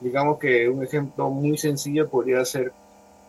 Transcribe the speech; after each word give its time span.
Digamos 0.00 0.38
que 0.38 0.68
un 0.68 0.82
ejemplo 0.82 1.30
muy 1.30 1.56
sencillo 1.56 2.08
podría 2.08 2.44
ser 2.44 2.72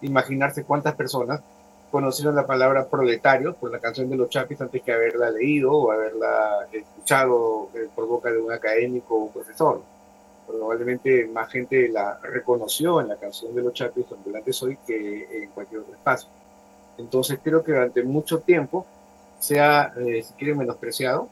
imaginarse 0.01 0.63
cuántas 0.63 0.95
personas 0.95 1.41
conocieron 1.89 2.35
la 2.35 2.45
palabra 2.45 2.87
proletario 2.87 3.55
por 3.55 3.71
la 3.71 3.79
canción 3.79 4.09
de 4.09 4.17
los 4.17 4.29
Chapis 4.29 4.59
antes 4.61 4.81
que 4.81 4.91
haberla 4.91 5.31
leído 5.31 5.71
o 5.71 5.91
haberla 5.91 6.67
escuchado 6.71 7.69
eh, 7.73 7.87
por 7.95 8.07
boca 8.07 8.29
de 8.29 8.39
un 8.39 8.51
académico 8.51 9.15
o 9.15 9.23
un 9.25 9.31
profesor. 9.31 9.81
Probablemente 10.45 11.27
más 11.27 11.49
gente 11.49 11.87
la 11.89 12.19
reconoció 12.21 13.01
en 13.01 13.07
la 13.07 13.15
canción 13.15 13.55
de 13.55 13.61
los 13.61 13.73
Chapis 13.73 14.05
Ambulante 14.11 14.53
Soy 14.53 14.77
que 14.85 15.43
en 15.43 15.49
cualquier 15.51 15.81
otro 15.81 15.93
espacio. 15.93 16.29
Entonces 16.97 17.39
creo 17.43 17.63
que 17.63 17.71
durante 17.71 18.03
mucho 18.03 18.39
tiempo 18.39 18.85
se 19.39 19.59
ha, 19.59 19.93
eh, 19.97 20.23
si 20.23 20.33
quiere, 20.33 20.55
menospreciado, 20.55 21.29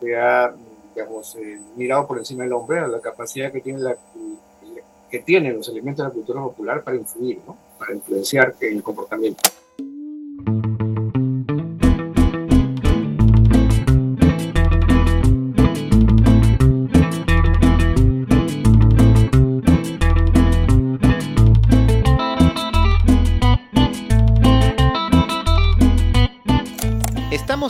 se 0.00 0.16
ha, 0.16 0.54
digamos, 0.94 1.36
eh, 1.36 1.58
mirado 1.76 2.06
por 2.06 2.18
encima 2.18 2.44
del 2.44 2.52
hombre 2.52 2.80
a 2.80 2.88
la 2.88 3.00
capacidad 3.00 3.52
que 3.52 3.60
tiene 3.60 3.80
la, 3.80 3.96
que 5.10 5.18
tienen 5.20 5.56
los 5.56 5.68
elementos 5.68 6.04
de 6.04 6.08
la 6.08 6.14
cultura 6.14 6.40
popular 6.40 6.84
para 6.84 6.96
influir, 6.96 7.40
¿no? 7.46 7.56
para 7.78 7.94
influenciar 7.94 8.54
el 8.60 8.82
comportamiento. 8.82 9.42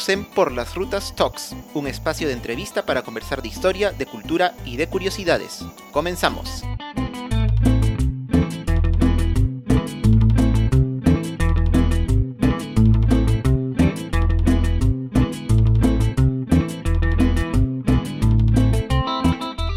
En 0.08 0.24
Por 0.24 0.52
las 0.52 0.74
Rutas 0.74 1.14
Talks, 1.14 1.54
un 1.74 1.86
espacio 1.86 2.26
de 2.26 2.32
entrevista 2.32 2.86
para 2.86 3.02
conversar 3.02 3.42
de 3.42 3.48
historia, 3.48 3.92
de 3.92 4.06
cultura 4.06 4.54
y 4.64 4.76
de 4.76 4.88
curiosidades. 4.88 5.64
Comenzamos. 5.92 6.64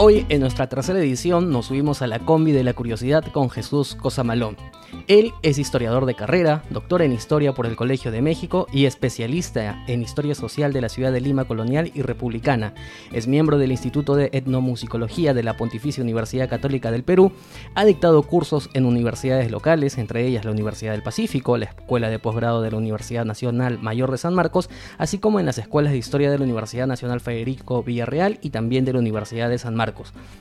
Hoy, 0.06 0.26
en 0.28 0.42
nuestra 0.42 0.68
tercera 0.68 1.00
edición, 1.00 1.50
nos 1.50 1.68
subimos 1.68 2.02
a 2.02 2.08
la 2.08 2.20
combi 2.20 2.52
de 2.52 2.66
la 2.66 2.73
curiosidad 2.73 3.23
con 3.32 3.50
Jesús 3.50 3.96
Cosamalón. 3.96 4.58
Él 5.08 5.32
es 5.42 5.58
historiador 5.58 6.06
de 6.06 6.14
carrera, 6.14 6.62
doctor 6.70 7.02
en 7.02 7.14
historia 7.14 7.54
por 7.54 7.66
el 7.66 7.78
Colegio 7.78 8.12
de 8.12 8.22
México 8.22 8.68
y 8.72 8.86
especialista 8.86 9.84
en 9.88 10.02
historia 10.02 10.36
social 10.36 10.73
de 10.73 10.82
la 10.82 10.90
ciudad 10.90 11.12
de 11.12 11.22
Lima 11.22 11.45
colonial 11.45 11.90
y 11.95 12.02
republicana. 12.02 12.73
Es 13.14 13.28
miembro 13.28 13.58
del 13.58 13.72
Instituto 13.72 14.16
de 14.16 14.30
Etnomusicología 14.34 15.34
de 15.34 15.42
la 15.42 15.56
Pontificia 15.56 16.04
Universidad 16.04 16.50
Católica 16.50 16.92
del 16.92 17.04
Perú. 17.04 17.32
Ha 17.73 17.86
dictado 17.86 18.22
cursos 18.23 18.70
en 18.73 18.86
universidades 18.86 19.50
locales, 19.52 19.98
entre 19.98 20.28
ellas 20.28 20.45
la 20.45 20.52
Universidad 20.52 20.92
del 20.92 21.02
Pacífico, 21.02 21.58
la 21.58 21.66
Escuela 21.66 22.10
de 22.10 22.20
Posgrado 22.20 22.62
de 22.62 22.72
la 22.72 22.78
Universidad 22.78 23.26
Nacional 23.26 23.80
Mayor 23.80 24.12
de 24.12 24.17
San 24.17 24.36
Marcos, 24.36 24.70
así 24.98 25.17
como 25.17 25.40
en 25.40 25.45
las 25.45 25.58
escuelas 25.58 25.94
de 25.94 25.98
historia 25.98 26.30
de 26.30 26.38
la 26.38 26.44
Universidad 26.44 26.88
Nacional 26.88 27.22
Federico 27.22 27.84
Villarreal 27.84 28.38
y 28.42 28.52
también 28.52 28.84
de 28.86 28.94
la 28.94 29.00
Universidad 29.00 29.50
de 29.50 29.58
San 29.58 29.76
Marcos. 29.76 29.92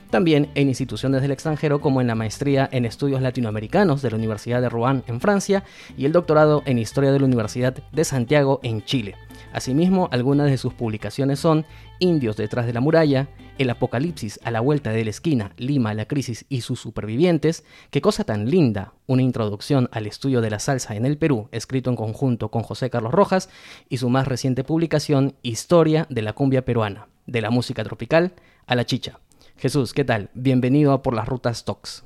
También 0.09 0.49
en 0.55 0.67
instituciones 0.67 1.21
del 1.21 1.31
extranjero 1.31 1.81
como 1.81 2.01
en 2.01 2.07
la 2.07 2.15
maestría 2.15 2.69
en 2.71 2.85
estudios 2.85 3.21
latinoamericanos 3.21 4.01
de 4.01 4.09
la 4.11 4.17
Universidad 4.17 4.61
de 4.61 4.69
Rouen 4.69 5.03
en 5.07 5.21
Francia 5.21 5.63
y 5.97 6.05
el 6.05 6.11
doctorado 6.11 6.63
en 6.65 6.79
Historia 6.79 7.11
de 7.11 7.19
la 7.19 7.25
Universidad 7.25 7.73
de 7.91 8.03
Santiago 8.03 8.59
en 8.63 8.83
Chile. 8.83 9.15
Asimismo, 9.53 10.09
algunas 10.11 10.49
de 10.49 10.57
sus 10.57 10.73
publicaciones 10.73 11.39
son 11.39 11.65
Indios 11.99 12.35
detrás 12.35 12.65
de 12.65 12.73
la 12.73 12.81
muralla, 12.81 13.29
El 13.59 13.69
apocalipsis 13.69 14.39
a 14.43 14.49
la 14.49 14.61
vuelta 14.61 14.89
de 14.89 15.03
la 15.03 15.11
esquina, 15.11 15.53
Lima, 15.57 15.93
la 15.93 16.07
crisis 16.07 16.45
y 16.49 16.61
sus 16.61 16.79
supervivientes, 16.79 17.63
Qué 17.91 18.01
cosa 18.01 18.23
tan 18.23 18.49
linda, 18.49 18.93
una 19.05 19.21
introducción 19.21 19.89
al 19.91 20.07
estudio 20.07 20.41
de 20.41 20.49
la 20.49 20.57
salsa 20.57 20.95
en 20.95 21.05
el 21.05 21.19
Perú, 21.19 21.49
escrito 21.51 21.91
en 21.91 21.95
conjunto 21.95 22.49
con 22.49 22.63
José 22.63 22.89
Carlos 22.89 23.13
Rojas, 23.13 23.49
y 23.89 23.97
su 23.97 24.09
más 24.09 24.27
reciente 24.27 24.63
publicación, 24.63 25.35
Historia 25.43 26.07
de 26.09 26.23
la 26.23 26.33
cumbia 26.33 26.65
peruana, 26.65 27.07
de 27.27 27.41
la 27.41 27.51
música 27.51 27.83
tropical 27.83 28.33
a 28.65 28.75
la 28.75 28.85
chicha. 28.85 29.19
Jesús, 29.57 29.93
¿qué 29.93 30.03
tal? 30.03 30.29
Bienvenido 30.33 30.91
a 30.91 31.01
Por 31.01 31.13
las 31.13 31.27
Rutas 31.27 31.63
Talks. 31.65 32.03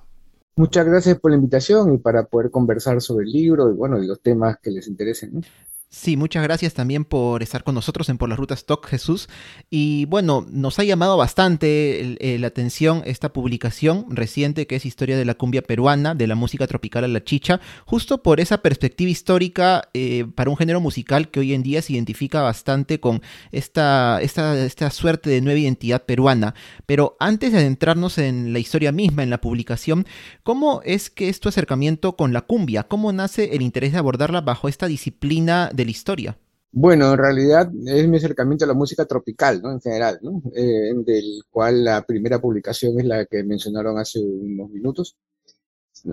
Muchas 0.55 0.85
gracias 0.85 1.19
por 1.19 1.31
la 1.31 1.37
invitación 1.37 1.93
y 1.93 1.97
para 1.97 2.23
poder 2.23 2.51
conversar 2.51 3.01
sobre 3.01 3.25
el 3.25 3.31
libro 3.31 3.69
y 3.69 3.73
bueno, 3.73 4.01
y 4.01 4.07
los 4.07 4.21
temas 4.21 4.57
que 4.61 4.71
les 4.71 4.87
interesen. 4.87 5.43
Sí, 5.89 6.17
muchas 6.17 6.43
gracias 6.43 6.73
también 6.73 7.05
por 7.05 7.41
estar 7.41 7.63
con 7.63 7.73
nosotros 7.73 8.09
en 8.09 8.17
Por 8.17 8.27
las 8.27 8.37
Rutas 8.37 8.65
Talk, 8.65 8.85
Jesús. 8.87 9.29
Y 9.69 10.03
bueno, 10.05 10.45
nos 10.49 10.79
ha 10.79 10.83
llamado 10.83 11.15
bastante 11.15 12.17
la 12.39 12.47
atención 12.47 13.03
esta 13.05 13.31
publicación 13.31 14.05
reciente 14.09 14.67
que 14.67 14.75
es 14.75 14.85
Historia 14.85 15.17
de 15.17 15.23
la 15.23 15.35
cumbia 15.35 15.61
peruana, 15.61 16.13
de 16.13 16.27
la 16.27 16.35
música 16.35 16.67
tropical 16.67 17.05
a 17.05 17.07
la 17.07 17.23
chicha, 17.23 17.61
justo 17.85 18.21
por 18.21 18.41
esa 18.41 18.57
perspectiva 18.57 19.09
histórica 19.09 19.87
eh, 19.93 20.25
para 20.35 20.49
un 20.49 20.57
género 20.57 20.81
musical 20.81 21.29
que 21.29 21.39
hoy 21.39 21.53
en 21.53 21.63
día 21.63 21.81
se 21.81 21.93
identifica 21.93 22.41
bastante 22.41 22.99
con 22.99 23.21
esta, 23.53 24.21
esta, 24.21 24.61
esta 24.65 24.89
suerte 24.89 25.29
de 25.29 25.39
nueva 25.39 25.59
identidad 25.59 26.03
peruana. 26.03 26.53
Pero 26.85 27.15
antes 27.21 27.53
de 27.53 27.59
adentrarnos 27.59 28.17
en 28.17 28.51
la 28.51 28.59
historia 28.59 28.91
misma, 28.91 29.23
en 29.23 29.29
la 29.29 29.39
publicación, 29.39 30.05
¿cómo 30.43 30.81
es 30.83 31.09
que 31.09 31.29
es 31.29 31.39
tu 31.39 31.47
acercamiento 31.47 32.17
con 32.17 32.33
la 32.33 32.41
cumbia? 32.41 32.83
¿Cómo 32.83 33.13
nace 33.13 33.55
el 33.55 33.61
interés 33.61 33.93
de 33.93 33.99
abordarla 33.99 34.41
bajo 34.41 34.67
esta 34.67 34.87
disciplina? 34.87 35.71
De 35.77 35.85
la 35.85 35.91
historia? 35.91 36.37
Bueno, 36.71 37.13
en 37.13 37.17
realidad 37.17 37.71
es 37.85 38.07
mi 38.07 38.17
acercamiento 38.17 38.65
a 38.65 38.67
la 38.67 38.73
música 38.73 39.05
tropical, 39.05 39.61
¿no? 39.61 39.71
En 39.71 39.79
general, 39.79 40.19
¿no? 40.21 40.41
Eh, 40.53 40.93
del 41.05 41.43
cual 41.49 41.83
la 41.83 42.05
primera 42.05 42.39
publicación 42.41 42.99
es 42.99 43.05
la 43.05 43.25
que 43.25 43.43
mencionaron 43.43 43.97
hace 43.97 44.19
unos 44.19 44.69
minutos. 44.69 45.15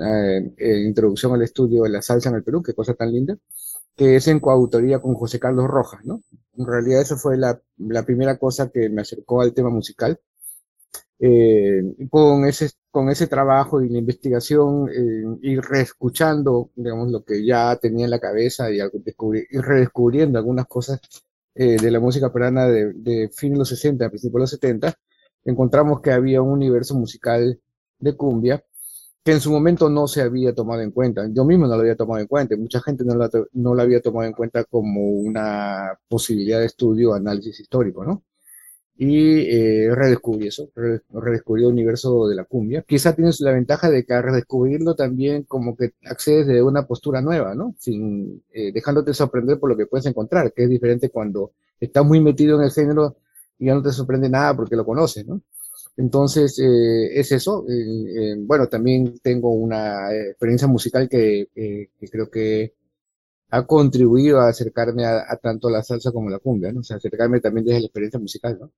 Eh, 0.00 0.54
introducción 0.86 1.34
al 1.34 1.42
estudio 1.42 1.82
de 1.82 1.90
la 1.90 2.02
salsa 2.02 2.28
en 2.30 2.36
el 2.36 2.44
Perú, 2.44 2.62
qué 2.62 2.72
cosa 2.72 2.94
tan 2.94 3.12
linda, 3.12 3.36
que 3.96 4.16
es 4.16 4.28
en 4.28 4.40
coautoría 4.40 5.00
con 5.00 5.14
José 5.14 5.38
Carlos 5.38 5.66
Rojas, 5.66 6.04
¿no? 6.04 6.22
En 6.56 6.66
realidad 6.66 7.02
eso 7.02 7.16
fue 7.16 7.36
la, 7.36 7.60
la 7.78 8.04
primera 8.04 8.38
cosa 8.38 8.70
que 8.70 8.88
me 8.88 9.02
acercó 9.02 9.40
al 9.40 9.52
tema 9.54 9.70
musical 9.70 10.20
eh, 11.18 11.82
con, 12.10 12.44
ese, 12.44 12.70
con 12.90 13.08
ese 13.08 13.26
trabajo 13.26 13.82
y 13.82 13.88
la 13.88 13.98
investigación, 13.98 14.88
eh, 14.90 15.38
ir 15.42 15.60
reescuchando, 15.62 16.70
digamos, 16.74 17.10
lo 17.10 17.24
que 17.24 17.44
ya 17.44 17.76
tenía 17.76 18.04
en 18.04 18.10
la 18.10 18.20
cabeza 18.20 18.70
y, 18.70 18.78
ir 18.78 19.62
redescubriendo 19.62 20.38
algunas 20.38 20.66
cosas 20.66 21.00
eh, 21.54 21.76
de 21.80 21.90
la 21.90 22.00
música 22.00 22.32
peruana 22.32 22.66
de, 22.66 22.92
de 22.94 23.30
fin 23.30 23.52
de 23.52 23.58
los 23.60 23.68
60, 23.68 24.08
principios 24.08 24.34
de 24.34 24.40
los 24.40 24.50
70, 24.50 24.94
encontramos 25.44 26.00
que 26.00 26.12
había 26.12 26.42
un 26.42 26.50
universo 26.52 26.94
musical 26.94 27.60
de 27.98 28.16
cumbia 28.16 28.64
que 29.24 29.32
en 29.32 29.40
su 29.40 29.50
momento 29.50 29.88
no 29.88 30.06
se 30.06 30.20
había 30.20 30.54
tomado 30.54 30.82
en 30.82 30.90
cuenta. 30.90 31.26
Yo 31.32 31.44
mismo 31.44 31.66
no 31.66 31.74
lo 31.74 31.80
había 31.80 31.96
tomado 31.96 32.20
en 32.20 32.26
cuenta, 32.26 32.56
mucha 32.56 32.80
gente 32.82 33.04
no, 33.04 33.14
la, 33.16 33.30
no 33.52 33.74
lo 33.74 33.82
había 33.82 34.02
tomado 34.02 34.26
en 34.26 34.34
cuenta 34.34 34.64
como 34.64 35.00
una 35.02 35.98
posibilidad 36.08 36.60
de 36.60 36.66
estudio 36.66 37.14
análisis 37.14 37.58
histórico, 37.60 38.04
¿no? 38.04 38.22
Y 38.96 39.40
eh, 39.40 39.88
eso, 40.40 40.70
redescubrí 41.10 41.62
el 41.62 41.72
universo 41.72 42.28
de 42.28 42.36
la 42.36 42.44
cumbia. 42.44 42.84
Quizá 42.86 43.14
tienes 43.14 43.40
la 43.40 43.52
ventaja 43.52 43.90
de 43.90 44.04
que 44.04 44.14
al 44.14 44.22
redescubrirlo 44.22 44.94
también 44.94 45.44
como 45.44 45.76
que 45.76 45.94
accedes 46.04 46.46
de 46.46 46.62
una 46.62 46.86
postura 46.86 47.20
nueva, 47.20 47.54
¿no? 47.54 47.74
Sin, 47.78 48.42
eh, 48.52 48.72
dejándote 48.72 49.12
sorprender 49.14 49.58
por 49.58 49.70
lo 49.70 49.76
que 49.76 49.86
puedes 49.86 50.06
encontrar, 50.06 50.52
que 50.52 50.64
es 50.64 50.68
diferente 50.68 51.10
cuando 51.10 51.52
estás 51.80 52.04
muy 52.04 52.20
metido 52.20 52.56
en 52.58 52.64
el 52.64 52.70
género 52.70 53.16
y 53.58 53.66
ya 53.66 53.74
no 53.74 53.82
te 53.82 53.92
sorprende 53.92 54.28
nada 54.28 54.54
porque 54.56 54.76
lo 54.76 54.84
conoces, 54.84 55.26
¿no? 55.26 55.40
Entonces, 55.96 56.58
eh, 56.58 57.20
es 57.20 57.32
eso. 57.32 57.64
Eh, 57.68 58.32
eh, 58.32 58.34
bueno, 58.38 58.68
también 58.68 59.18
tengo 59.22 59.50
una 59.52 60.12
experiencia 60.12 60.66
musical 60.68 61.08
que, 61.08 61.48
que 61.54 62.08
creo 62.08 62.30
que 62.30 62.74
ha 63.50 63.66
contribuido 63.66 64.40
a 64.40 64.48
acercarme 64.48 65.04
a, 65.04 65.36
tanto 65.42 65.70
la 65.70 65.82
salsa 65.82 66.12
como 66.12 66.30
la 66.30 66.38
cumbia, 66.38 66.72
¿no? 66.72 66.80
O 66.80 66.82
sea, 66.82 66.96
acercarme 66.96 67.40
también 67.40 67.66
desde 67.66 67.80
la 67.80 67.86
experiencia 67.86 68.20
musical, 68.20 68.58
¿no? 68.60 68.70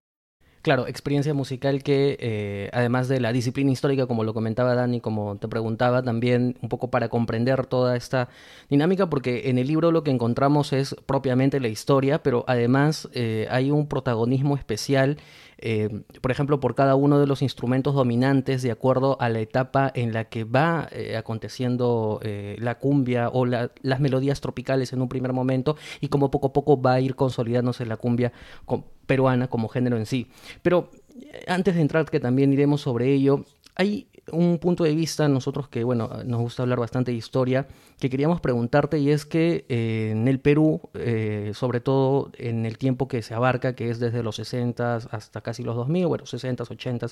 Claro, 0.66 0.88
experiencia 0.88 1.32
musical 1.32 1.84
que 1.84 2.16
eh, 2.18 2.70
además 2.72 3.06
de 3.06 3.20
la 3.20 3.32
disciplina 3.32 3.70
histórica, 3.70 4.08
como 4.08 4.24
lo 4.24 4.34
comentaba 4.34 4.74
Dani, 4.74 5.00
como 5.00 5.36
te 5.38 5.46
preguntaba, 5.46 6.02
también 6.02 6.58
un 6.60 6.68
poco 6.68 6.90
para 6.90 7.08
comprender 7.08 7.66
toda 7.66 7.96
esta 7.96 8.30
dinámica, 8.68 9.08
porque 9.08 9.48
en 9.48 9.58
el 9.58 9.68
libro 9.68 9.92
lo 9.92 10.02
que 10.02 10.10
encontramos 10.10 10.72
es 10.72 10.96
propiamente 11.06 11.60
la 11.60 11.68
historia, 11.68 12.20
pero 12.20 12.44
además 12.48 13.08
eh, 13.12 13.46
hay 13.48 13.70
un 13.70 13.86
protagonismo 13.86 14.56
especial 14.56 15.18
eh, 15.58 16.02
por 16.20 16.30
ejemplo, 16.30 16.60
por 16.60 16.74
cada 16.74 16.94
uno 16.96 17.18
de 17.18 17.26
los 17.26 17.42
instrumentos 17.42 17.94
dominantes 17.94 18.62
de 18.62 18.70
acuerdo 18.70 19.16
a 19.20 19.28
la 19.28 19.40
etapa 19.40 19.90
en 19.94 20.12
la 20.12 20.24
que 20.24 20.44
va 20.44 20.88
eh, 20.92 21.16
aconteciendo 21.16 22.20
eh, 22.22 22.56
la 22.58 22.78
cumbia 22.78 23.30
o 23.30 23.46
las 23.46 24.00
melodías 24.00 24.40
tropicales 24.40 24.92
en 24.92 25.00
un 25.00 25.08
primer 25.08 25.32
momento 25.32 25.76
y 26.00 26.08
como 26.08 26.30
poco 26.30 26.48
a 26.48 26.52
poco 26.52 26.80
va 26.80 26.94
a 26.94 27.00
ir 27.00 27.14
consolidándose 27.14 27.86
la 27.86 27.96
cumbia 27.96 28.32
peruana 29.06 29.48
como 29.48 29.68
género 29.68 29.96
en 29.96 30.06
sí. 30.06 30.28
Pero 30.62 30.90
antes 31.46 31.74
de 31.74 31.80
entrar, 31.80 32.04
que 32.06 32.20
también 32.20 32.52
iremos 32.52 32.82
sobre 32.82 33.12
ello, 33.12 33.44
hay 33.76 34.08
un 34.32 34.58
punto 34.58 34.84
de 34.84 34.94
vista, 34.94 35.28
nosotros 35.28 35.68
que, 35.68 35.84
bueno, 35.84 36.10
nos 36.24 36.40
gusta 36.40 36.62
hablar 36.62 36.80
bastante 36.80 37.12
de 37.12 37.16
historia, 37.16 37.66
que 37.98 38.10
queríamos 38.10 38.40
preguntarte 38.40 38.98
y 38.98 39.10
es 39.10 39.24
que 39.24 39.64
eh, 39.68 40.10
en 40.12 40.26
el 40.28 40.40
Perú, 40.40 40.80
eh, 40.94 41.52
sobre 41.54 41.80
todo 41.80 42.30
en 42.36 42.66
el 42.66 42.78
tiempo 42.78 43.08
que 43.08 43.22
se 43.22 43.34
abarca, 43.34 43.74
que 43.74 43.90
es 43.90 44.00
desde 44.00 44.22
los 44.22 44.36
60 44.36 44.96
hasta 44.96 45.40
casi 45.40 45.62
los 45.62 45.76
2000, 45.76 46.06
bueno, 46.06 46.26
60, 46.26 46.64
80, 46.64 47.06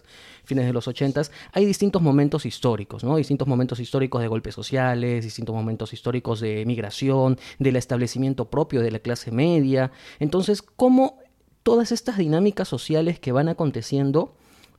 fines 0.45 0.67
de 0.67 0.73
los 0.73 0.89
80, 0.89 1.23
hay 1.53 1.65
distintos 1.65 2.03
momentos 2.03 2.47
históricos, 2.47 3.05
¿no? 3.05 3.17
Distintos 3.17 3.47
momentos 3.47 3.79
históricos 3.81 4.21
de 4.21 4.29
golpes 4.29 4.55
sociales, 4.55 5.25
distintos 5.25 5.55
momentos 5.55 5.93
históricos 5.93 6.41
de 6.41 6.65
migración, 6.67 7.39
del 7.59 7.77
establecimiento 7.77 8.51
propio 8.51 8.81
de 8.81 8.91
la 8.91 8.99
clase 8.99 9.31
media. 9.31 9.93
Entonces, 10.19 10.63
¿cómo 10.63 11.19
todas 11.65 11.91
estas 11.91 12.19
dinámicas 12.19 12.69
sociales 12.69 13.19
que 13.19 13.33
van 13.33 13.49
aconteciendo, 13.49 14.37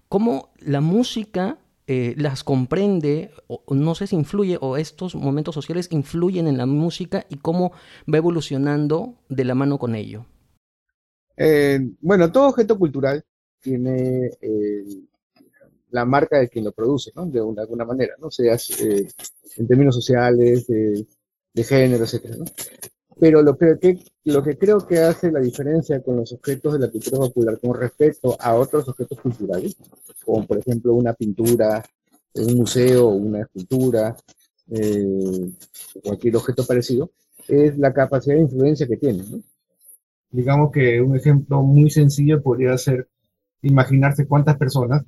cómo 0.08 0.54
la 0.60 0.82
música 0.82 1.58
eh, 1.88 2.16
las 2.18 2.44
comprende, 2.44 3.32
o, 3.48 3.64
no 3.76 3.94
sé 3.96 4.08
si 4.08 4.16
influye, 4.16 4.58
o 4.60 4.78
estos 4.78 5.16
momentos 5.16 5.54
sociales 5.54 5.88
influyen 5.92 6.48
en 6.48 6.58
la 6.58 6.66
música 6.66 7.26
y 7.30 7.38
cómo 7.38 7.74
va 8.12 8.18
evolucionando 8.18 9.16
de 9.30 9.46
la 9.46 9.56
mano 9.56 9.78
con 9.78 9.96
ello. 9.96 10.26
Eh, 11.38 11.80
bueno, 12.02 12.32
todo 12.32 12.50
objeto 12.50 12.78
cultural 12.80 13.24
tiene 13.60 14.32
eh, 14.42 14.86
la 15.92 16.06
marca 16.06 16.40
de 16.40 16.50
quien 16.50 16.66
lo 16.66 16.72
produce, 16.72 17.12
¿no? 17.16 17.26
De, 17.28 17.40
alguna 17.40 17.86
manera, 17.86 18.16
¿no? 18.20 18.32
Sea 18.32 18.58
en 19.58 19.68
términos 19.68 19.96
sociales, 19.96 20.66
de, 20.68 21.06
de 21.54 21.64
género, 21.64 22.04
etc. 22.04 22.36
¿no? 22.38 22.46
Pero 23.20 23.42
lo 23.42 23.58
que, 23.58 24.00
lo 24.26 24.44
que 24.44 24.58
creo 24.58 24.86
que 24.86 25.00
hace 25.00 25.32
la 25.32 25.40
diferencia 25.40 26.02
con 26.02 26.18
los 26.18 26.34
objetos 26.34 26.74
de 26.74 26.80
la 26.80 26.92
cultura 26.92 27.18
popular 27.20 27.60
con 27.60 27.80
respecto 27.80 28.36
a 28.40 28.56
otros 28.56 28.88
objetos 28.90 29.20
culturales, 29.20 29.76
como 30.26 30.46
por 30.46 30.58
ejemplo 30.58 30.94
una 30.94 31.14
pintura, 31.14 31.84
un 32.34 32.56
museo, 32.56 33.08
una 33.10 33.42
escultura, 33.42 34.16
eh, 34.70 35.50
cualquier 36.04 36.36
objeto 36.36 36.66
parecido, 36.66 37.12
es 37.48 37.78
la 37.78 37.94
capacidad 37.94 38.36
de 38.36 38.42
influencia 38.42 38.88
que 38.88 38.98
tiene. 38.98 39.24
Digamos 40.32 40.72
que 40.72 41.00
un 41.00 41.16
ejemplo 41.16 41.62
muy 41.62 41.90
sencillo 41.90 42.42
podría 42.42 42.78
ser 42.78 43.08
imaginarse 43.62 44.28
cuántas 44.28 44.58
personas 44.58 45.04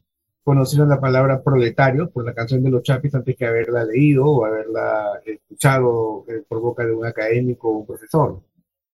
conocieron 0.48 0.88
la 0.88 1.02
palabra 1.02 1.44
proletario 1.44 2.10
por 2.10 2.24
la 2.24 2.34
canción 2.34 2.64
de 2.64 2.70
los 2.70 2.82
Chapis 2.82 3.14
antes 3.14 3.36
que 3.36 3.46
haberla 3.46 3.84
leído 3.84 4.24
o 4.28 4.46
haberla 4.46 5.22
escuchado 5.26 6.24
eh, 6.30 6.42
por 6.48 6.62
boca 6.62 6.86
de 6.86 6.94
un 6.94 7.06
académico 7.06 7.68
o 7.68 7.80
un 7.80 7.86
profesor. 7.86 8.42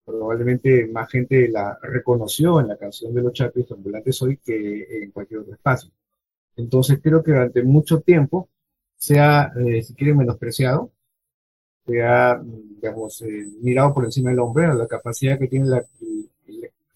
Probablemente 0.03 0.88
más 0.88 1.11
gente 1.11 1.47
la 1.50 1.77
reconoció 1.83 2.59
en 2.59 2.69
la 2.69 2.77
canción 2.77 3.13
de 3.13 3.21
los 3.21 3.33
Chapis 3.33 3.71
ambulantes 3.71 4.19
hoy 4.23 4.38
que 4.38 5.03
en 5.03 5.11
cualquier 5.11 5.41
otro 5.41 5.53
espacio. 5.53 5.91
Entonces 6.55 7.00
creo 7.03 7.21
que 7.21 7.33
durante 7.33 7.61
mucho 7.61 8.01
tiempo 8.01 8.50
se 8.95 9.19
ha, 9.19 9.53
eh, 9.55 9.83
si 9.83 9.94
quiere, 9.94 10.15
menospreciado, 10.15 10.91
se 11.85 12.01
ha, 12.01 12.41
digamos, 12.44 13.21
eh, 13.21 13.45
mirado 13.61 13.94
por 13.94 14.05
encima 14.05 14.31
del 14.31 14.39
hombre 14.39 14.73
la 14.73 14.88
capacidad 14.88 15.38
que 15.38 15.47
tiene 15.47 15.67
la, 15.67 15.85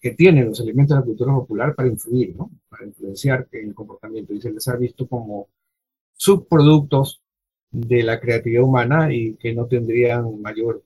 que 0.00 0.12
tienen 0.12 0.46
los 0.46 0.60
elementos 0.60 0.96
de 0.96 1.00
la 1.00 1.06
cultura 1.06 1.32
popular 1.32 1.74
para 1.74 1.88
influir, 1.88 2.36
¿no? 2.36 2.50
para 2.68 2.86
influenciar 2.86 3.48
en 3.52 3.68
el 3.68 3.74
comportamiento. 3.74 4.32
Y 4.32 4.40
se 4.40 4.50
les 4.52 4.66
ha 4.68 4.76
visto 4.76 5.06
como 5.08 5.48
subproductos 6.14 7.20
de 7.70 8.02
la 8.02 8.20
creatividad 8.20 8.62
humana 8.62 9.12
y 9.12 9.34
que 9.34 9.52
no 9.54 9.66
tendrían 9.66 10.40
mayor, 10.40 10.84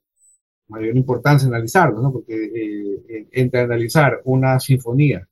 mayor 0.69 0.97
importancia 0.97 1.49
analizarlos, 1.49 2.03
¿no? 2.03 2.13
porque 2.13 2.35
eh, 2.35 3.29
entre 3.33 3.61
analizar 3.61 4.21
una 4.25 4.59
sinfonía, 4.59 5.29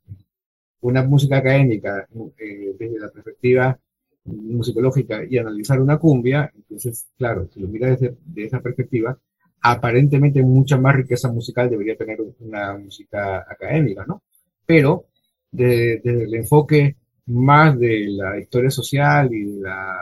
una 0.82 1.02
música 1.02 1.38
académica 1.38 2.06
eh, 2.38 2.74
desde 2.78 2.98
la 2.98 3.10
perspectiva 3.10 3.78
musicológica 4.24 5.24
y 5.28 5.38
analizar 5.38 5.80
una 5.80 5.98
cumbia, 5.98 6.52
entonces, 6.54 7.08
claro, 7.16 7.48
si 7.52 7.60
lo 7.60 7.68
miras 7.68 7.98
desde 7.98 8.16
de 8.24 8.44
esa 8.44 8.60
perspectiva, 8.60 9.18
aparentemente 9.62 10.42
mucha 10.42 10.78
más 10.78 10.96
riqueza 10.96 11.30
musical 11.30 11.68
debería 11.68 11.96
tener 11.96 12.18
una 12.40 12.76
música 12.78 13.38
académica, 13.48 14.04
¿no? 14.06 14.22
Pero 14.66 15.06
desde, 15.50 16.24
el 16.24 16.34
enfoque 16.34 16.96
más 17.26 17.78
de 17.78 18.06
la 18.08 18.38
historia 18.38 18.70
social 18.70 19.32
y 19.32 19.60
la, 19.60 19.96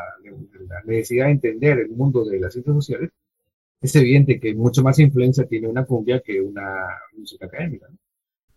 la, 0.69 0.83
necesidad 0.85 1.27
de 1.27 1.33
entender 1.33 1.79
el 1.79 1.91
mundo 1.91 2.25
de 2.25 2.41
las 2.41 2.53
ciencias 2.53 2.77
sociales, 2.77 3.11
es 3.81 3.95
evidente 3.97 4.41
que 4.41 4.55
mucho 4.55 4.83
más 4.83 4.99
influencia 4.99 5.47
tiene 5.47 5.69
una 5.69 5.85
cumbia 5.85 6.21
que 6.21 6.41
una 6.41 6.89
música 7.17 7.47
académica. 7.47 7.87
¿no? 7.89 7.99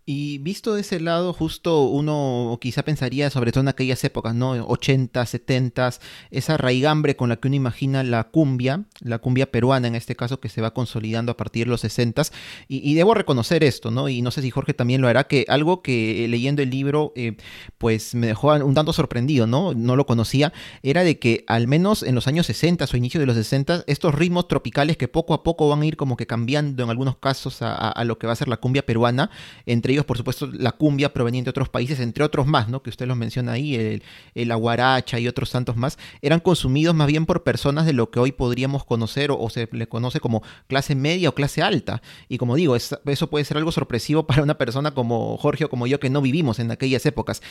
Y 0.03 0.39
visto 0.39 0.73
de 0.73 0.81
ese 0.81 0.99
lado, 0.99 1.31
justo 1.31 1.83
uno 1.83 2.57
quizá 2.59 2.83
pensaría, 2.83 3.29
sobre 3.29 3.51
todo 3.51 3.61
en 3.61 3.67
aquellas 3.67 4.03
épocas, 4.03 4.33
¿no? 4.33 4.51
80, 4.51 5.23
70, 5.23 5.93
esa 6.31 6.57
raigambre 6.57 7.15
con 7.15 7.29
la 7.29 7.37
que 7.37 7.47
uno 7.47 7.55
imagina 7.55 8.03
la 8.03 8.23
cumbia, 8.25 8.85
la 8.99 9.19
cumbia 9.19 9.51
peruana 9.51 9.87
en 9.87 9.95
este 9.95 10.15
caso, 10.15 10.39
que 10.39 10.49
se 10.49 10.59
va 10.59 10.73
consolidando 10.73 11.31
a 11.31 11.37
partir 11.37 11.65
de 11.67 11.71
los 11.71 11.81
60. 11.81 12.23
Y, 12.67 12.95
debo 12.95 13.13
reconocer 13.13 13.63
esto, 13.63 13.91
¿no? 13.91 14.09
Y 14.09 14.21
no 14.23 14.31
sé 14.31 14.41
si 14.41 14.49
Jorge 14.49 14.73
también 14.73 15.01
lo 15.01 15.07
hará, 15.07 15.25
que 15.25 15.45
algo 15.47 15.83
que 15.83 16.25
eh, 16.25 16.27
leyendo 16.27 16.63
el 16.63 16.71
libro, 16.71 17.13
eh, 17.15 17.37
pues 17.77 18.15
me 18.15 18.27
dejó 18.27 18.53
un 18.53 18.73
tanto 18.73 18.93
sorprendido, 18.93 19.45
¿no? 19.45 19.73
No 19.73 19.95
lo 19.95 20.07
conocía, 20.07 20.51
era 20.81 21.03
de 21.03 21.19
que 21.19 21.43
al 21.47 21.67
menos 21.67 22.01
en 22.01 22.15
los 22.15 22.27
años 22.27 22.47
60 22.47 22.85
o 22.91 22.97
inicio 22.97 23.19
de 23.19 23.27
los 23.27 23.35
60, 23.35 23.83
estos 23.85 24.15
ritmos 24.15 24.47
tropicales 24.47 24.97
que 24.97 25.07
poco 25.07 25.33
a 25.35 25.43
poco 25.43 25.69
van 25.69 25.81
a 25.81 25.85
ir 25.85 25.95
como 25.95 26.17
que 26.17 26.25
cambiando 26.25 26.83
en 26.83 26.89
algunos 26.89 27.17
casos 27.17 27.61
a, 27.61 27.75
a 27.75 28.03
lo 28.03 28.17
que 28.17 28.27
va 28.27 28.33
a 28.33 28.35
ser 28.35 28.47
la 28.47 28.57
cumbia 28.57 28.85
peruana, 28.85 29.29
entre 29.65 29.93
ellos, 29.93 30.00
por 30.05 30.17
supuesto, 30.17 30.47
la 30.47 30.71
cumbia 30.71 31.13
proveniente 31.13 31.47
de 31.47 31.51
otros 31.51 31.69
países, 31.69 31.99
entre 31.99 32.23
otros 32.23 32.47
más, 32.47 32.69
¿no? 32.69 32.81
Que 32.81 32.89
usted 32.89 33.07
los 33.07 33.17
menciona 33.17 33.53
ahí, 33.53 33.75
el, 33.75 34.03
el 34.35 34.51
aguaracha 34.51 35.19
y 35.19 35.27
otros 35.27 35.51
tantos 35.51 35.75
más, 35.75 35.97
eran 36.21 36.39
consumidos 36.39 36.95
más 36.95 37.07
bien 37.07 37.25
por 37.25 37.43
personas 37.43 37.85
de 37.85 37.93
lo 37.93 38.11
que 38.11 38.19
hoy 38.19 38.31
podríamos 38.31 38.85
conocer 38.85 39.31
o, 39.31 39.49
se 39.49 39.67
le 39.71 39.87
conoce 39.87 40.19
como 40.19 40.43
clase 40.67 40.95
media 40.95 41.29
o 41.29 41.35
clase 41.35 41.61
alta. 41.61 42.01
Y 42.27 42.37
como 42.37 42.55
digo, 42.55 42.75
eso 42.75 43.29
puede 43.29 43.45
ser 43.45 43.57
algo 43.57 43.71
sorpresivo 43.71 44.25
para 44.27 44.43
una 44.43 44.57
persona 44.57 44.93
como 44.93 45.37
Jorge 45.37 45.65
o 45.65 45.69
como 45.69 45.87
yo 45.87 45.99
que 45.99 46.09
no 46.09 46.21
vivimos 46.21 46.59
en 46.59 46.71
aquellas 46.71 47.05
épocas. 47.05 47.41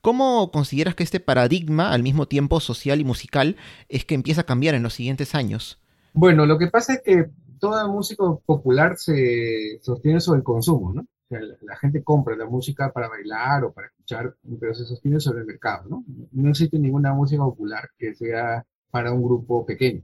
¿Cómo 0.00 0.50
consideras 0.50 0.94
que 0.94 1.02
este 1.02 1.20
paradigma, 1.20 1.92
al 1.92 2.02
mismo 2.02 2.26
tiempo 2.26 2.60
social 2.60 3.00
y 3.00 3.04
musical, 3.04 3.56
es 3.88 4.04
que 4.04 4.14
empieza 4.14 4.42
a 4.42 4.46
cambiar 4.46 4.74
en 4.74 4.82
los 4.82 4.94
siguientes 4.94 5.34
años? 5.34 5.78
Bueno, 6.12 6.46
lo 6.46 6.58
que 6.58 6.68
pasa 6.68 6.94
es 6.94 7.02
que 7.02 7.26
toda 7.58 7.86
música 7.88 8.24
popular 8.44 8.96
se 8.96 9.78
sostiene 9.82 10.20
sobre 10.20 10.38
el 10.38 10.44
consumo, 10.44 10.92
¿no? 10.94 11.06
La, 11.28 11.76
gente 11.76 12.02
compra 12.02 12.36
la 12.36 12.46
música 12.46 12.92
para 12.92 13.08
bailar 13.08 13.64
o 13.64 13.72
para 13.72 13.88
escuchar, 13.88 14.36
pero 14.60 14.74
se 14.74 14.84
sostiene 14.84 15.20
sobre 15.20 15.40
el 15.40 15.46
mercado, 15.46 15.88
¿no? 15.88 16.04
No 16.32 16.50
existe 16.50 16.78
ninguna 16.78 17.12
música 17.12 17.42
popular 17.42 17.90
que 17.98 18.14
sea 18.14 18.64
para 18.90 19.12
un 19.12 19.22
grupo 19.22 19.66
pequeño, 19.66 20.02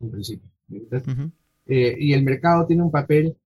en 0.00 0.10
principio. 0.10 0.48
Eh, 1.66 1.96
y 1.98 2.12
el 2.12 2.22
mercado 2.22 2.66
tiene 2.66 2.82
un 2.82 2.90
papel, 2.90 3.36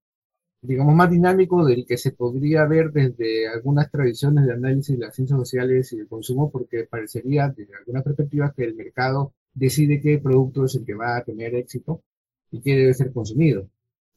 digamos, 0.62 0.94
más 0.94 1.10
dinámico 1.10 1.64
del 1.64 1.86
que 1.86 1.96
se 1.98 2.12
podría 2.12 2.64
ver 2.66 2.92
desde 2.92 3.48
algunas 3.48 3.90
tradiciones 3.90 4.46
de 4.46 4.52
análisis 4.52 4.98
de 4.98 5.06
las 5.06 5.14
ciencias 5.14 5.38
sociales 5.38 5.92
y 5.92 6.00
el 6.00 6.08
consumo, 6.08 6.50
porque 6.50 6.84
parecería, 6.84 7.48
desde 7.48 7.74
algunas 7.76 8.04
perspectivas, 8.04 8.54
que 8.54 8.64
el 8.64 8.74
mercado 8.74 9.34
decide 9.54 10.00
qué 10.00 10.18
producto 10.18 10.64
es 10.64 10.74
el 10.76 10.84
que 10.84 10.94
va 10.94 11.16
a 11.16 11.25
tener 11.25 11.54
éxito 11.54 12.02
y 12.50 12.60
qué 12.60 12.76
debe 12.76 12.94
ser 12.94 13.12
consumido 13.12 13.68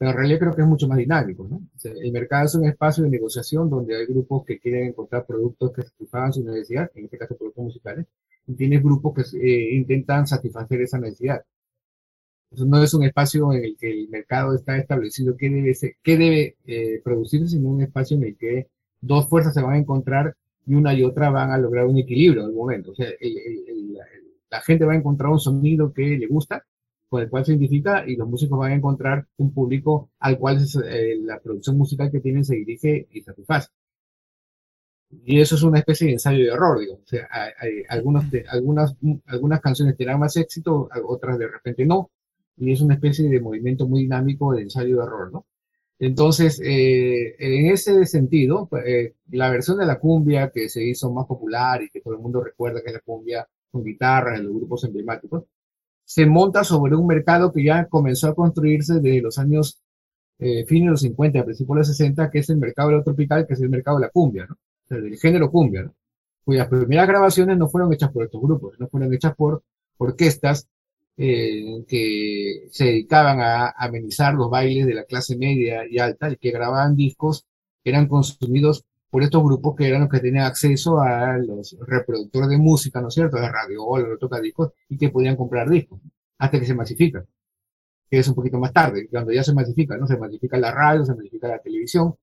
pero 0.01 0.13
en 0.13 0.17
realidad 0.17 0.39
creo 0.39 0.55
que 0.55 0.62
es 0.63 0.67
mucho 0.67 0.88
más 0.88 0.98
dinámico. 0.98 1.48
¿no? 1.48 1.62
el 1.84 2.12
mercado 2.12 2.48
es 2.48 2.55
un 2.55 2.65
espacio 2.65 3.03
de 3.03 3.12
negociación 3.12 3.70
donde 3.70 3.96
hay 3.96 4.08
grupos 4.08 4.43
que 4.43 4.58
quieren 4.58 4.88
encontrar 4.88 5.27
productos 5.27 5.72
que 5.72 5.84
satisfagan 5.84 6.34
su 6.34 6.43
necesidad, 6.43 6.89
en 6.96 7.05
este 7.05 7.20
caso 7.20 7.38
productos 7.38 7.65
musicales, 7.65 8.08
y 8.48 8.55
tienes 8.55 8.81
grupos 8.81 9.31
que 9.31 9.38
eh, 9.38 9.75
intentan 9.75 10.25
satisfacer 10.25 10.81
esa 10.81 10.98
necesidad. 10.98 11.43
Eso 12.50 12.65
no 12.65 12.81
es 12.81 12.91
un 12.96 13.03
espacio 13.03 13.53
en 13.53 13.63
el 13.63 13.77
que 13.77 13.91
el 13.91 14.10
mercado 14.10 14.55
está 14.55 14.75
establecido 14.75 15.38
qué 15.38 15.51
debe, 15.51 15.75
ser, 15.75 15.93
qué 16.01 16.17
debe 16.17 16.55
eh, 16.65 17.00
producirse, 17.03 17.50
sino 17.50 17.70
un 17.70 17.84
espacio 17.84 18.17
en 18.17 18.24
el 18.24 18.38
que 18.38 18.70
dos 19.01 19.29
fuerzas 19.29 19.53
se 19.53 19.62
van 19.62 19.75
a 19.75 19.77
encontrar 19.77 20.36
y 20.65 20.74
una 20.74 20.96
y 20.96 21.03
otra 21.03 21.29
van 21.29 21.51
a 21.51 21.60
lograr 21.60 21.86
un 21.86 22.00
equilibrio 22.00 22.41
en 22.41 22.50
el 22.50 22.55
momento. 22.55 22.89
O 22.89 22.96
sea, 22.96 23.08
la 24.50 24.62
gente 24.62 24.84
va 24.84 24.93
a 24.93 24.98
encontrar 24.98 25.31
un 25.31 25.39
sonido 25.39 25.93
que 25.93 26.17
le 26.17 26.25
gusta 26.25 26.65
con 27.12 27.22
el 27.22 27.30
cual 27.30 27.44
se 27.44 27.51
identifica 27.51 28.08
y 28.08 28.15
los 28.15 28.30
músicos 28.30 28.58
van 28.58 28.72
a 28.72 28.75
encontrar 28.75 29.27
un 29.36 29.53
público 29.53 30.12
al 30.20 30.38
cual 30.39 30.65
eh, 30.86 31.18
la 31.22 31.41
producción 31.41 31.77
musical 31.77 32.10
que 32.10 32.22
tienen 32.22 32.46
se 32.46 32.56
dirige 32.56 33.10
y 33.12 33.22
satisface. 33.22 33.68
Y 35.25 35.41
eso 35.41 35.56
es 35.56 35.63
una 35.63 35.80
especie 35.80 36.08
de 36.08 36.13
ensayo 36.13 36.46
de 36.46 36.51
error, 36.51 36.80
digo. 36.80 37.01
O 37.03 37.06
sea, 37.06 37.27
hay, 37.60 37.84
algunos 37.89 38.24
algunas, 38.48 38.96
algunas 39.25 39.60
canciones 39.60 39.98
tendrán 39.98 40.22
más 40.22 40.38
éxito, 40.38 40.88
otras 41.06 41.38
de 41.38 41.50
repente 41.50 41.86
no. 41.86 42.12
Y 42.56 42.72
es 42.72 42.80
una 42.80 42.94
especie 42.94 43.27
de 43.27 43.41
movimiento 43.41 43.86
muy 43.89 44.03
dinámico 44.03 44.53
de 44.53 44.62
ensayo 44.62 44.96
de 44.96 45.03
error, 45.03 45.34
¿no? 45.34 45.46
Entonces, 46.00 46.62
eh, 46.63 47.36
en 47.39 47.72
ese 47.74 48.06
sentido, 48.06 48.68
pues, 48.70 48.86
eh, 48.88 49.15
la 49.32 49.50
versión 49.51 49.77
de 49.80 49.86
la 49.86 50.00
cumbia 50.00 50.50
que 50.50 50.70
se 50.70 50.82
hizo 50.82 51.12
más 51.12 51.27
popular 51.27 51.84
y 51.84 51.89
que 51.89 52.00
todo 52.00 52.13
el 52.13 52.22
mundo 52.22 52.41
recuerda 52.41 52.82
que 52.82 52.88
es 52.88 52.94
la 52.94 53.01
cumbia 53.01 53.46
con 53.70 53.84
guitarras 53.84 54.39
en 54.39 54.46
los 54.46 54.56
grupos 54.56 54.86
emblemáticos, 54.86 55.44
se 56.13 56.25
monta 56.25 56.65
sobre 56.65 56.94
un 56.94 57.08
mercado 57.08 57.53
que 57.53 57.63
ya 57.63 57.88
comenzó 57.88 58.27
a 58.27 58.36
construirse 58.36 58.96
desde 58.96 59.22
los 59.22 59.38
años 59.38 59.82
eh, 60.39 60.65
fines 60.65 60.88
de 60.88 60.91
los 60.91 61.01
50, 61.01 61.46
principios 61.46 61.74
de 61.74 61.80
los 61.80 61.88
60, 61.88 62.30
que 62.30 62.39
es 62.39 62.50
el 62.50 62.58
mercado 62.58 62.89
de 62.89 62.96
lo 62.98 63.03
tropical, 63.03 63.48
que 63.48 63.53
es 63.53 63.62
el 63.62 63.70
mercado 63.70 63.98
de 63.98 64.08
la 64.08 64.10
cumbia, 64.10 64.46
¿no? 64.46 64.58
O 64.89 65.01
del 65.01 65.18
género 65.18 65.50
cumbia, 65.50 65.84
¿no? 65.84 65.96
Cuyas 66.44 66.68
primeras 66.68 67.08
grabaciones 67.08 67.58
no 67.58 67.70
fueron 67.70 67.94
hechas 67.94 68.12
por 68.12 68.25
estos 68.25 68.41
grupos, 68.41 68.77
no 68.77 68.89
fueron 68.89 69.13
hechas 69.13 69.34
por 69.38 69.63
orquestas 70.00 70.68
eh, 71.15 71.86
que 71.88 72.68
se 72.72 72.86
dedicaban 72.86 73.39
a 73.39 73.70
amenizar 73.70 74.34
los 74.34 74.50
bailes 74.50 74.88
de 74.88 74.96
la 74.96 75.06
clase 75.06 75.38
media 75.38 75.88
y 75.89 75.98
alta 75.98 76.30
y 76.30 76.36
que 76.36 76.51
grababan 76.51 76.98
discos 76.98 77.46
que 77.82 77.89
eran 77.89 78.10
consumidos 78.10 78.84
por 79.12 79.22
estos 79.24 79.44
grupos 79.44 79.75
que 79.75 79.88
eran 79.88 80.01
los 80.01 80.10
que 80.10 80.20
tenían 80.20 80.46
acceso 80.46 81.00
a 81.00 81.38
los 81.38 81.77
reproductores 81.86 82.50
de 82.50 82.58
música, 82.58 83.01
¿no 83.01 83.10
es 83.10 83.13
cierto?, 83.13 83.38
de 83.38 83.50
radio 83.50 83.84
o 83.84 84.00
los 84.00 84.20
tocadiscos 84.20 84.72
y 84.89 84.98
que 84.98 85.10
podían 85.10 85.36
comprar 85.36 85.70
discos 85.70 86.00
hasta 86.39 86.60
que 86.60 86.65
se 86.65 86.74
masifica, 86.74 87.24
que 88.10 88.20
es 88.20 88.27
un 88.27 88.36
poquito 88.36 88.58
más 88.58 88.74
tarde, 88.74 89.08
cuando 89.10 89.32
ya 89.32 89.44
se 89.44 89.53
masifica, 89.53 89.98
¿no? 89.98 90.08
Se 90.08 90.18
masifica 90.18 90.58
la 90.58 90.72
radio, 90.72 91.06
se 91.06 91.13
masifica 91.13 91.48
la 91.48 91.60
televisión 91.60 92.15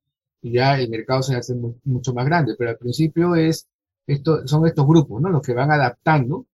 y 0.42 0.52
ya 0.52 0.78
el 0.80 0.90
mercado 0.90 1.22
se 1.22 1.36
hace 1.36 1.54
mucho 1.84 2.14
más 2.14 2.26
grande, 2.26 2.54
pero 2.58 2.70
al 2.70 2.78
principio 2.78 3.36
es 3.36 3.68
esto, 4.06 4.46
son 4.46 4.66
estos 4.66 4.86
grupos, 4.86 5.20
¿no? 5.20 5.28
Los 5.30 5.42
que 5.42 5.54
van 5.54 5.70
adaptando 5.70 6.46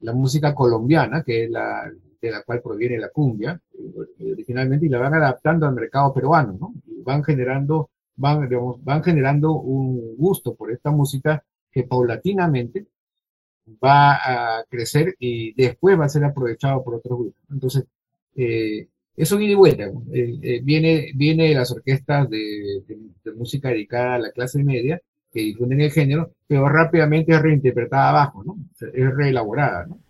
la 0.00 0.12
música 0.12 0.54
colombiana, 0.54 1.22
que 1.22 1.44
es 1.44 1.50
la 1.50 1.90
de 2.20 2.30
la 2.30 2.42
cual 2.44 2.62
proviene 2.62 2.98
la 2.98 3.08
cumbia 3.08 3.60
eh, 3.74 4.32
originalmente, 4.32 4.86
y 4.86 4.88
la 4.88 5.00
van 5.00 5.14
adaptando 5.14 5.66
al 5.66 5.74
mercado 5.74 6.14
peruano, 6.14 6.56
¿no? 6.58 6.72
Y 6.86 7.02
van 7.02 7.24
generando, 7.24 7.90
van, 8.22 8.48
van 8.82 9.02
generando 9.02 9.52
un 9.52 10.16
gusto 10.16 10.54
por 10.54 10.70
esta 10.70 10.90
música 10.90 11.44
que 11.70 11.82
paulatinamente 11.82 12.86
va 13.82 14.14
a 14.60 14.64
crecer 14.68 15.14
y 15.18 15.52
después 15.54 15.98
va 15.98 16.06
a 16.06 16.08
ser 16.08 16.24
aprovechado 16.24 16.82
por 16.84 16.94
otros 16.96 17.18
grupos. 17.18 17.42
Entonces, 17.50 17.84
eh, 18.36 18.88
es 19.16 19.32
un 19.32 19.42
ida 19.42 19.52
y 19.52 19.54
vuelta. 19.54 19.84
Eh, 20.12 20.38
eh, 20.42 20.60
viene, 20.62 21.12
viene 21.14 21.48
de 21.48 21.54
las 21.54 21.70
orquestas 21.72 22.30
de, 22.30 22.82
de, 22.86 23.32
música 23.32 23.68
dedicada 23.70 24.14
a 24.14 24.18
la 24.18 24.30
clase 24.30 24.62
media 24.62 25.00
que 25.32 25.40
difunden 25.40 25.80
el 25.80 25.90
género, 25.90 26.32
pero 26.46 26.68
rápidamente 26.68 27.32
es 27.32 27.42
reinterpretada 27.42 28.10
abajo, 28.10 28.44
¿no? 28.44 28.56
es 28.80 29.14
reelaborada, 29.14 29.86
¿no? 29.86 30.00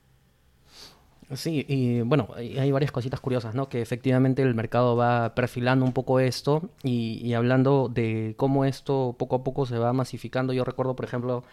Sí, 1.34 1.64
y 1.66 2.02
bueno, 2.02 2.28
hay 2.36 2.70
varias 2.72 2.92
cositas 2.92 3.20
curiosas, 3.20 3.54
¿no? 3.54 3.68
Que 3.68 3.80
efectivamente 3.80 4.42
el 4.42 4.54
mercado 4.54 4.96
va 4.96 5.34
perfilando 5.34 5.84
un 5.84 5.92
poco 5.92 6.20
esto 6.20 6.70
y, 6.82 7.20
y, 7.24 7.34
hablando 7.34 7.88
de 7.88 8.34
cómo 8.36 8.64
esto 8.64 9.16
poco 9.18 9.36
a 9.36 9.44
poco 9.44 9.64
se 9.64 9.78
va 9.78 9.92
masificando. 9.92 10.52
Yo 10.52 10.64
recuerdo, 10.64 10.94
por 10.94 11.06
ejemplo, 11.06 11.44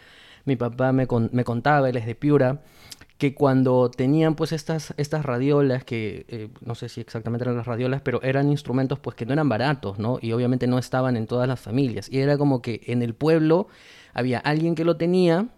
mi 0.44 0.56
papá 0.56 0.92
me, 0.92 1.06
me 1.32 1.44
contaba, 1.44 1.88
él 1.88 1.96
es 1.96 2.06
de 2.06 2.14
Piura, 2.14 2.60
que 3.18 3.34
cuando 3.34 3.90
tenían 3.90 4.34
pues 4.34 4.52
estas, 4.52 4.94
estas 4.96 5.24
radiolas, 5.24 5.84
que 5.84 6.24
eh, 6.28 6.48
no 6.62 6.74
sé 6.74 6.88
si 6.88 7.00
exactamente 7.00 7.44
eran 7.44 7.56
las 7.56 7.66
radiolas, 7.66 8.00
pero 8.02 8.22
eran 8.22 8.48
instrumentos 8.50 8.98
pues 8.98 9.14
que 9.16 9.26
no 9.26 9.32
eran 9.34 9.48
baratos, 9.48 9.98
¿no? 9.98 10.18
Y 10.20 10.32
obviamente 10.32 10.66
no 10.66 10.78
estaban 10.78 11.16
en 11.16 11.26
todas 11.26 11.46
las 11.48 11.60
familias. 11.60 12.08
Y 12.10 12.20
era 12.20 12.38
como 12.38 12.62
que 12.62 12.80
en 12.86 13.02
el 13.02 13.14
pueblo 13.14 13.68
había 14.14 14.38
alguien 14.38 14.74
que 14.74 14.84
lo 14.84 14.96
tenía 14.96 15.48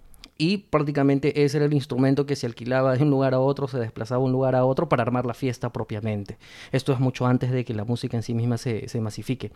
y 0.43 0.57
prácticamente 0.57 1.45
ese 1.45 1.59
era 1.59 1.67
el 1.67 1.73
instrumento 1.73 2.27
que 2.27 2.35
se 2.35 2.47
alquilaba 2.47 2.97
de 2.97 3.05
un 3.05 3.11
lugar 3.11 3.33
a 3.33 3.39
otro, 3.39 3.69
se 3.69 3.79
desplazaba 3.79 4.19
de 4.19 4.25
un 4.25 4.33
lugar 4.33 4.57
a 4.57 4.65
otro 4.65 4.89
para 4.89 5.05
armar 5.05 5.25
la 5.25 5.35
fiesta 5.35 5.73
propiamente. 5.73 6.37
Esto 6.73 6.93
es 6.93 6.99
mucho 6.99 7.27
antes 7.27 7.53
de 7.53 7.65
que 7.65 7.75
la 7.75 7.85
música 7.85 8.17
en 8.17 8.25
sí 8.25 8.35
misma 8.35 8.59
se, 8.59 8.89
masifique. 9.01 9.53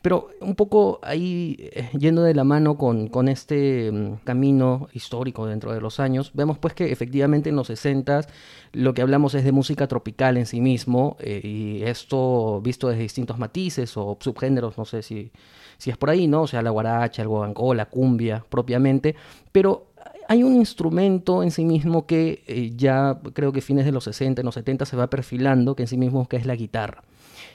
Pero 0.00 0.30
un 0.40 0.54
poco 0.54 0.98
ahí, 1.02 1.56
eh, 1.58 1.90
yendo 1.92 2.22
de 2.22 2.34
la 2.34 2.44
mano 2.44 2.78
con, 2.78 3.08
con 3.08 3.28
este 3.28 3.92
mm, 3.92 4.24
camino 4.24 4.88
histórico 4.94 5.44
dentro 5.44 5.74
de 5.74 5.82
los 5.82 6.00
años, 6.00 6.30
vemos 6.32 6.56
pues 6.56 6.72
que 6.72 6.90
efectivamente 6.90 7.50
en 7.50 7.56
los 7.56 7.66
60 7.66 8.26
lo 8.72 8.94
que 8.94 9.02
hablamos 9.02 9.34
es 9.34 9.44
de 9.44 9.52
música 9.52 9.88
tropical 9.88 10.38
en 10.38 10.46
sí 10.46 10.62
mismo, 10.62 11.18
eh, 11.20 11.42
y 11.44 11.82
esto 11.82 12.62
visto 12.62 12.88
desde 12.88 13.02
distintos 13.02 13.36
matices 13.38 13.94
o 13.98 14.16
subgéneros, 14.18 14.78
no 14.78 14.86
sé 14.86 15.02
si, 15.02 15.32
si 15.76 15.90
es 15.90 15.98
por 15.98 16.08
ahí, 16.08 16.28
¿no? 16.28 16.42
O 16.42 16.46
sea, 16.46 16.62
la 16.62 16.70
guaracha, 16.70 17.20
el 17.20 17.28
guabancó, 17.28 17.74
la 17.74 17.86
cumbia 17.86 18.42
propiamente, 18.48 19.16
pero 19.52 19.89
hay 20.30 20.44
un 20.44 20.54
instrumento 20.54 21.42
en 21.42 21.50
sí 21.50 21.64
mismo 21.64 22.06
que 22.06 22.44
eh, 22.46 22.70
ya 22.76 23.18
creo 23.32 23.50
que 23.50 23.60
fines 23.60 23.84
de 23.84 23.90
los 23.90 24.04
60, 24.04 24.42
en 24.42 24.44
los 24.44 24.54
70 24.54 24.86
se 24.86 24.96
va 24.96 25.10
perfilando, 25.10 25.74
que 25.74 25.82
en 25.82 25.88
sí 25.88 25.96
mismo 25.96 26.28
que 26.28 26.36
es 26.36 26.46
la 26.46 26.54
guitarra, 26.54 27.02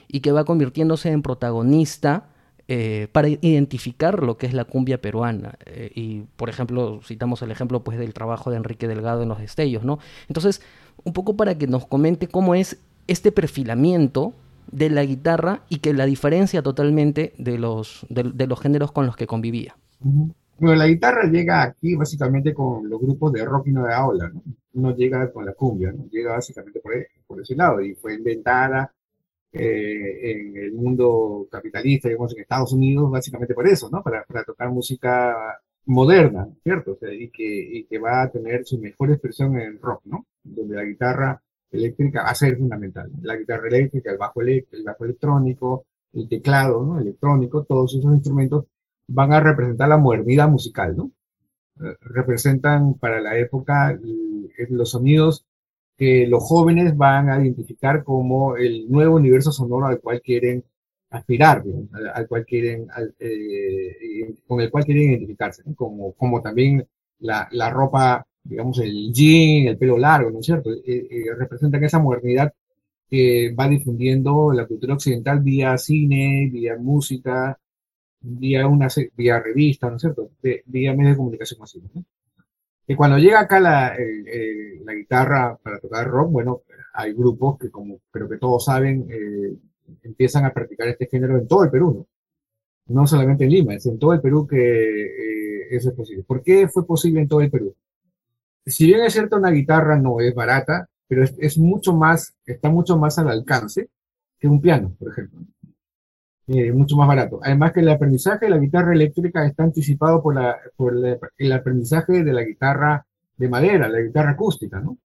y 0.10 0.20
que 0.20 0.34
va 0.34 0.44
convirtiéndose 0.44 1.10
en 1.10 1.22
protagonista 1.22 2.26
eh, 2.68 3.08
para 3.14 3.30
identificar 3.30 4.22
lo 4.22 4.38
que 4.38 4.46
es 4.46 4.54
la 4.54 4.66
cumbia 4.66 5.00
peruana. 5.00 5.58
Eh, 5.66 5.90
y, 5.96 6.24
por 6.36 6.50
ejemplo, 6.50 7.00
citamos 7.02 7.42
el 7.44 7.52
ejemplo 7.52 7.82
pues, 7.82 7.98
del 7.98 8.14
trabajo 8.14 8.52
de 8.52 8.58
Enrique 8.58 8.90
Delgado 8.90 9.24
en 9.24 9.30
Los 9.30 9.40
Destellos, 9.40 9.86
¿no? 9.86 10.00
Entonces, 10.28 10.62
un 11.06 11.14
poco 11.14 11.38
para 11.38 11.58
que 11.58 11.68
nos 11.68 11.86
comente 11.86 12.28
cómo 12.28 12.56
es 12.56 12.82
este 13.08 13.32
perfilamiento 13.32 14.34
de 14.70 14.90
la 14.90 15.06
guitarra 15.06 15.62
y 15.70 15.78
que 15.78 15.94
la 15.94 16.06
diferencia 16.06 16.62
totalmente 16.62 17.36
de 17.38 17.58
los, 17.58 18.06
de, 18.10 18.48
los 18.48 18.60
géneros 18.60 18.92
con 18.92 19.06
los 19.06 19.16
que 19.16 19.28
convivía. 19.28 19.78
Bueno, 20.58 20.78
la 20.78 20.88
guitarra 20.88 21.24
llega 21.30 21.64
aquí 21.64 21.96
básicamente 21.96 22.54
con 22.54 22.90
los 22.90 23.00
grupos 23.02 23.34
de 23.34 23.44
rock 23.44 23.68
y 23.68 23.72
no 23.72 23.86
de 23.86 23.94
aula, 23.94 24.30
¿no? 24.30 24.42
No 24.74 24.96
llega 24.96 25.32
con 25.32 25.46
la 25.46 25.54
cumbia, 25.54 25.92
¿no? 25.92 26.08
Llega 26.10 26.34
básicamente 26.34 26.80
por, 26.80 26.94
por 27.28 27.42
ese 27.42 27.56
lado 27.56 27.82
y 27.82 27.94
fue 27.96 28.16
inventada 28.16 28.94
eh, 29.52 30.32
en 30.32 30.58
el 30.58 30.74
mundo 30.74 31.48
capitalista, 31.52 32.10
digamos, 32.10 32.34
en 32.34 32.42
Estados 32.42 32.74
Unidos, 32.74 33.12
básicamente 33.12 33.54
por 33.54 33.68
eso, 33.68 33.90
¿no? 33.92 34.02
Para, 34.04 34.24
para 34.26 34.44
tocar 34.44 34.70
música 34.72 35.60
moderna, 35.86 36.48
¿cierto? 36.64 36.94
O 36.94 36.98
sea, 36.98 37.14
y, 37.14 37.30
que, 37.30 37.44
y 37.46 37.86
que 37.86 38.00
va 38.00 38.24
a 38.24 38.32
tener 38.32 38.66
su 38.66 38.80
mejor 38.80 39.12
expresión 39.12 39.60
en 39.60 39.80
rock, 39.82 40.02
¿no? 40.06 40.26
Donde 40.44 40.76
la 40.76 40.84
guitarra 40.84 41.42
eléctrica 41.72 42.24
va 42.24 42.30
a 42.30 42.36
ser 42.36 42.58
fundamental. 42.58 43.12
La 43.22 43.36
guitarra 43.38 43.68
eléctrica, 43.68 44.12
el 44.12 44.18
bajo, 44.18 44.42
el 44.42 44.66
bajo 44.86 45.06
electrónico, 45.06 45.86
el 46.14 46.30
teclado, 46.30 46.84
¿no? 46.84 47.00
Electrónico, 47.00 47.64
todos 47.66 47.94
esos 47.96 48.14
instrumentos 48.14 48.66
van 49.08 49.34
a 49.34 49.40
representar 49.40 49.90
la 49.90 49.98
modernidad 49.98 50.50
musical, 50.50 50.96
¿no? 50.96 51.12
Eh, 51.82 51.96
representan 52.02 52.96
para 52.96 53.22
la 53.22 53.38
época 53.38 53.98
los 54.70 54.92
sonidos 54.92 55.46
que 55.98 56.28
los 56.28 56.44
jóvenes 56.44 56.96
van 56.98 57.30
a 57.30 57.42
identificar 57.42 58.04
como 58.04 58.58
el 58.58 58.90
nuevo 58.90 59.16
universo 59.16 59.52
sonoro 59.52 59.88
al 59.88 60.00
cual 60.00 60.22
quieren 60.22 60.64
aspirar, 61.10 61.64
al, 62.14 62.28
cual 62.28 62.46
quieren, 62.46 62.88
eh, 63.20 64.36
con 64.48 64.62
el 64.62 64.70
cual 64.70 64.86
quieren 64.86 65.12
identificarse, 65.12 65.64
¿no? 65.66 65.76
como, 65.76 66.14
como 66.14 66.42
también 66.42 66.86
la, 67.20 67.48
la, 67.52 67.70
ropa, 67.70 68.26
digamos, 68.44 68.80
el 68.80 69.14
jean, 69.14 69.68
el 69.68 69.78
pelo 69.78 69.98
largo, 69.98 70.32
¿no 70.32 70.40
es 70.40 70.46
cierto? 70.46 70.72
Eh, 70.86 71.26
representan 71.38 71.84
esa 71.84 72.00
modernidad 72.00 72.54
que 73.10 73.54
va 73.58 73.70
difundiendo 73.70 74.52
la 74.52 74.66
cultura 74.68 74.96
occidental 74.96 75.40
vía 75.42 75.78
cine, 75.78 76.50
vía 76.52 76.78
música, 76.78 77.58
vía 78.26 78.68
una 78.68 78.88
vía 79.16 79.40
revista, 79.40 79.90
¿no 79.90 79.98
es 79.98 80.02
cierto? 80.02 80.32
De, 80.42 80.64
vía 80.66 80.94
medios 80.94 81.14
de 81.14 81.18
comunicación 81.18 81.60
masiva. 81.60 81.88
¿no? 81.94 82.04
Cuando 82.96 83.18
llega 83.18 83.40
acá 83.40 83.60
la, 83.60 83.96
la, 84.84 84.94
guitarra 84.94 85.58
para 85.62 85.80
tocar 85.80 86.08
rock, 86.08 86.32
bueno, 86.32 86.62
hay 86.94 87.14
grupos 87.14 87.58
que, 87.58 87.70
como 87.72 88.00
creo 88.12 88.30
que 88.30 88.38
todos 88.38 88.66
saben, 88.66 89.08
eh, 89.10 89.56
empiezan 90.04 90.46
a 90.46 90.54
practicar 90.54 90.88
este 90.88 91.08
género 91.08 91.38
en 91.38 91.48
todo 91.48 91.64
el 91.64 91.72
Perú, 91.72 91.94
¿no? 91.94 92.08
No 92.88 93.08
solamente 93.08 93.46
en 93.46 93.50
Lima, 93.50 93.74
es 93.74 93.86
en 93.88 93.98
todo 93.98 94.14
el 94.14 94.22
Perú 94.22 94.46
que 94.46 94.58
eh, 94.58 95.68
eso 95.72 95.90
es 95.90 95.96
posible. 95.96 96.24
¿Por 96.24 96.44
qué 96.44 96.68
fue 96.68 96.86
posible 96.86 97.22
en 97.22 97.28
todo 97.28 97.42
el 97.42 97.50
Perú? 97.50 97.76
Si 98.66 98.86
bien 98.86 99.02
es 99.02 99.14
cierto, 99.14 99.38
una 99.38 99.50
guitarra 99.50 99.98
no 99.98 100.20
es 100.20 100.36
barata, 100.36 100.88
pero 101.08 101.24
es, 101.24 101.36
es 101.40 101.58
mucho 101.58 101.94
más, 101.96 102.36
está 102.46 102.70
mucho 102.70 102.98
más 102.98 103.18
al 103.18 103.30
alcance 103.30 103.90
que 104.40 104.48
un 104.48 104.62
piano, 104.62 104.96
por 105.00 105.12
ejemplo. 105.12 105.40
Eh, 106.48 106.72
mucho 106.72 106.96
más 106.96 107.08
barato. 107.08 107.40
Además 107.42 107.72
que 107.74 107.80
el 107.80 107.90
aprendizaje 107.90 108.46
de 108.46 108.52
la 108.52 108.60
guitarra 108.60 108.94
eléctrica 108.94 109.46
está 109.46 109.64
anticipado 109.64 110.22
por, 110.22 110.36
la, 110.36 110.58
por 110.76 110.94
el 111.38 111.52
aprendizaje 111.52 112.24
de 112.24 112.34
la 112.34 112.44
guitarra 112.44 113.06
de 113.36 113.50
madera, 113.50 113.90
la 113.90 114.00
guitarra 114.00 114.32
acústica, 114.32 114.80
¿no? 114.80 114.98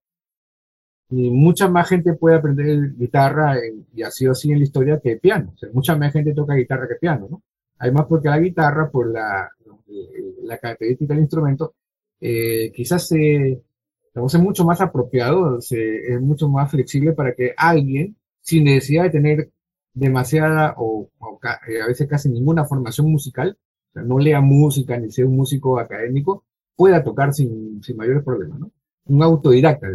Y 1.09 1.31
mucha 1.31 1.69
más 1.69 1.89
gente 1.89 2.13
puede 2.15 2.37
aprender 2.37 2.93
guitarra, 2.95 3.57
y 3.95 4.03
ha 4.03 4.11
sido 4.11 4.33
así 4.33 4.53
en 4.53 4.59
la 4.59 4.65
historia, 4.65 5.01
que 5.03 5.17
piano. 5.17 5.53
O 5.55 5.59
sea, 5.59 5.69
mucha 5.73 5.97
más 5.97 6.13
gente 6.13 6.35
toca 6.35 6.55
guitarra 6.55 6.87
que 6.87 6.97
piano, 6.97 7.27
¿no? 7.31 7.43
Además 7.79 8.07
porque 8.09 8.29
la 8.29 8.39
guitarra, 8.39 8.91
por 8.91 9.11
la, 9.11 9.51
la 10.43 10.59
característica 10.59 11.15
del 11.15 11.23
instrumento, 11.23 11.75
eh, 12.21 12.71
quizás 12.73 13.09
se, 13.09 13.53
es 14.15 14.39
mucho 14.39 14.65
más 14.65 14.81
apropiado, 14.81 15.59
es 15.59 16.21
mucho 16.21 16.49
más 16.49 16.71
flexible 16.71 17.13
para 17.13 17.35
que 17.35 17.55
alguien, 17.57 18.15
sin 18.43 18.65
necesidad 18.65 19.05
de 19.05 19.11
tener 19.11 19.51
demasiada 20.01 20.75
o, 20.79 21.11
eh, 21.69 21.83
a 21.83 21.87
veces 21.87 22.09
casi 22.09 22.31
ninguna 22.31 22.65
formación 22.65 23.11
musical, 23.11 23.59
o 23.91 23.93
sea, 23.93 24.03
no 24.03 24.19
lea 24.19 24.41
música 24.41 24.97
ni 24.97 25.11
sea 25.11 25.27
un 25.27 25.37
músico 25.37 25.79
académico, 25.79 26.45
pueda 26.75 27.05
tocar 27.05 27.35
sin, 27.35 27.83
sin 27.83 27.97
mayores 27.99 28.25
problemas, 28.25 28.59
¿no? 28.59 28.71
Un 29.07 29.23
autodidacta, 29.23 29.89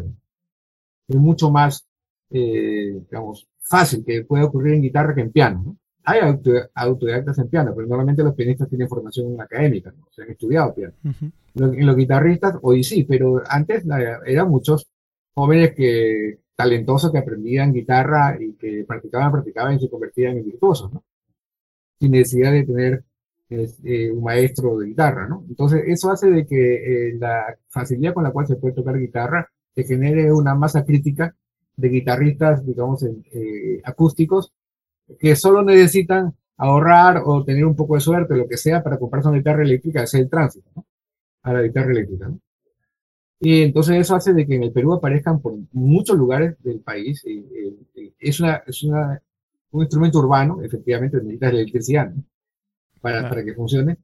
Es 1.07 1.15
mucho 1.15 1.49
más, 1.49 1.87
eh, 2.29 3.01
digamos, 3.09 3.47
fácil 3.61 4.03
que 4.05 4.23
puede 4.23 4.43
ocurrir 4.43 4.75
en 4.75 4.83
guitarra 4.83 5.15
que 5.15 5.21
en 5.21 5.31
piano, 5.31 5.63
¿no? 5.65 5.77
Hay 6.03 6.19
autodidactas 6.75 7.39
en 7.39 7.49
piano, 7.49 7.73
pero 7.75 7.87
normalmente 7.87 8.21
los 8.21 8.35
pianistas 8.35 8.69
tienen 8.69 8.87
formación 8.87 9.41
académica, 9.41 9.91
¿no? 9.91 10.03
O 10.03 10.13
sea, 10.13 10.23
han 10.23 10.31
estudiado 10.31 10.75
piano. 10.75 10.93
Los 11.55 11.95
guitarristas, 11.95 12.57
hoy 12.61 12.83
sí, 12.83 13.05
pero 13.05 13.41
antes 13.47 13.83
eran 14.27 14.49
muchos 14.49 14.87
jóvenes 15.33 15.73
que 15.73 16.44
talentosos 16.55 17.11
que 17.11 17.17
aprendían 17.17 17.73
guitarra 17.73 18.37
y 18.39 18.53
que 18.53 18.85
practicaban, 18.87 19.31
practicaban 19.31 19.75
y 19.75 19.79
se 19.79 19.89
convertían 19.89 20.37
en 20.37 20.45
virtuosos, 20.45 20.93
¿no? 20.93 21.03
Sin 21.99 22.11
necesidad 22.11 22.51
de 22.51 22.63
tener 22.63 23.03
este, 23.49 24.11
un 24.11 24.23
maestro 24.23 24.77
de 24.77 24.87
guitarra, 24.87 25.27
¿no? 25.27 25.45
Entonces, 25.47 25.83
eso 25.87 26.11
hace 26.11 26.29
de 26.29 26.45
que 26.47 27.09
eh, 27.09 27.15
la 27.19 27.57
facilidad 27.67 28.13
con 28.13 28.23
la 28.23 28.31
cual 28.31 28.47
se 28.47 28.55
puede 28.55 28.75
tocar 28.75 28.97
guitarra 28.97 29.49
se 29.75 29.83
genere 29.83 30.31
una 30.31 30.55
masa 30.55 30.85
crítica 30.85 31.35
de 31.75 31.89
guitarristas, 31.89 32.65
digamos, 32.65 33.03
eh, 33.03 33.81
acústicos, 33.83 34.53
que 35.19 35.35
solo 35.35 35.61
necesitan 35.63 36.33
ahorrar 36.57 37.21
o 37.25 37.43
tener 37.43 37.65
un 37.65 37.75
poco 37.75 37.95
de 37.95 38.01
suerte, 38.01 38.35
lo 38.35 38.47
que 38.47 38.57
sea, 38.57 38.81
para 38.81 38.97
comprarse 38.97 39.29
una 39.29 39.37
guitarra 39.37 39.63
eléctrica, 39.63 40.03
hacer 40.03 40.21
el 40.21 40.29
tránsito 40.29 40.69
¿no? 40.75 40.85
a 41.43 41.53
la 41.53 41.61
guitarra 41.61 41.91
eléctrica. 41.91 42.29
¿no? 42.29 42.39
Y 43.39 43.63
entonces 43.63 43.97
eso 43.97 44.15
hace 44.15 44.33
de 44.33 44.45
que 44.45 44.55
en 44.55 44.63
el 44.63 44.71
Perú 44.71 44.93
aparezcan 44.93 45.41
por 45.41 45.53
muchos 45.73 46.17
lugares 46.17 46.55
del 46.63 46.79
país. 46.79 47.23
es 48.19 48.39
una, 48.39 48.63
es 48.65 48.83
una, 48.83 49.21
un 49.71 49.81
instrumento 49.81 50.19
urbano, 50.19 50.61
efectivamente, 50.61 51.17
necesita 51.17 51.49
electricidad 51.49 52.09
¿no? 52.11 52.23
para, 53.01 53.27
para 53.29 53.43
que 53.43 53.53
funcione, 53.53 53.97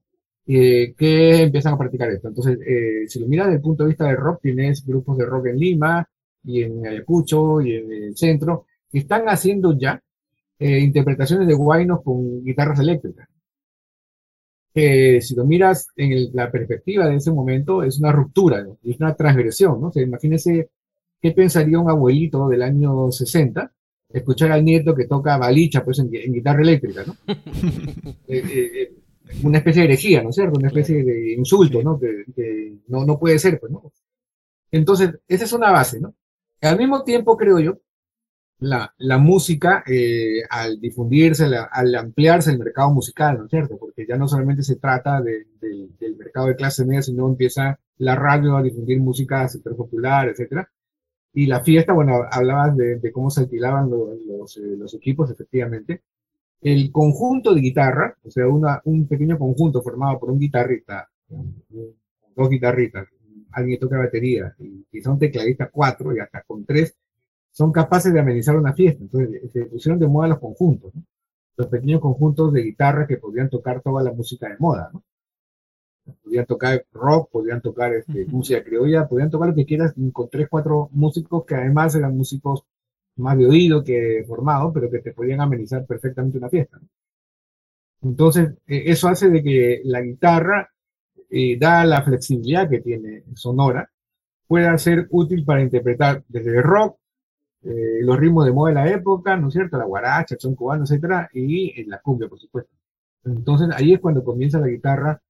eh, 0.47 0.93
que 0.97 1.43
empiezan 1.43 1.73
a 1.73 1.77
practicar 1.77 2.11
esto. 2.11 2.27
Entonces, 2.27 2.59
eh, 2.65 3.07
si 3.07 3.19
lo 3.19 3.27
miras 3.27 3.47
desde 3.47 3.57
el 3.57 3.61
punto 3.61 3.83
de 3.83 3.89
vista 3.89 4.05
del 4.05 4.17
rock, 4.17 4.41
tienes 4.41 4.85
grupos 4.85 5.17
de 5.17 5.25
rock 5.25 5.47
en 5.47 5.57
Lima 5.57 6.07
y 6.43 6.63
en 6.63 6.85
Ayacucho 6.85 7.61
y 7.61 7.75
en 7.75 7.91
el 7.91 8.17
centro 8.17 8.65
que 8.91 8.99
están 8.99 9.25
haciendo 9.29 9.77
ya 9.77 10.01
eh, 10.59 10.79
interpretaciones 10.79 11.47
de 11.47 11.53
guainos 11.53 12.01
con 12.03 12.43
guitarras 12.43 12.79
eléctricas. 12.79 13.27
Si 14.73 15.35
lo 15.35 15.45
miras 15.45 15.87
en 15.95 16.29
la 16.33 16.51
perspectiva 16.51 17.07
de 17.07 17.15
ese 17.15 17.31
momento, 17.31 17.83
es 17.83 17.99
una 17.99 18.11
ruptura, 18.11 18.65
es 18.83 18.99
una 18.99 19.15
transgresión, 19.15 19.81
¿no? 19.81 19.87
O 19.87 19.91
sea, 19.91 20.03
imagínese 20.03 20.69
qué 21.21 21.31
pensaría 21.31 21.79
un 21.79 21.89
abuelito 21.89 22.47
del 22.47 22.63
año 22.63 23.11
60 23.11 23.71
escuchar 24.13 24.51
al 24.51 24.65
nieto 24.65 24.95
que 24.95 25.05
toca 25.05 25.37
balicha 25.37 25.83
pues 25.83 25.99
en, 25.99 26.09
guitarra 26.09 26.61
eléctrica, 26.61 27.03
¿no? 27.05 27.15
una 29.43 29.59
especie 29.59 29.81
de 29.81 29.87
herejía, 29.87 30.21
¿no 30.21 30.29
es 30.29 30.35
cierto? 30.35 30.59
Una 30.59 30.67
especie 30.67 31.03
de 31.03 31.33
insulto, 31.33 31.81
¿no? 31.81 31.99
Que, 31.99 32.75
no, 32.87 33.05
no 33.05 33.17
puede 33.17 33.39
ser, 33.39 33.59
pues, 33.59 33.71
¿no? 33.71 33.91
Entonces, 34.71 35.11
esa 35.27 35.45
es 35.45 35.53
una 35.53 35.71
base, 35.71 35.99
¿no? 35.99 36.13
Al 36.61 36.77
mismo 36.77 37.03
tiempo, 37.03 37.37
creo 37.37 37.59
yo, 37.59 37.79
la, 38.61 38.93
la 38.99 39.17
música, 39.17 39.83
eh, 39.87 40.43
al 40.49 40.79
difundirse, 40.79 41.45
al 41.45 41.95
ampliarse 41.95 42.51
el 42.51 42.59
mercado 42.59 42.91
musical, 42.91 43.37
¿no 43.39 43.45
es 43.45 43.49
cierto? 43.49 43.77
Porque 43.77 44.05
ya 44.07 44.17
no 44.17 44.27
solamente 44.27 44.63
se 44.63 44.75
trata 44.75 45.21
del 45.21 45.47
mercado 46.17 46.47
de 46.47 46.55
clase 46.55 46.85
media, 46.85 47.01
sino 47.01 47.27
empieza 47.27 47.79
la 47.97 48.15
radio 48.15 48.55
a 48.55 48.63
difundir 48.63 48.99
música 48.99 49.47
super 49.49 49.75
popular, 49.75 50.29
etcétera. 50.29 50.69
Y 51.33 51.47
la 51.47 51.61
fiesta, 51.61 51.93
bueno, 51.93 52.21
hablabas 52.31 52.75
de, 52.77 53.11
cómo 53.11 53.29
se 53.29 53.41
alquilaban 53.41 53.89
los, 53.89 54.57
eh, 54.57 54.75
los 54.77 54.93
equipos, 54.93 55.31
efectivamente 55.31 56.03
el 56.61 56.91
conjunto 56.91 57.55
de 57.55 57.61
guitarra, 57.61 58.15
o 58.23 58.29
sea, 58.29 58.47
una, 58.47 58.81
un 58.85 59.07
pequeño 59.07 59.37
conjunto 59.37 59.81
formado 59.81 60.19
por 60.19 60.29
un 60.29 60.39
guitarrista, 60.39 61.09
dos 62.35 62.49
guitarristas, 62.49 63.07
alguien 63.51 63.79
toca 63.79 63.97
batería 63.97 64.53
y 64.59 64.85
quizá 64.91 65.11
un 65.11 65.17
tecladista 65.17 65.69
cuatro 65.71 66.15
y 66.15 66.19
hasta 66.19 66.43
con 66.43 66.63
tres, 66.63 66.95
son 67.51 67.71
capaces 67.71 68.13
de 68.13 68.19
amenizar 68.19 68.55
una 68.55 68.73
fiesta. 68.73 69.03
Entonces 69.03 69.51
se 69.51 69.65
pusieron 69.65 69.99
de 69.99 70.07
moda 70.07 70.27
los 70.27 70.39
conjuntos, 70.39 70.93
los 71.57 71.67
pequeños 71.67 72.01
conjuntos 72.01 72.53
de 72.53 72.63
guitarra 72.63 73.07
que 73.07 73.17
podían 73.17 73.49
tocar 73.49 73.81
toda 73.81 74.03
la 74.03 74.11
música 74.13 74.49
de 74.49 74.57
moda. 74.57 74.89
¿no? 74.93 75.03
Podían 76.23 76.45
tocar 76.45 76.85
rock, 76.91 77.29
podían 77.31 77.61
tocar 77.61 77.93
este, 77.93 78.25
música 78.25 78.63
criolla, 78.63 79.07
podían 79.07 79.29
tocar 79.29 79.49
lo 79.49 79.55
que 79.55 79.65
quieras 79.65 79.93
con 80.13 80.29
tres, 80.29 80.47
cuatro 80.49 80.89
músicos 80.91 81.45
que 81.45 81.55
además 81.55 81.95
eran 81.95 82.17
músicos 82.17 82.63
más 83.17 83.37
de 83.37 83.45
oído 83.45 83.83
que 83.83 84.23
formado, 84.27 84.71
pero 84.73 84.89
que 84.89 84.99
te 84.99 85.13
podían 85.13 85.41
amenizar 85.41 85.85
perfectamente 85.85 86.37
una 86.37 86.49
fiesta. 86.49 86.79
Entonces, 88.01 88.49
eh, 88.67 88.83
eso 88.87 89.07
hace 89.09 89.29
de 89.29 89.43
que 89.43 89.81
la 89.83 90.01
guitarra, 90.01 90.69
eh, 91.29 91.57
da 91.57 91.85
la 91.85 92.01
flexibilidad 92.03 92.69
que 92.69 92.81
tiene 92.81 93.23
sonora, 93.35 93.89
pueda 94.47 94.77
ser 94.77 95.07
útil 95.11 95.45
para 95.45 95.61
interpretar 95.61 96.23
desde 96.27 96.61
rock, 96.61 96.97
eh, 97.63 97.99
los 98.01 98.17
ritmos 98.17 98.45
de 98.45 98.51
moda 98.51 98.69
de 98.69 98.75
la 98.75 98.89
época, 98.91 99.37
¿no 99.37 99.47
es 99.47 99.53
cierto? 99.53 99.77
La 99.77 99.85
guaracha, 99.85 100.35
el 100.35 100.41
son 100.41 100.55
cubano, 100.55 100.83
etcétera, 100.83 101.29
y 101.33 101.83
la 101.85 101.99
cumbia, 101.99 102.27
por 102.27 102.39
supuesto. 102.39 102.71
Entonces, 103.23 103.69
ahí 103.75 103.93
es 103.93 103.99
cuando 103.99 104.23
comienza 104.23 104.59
la 104.59 104.67
guitarra 104.67 105.21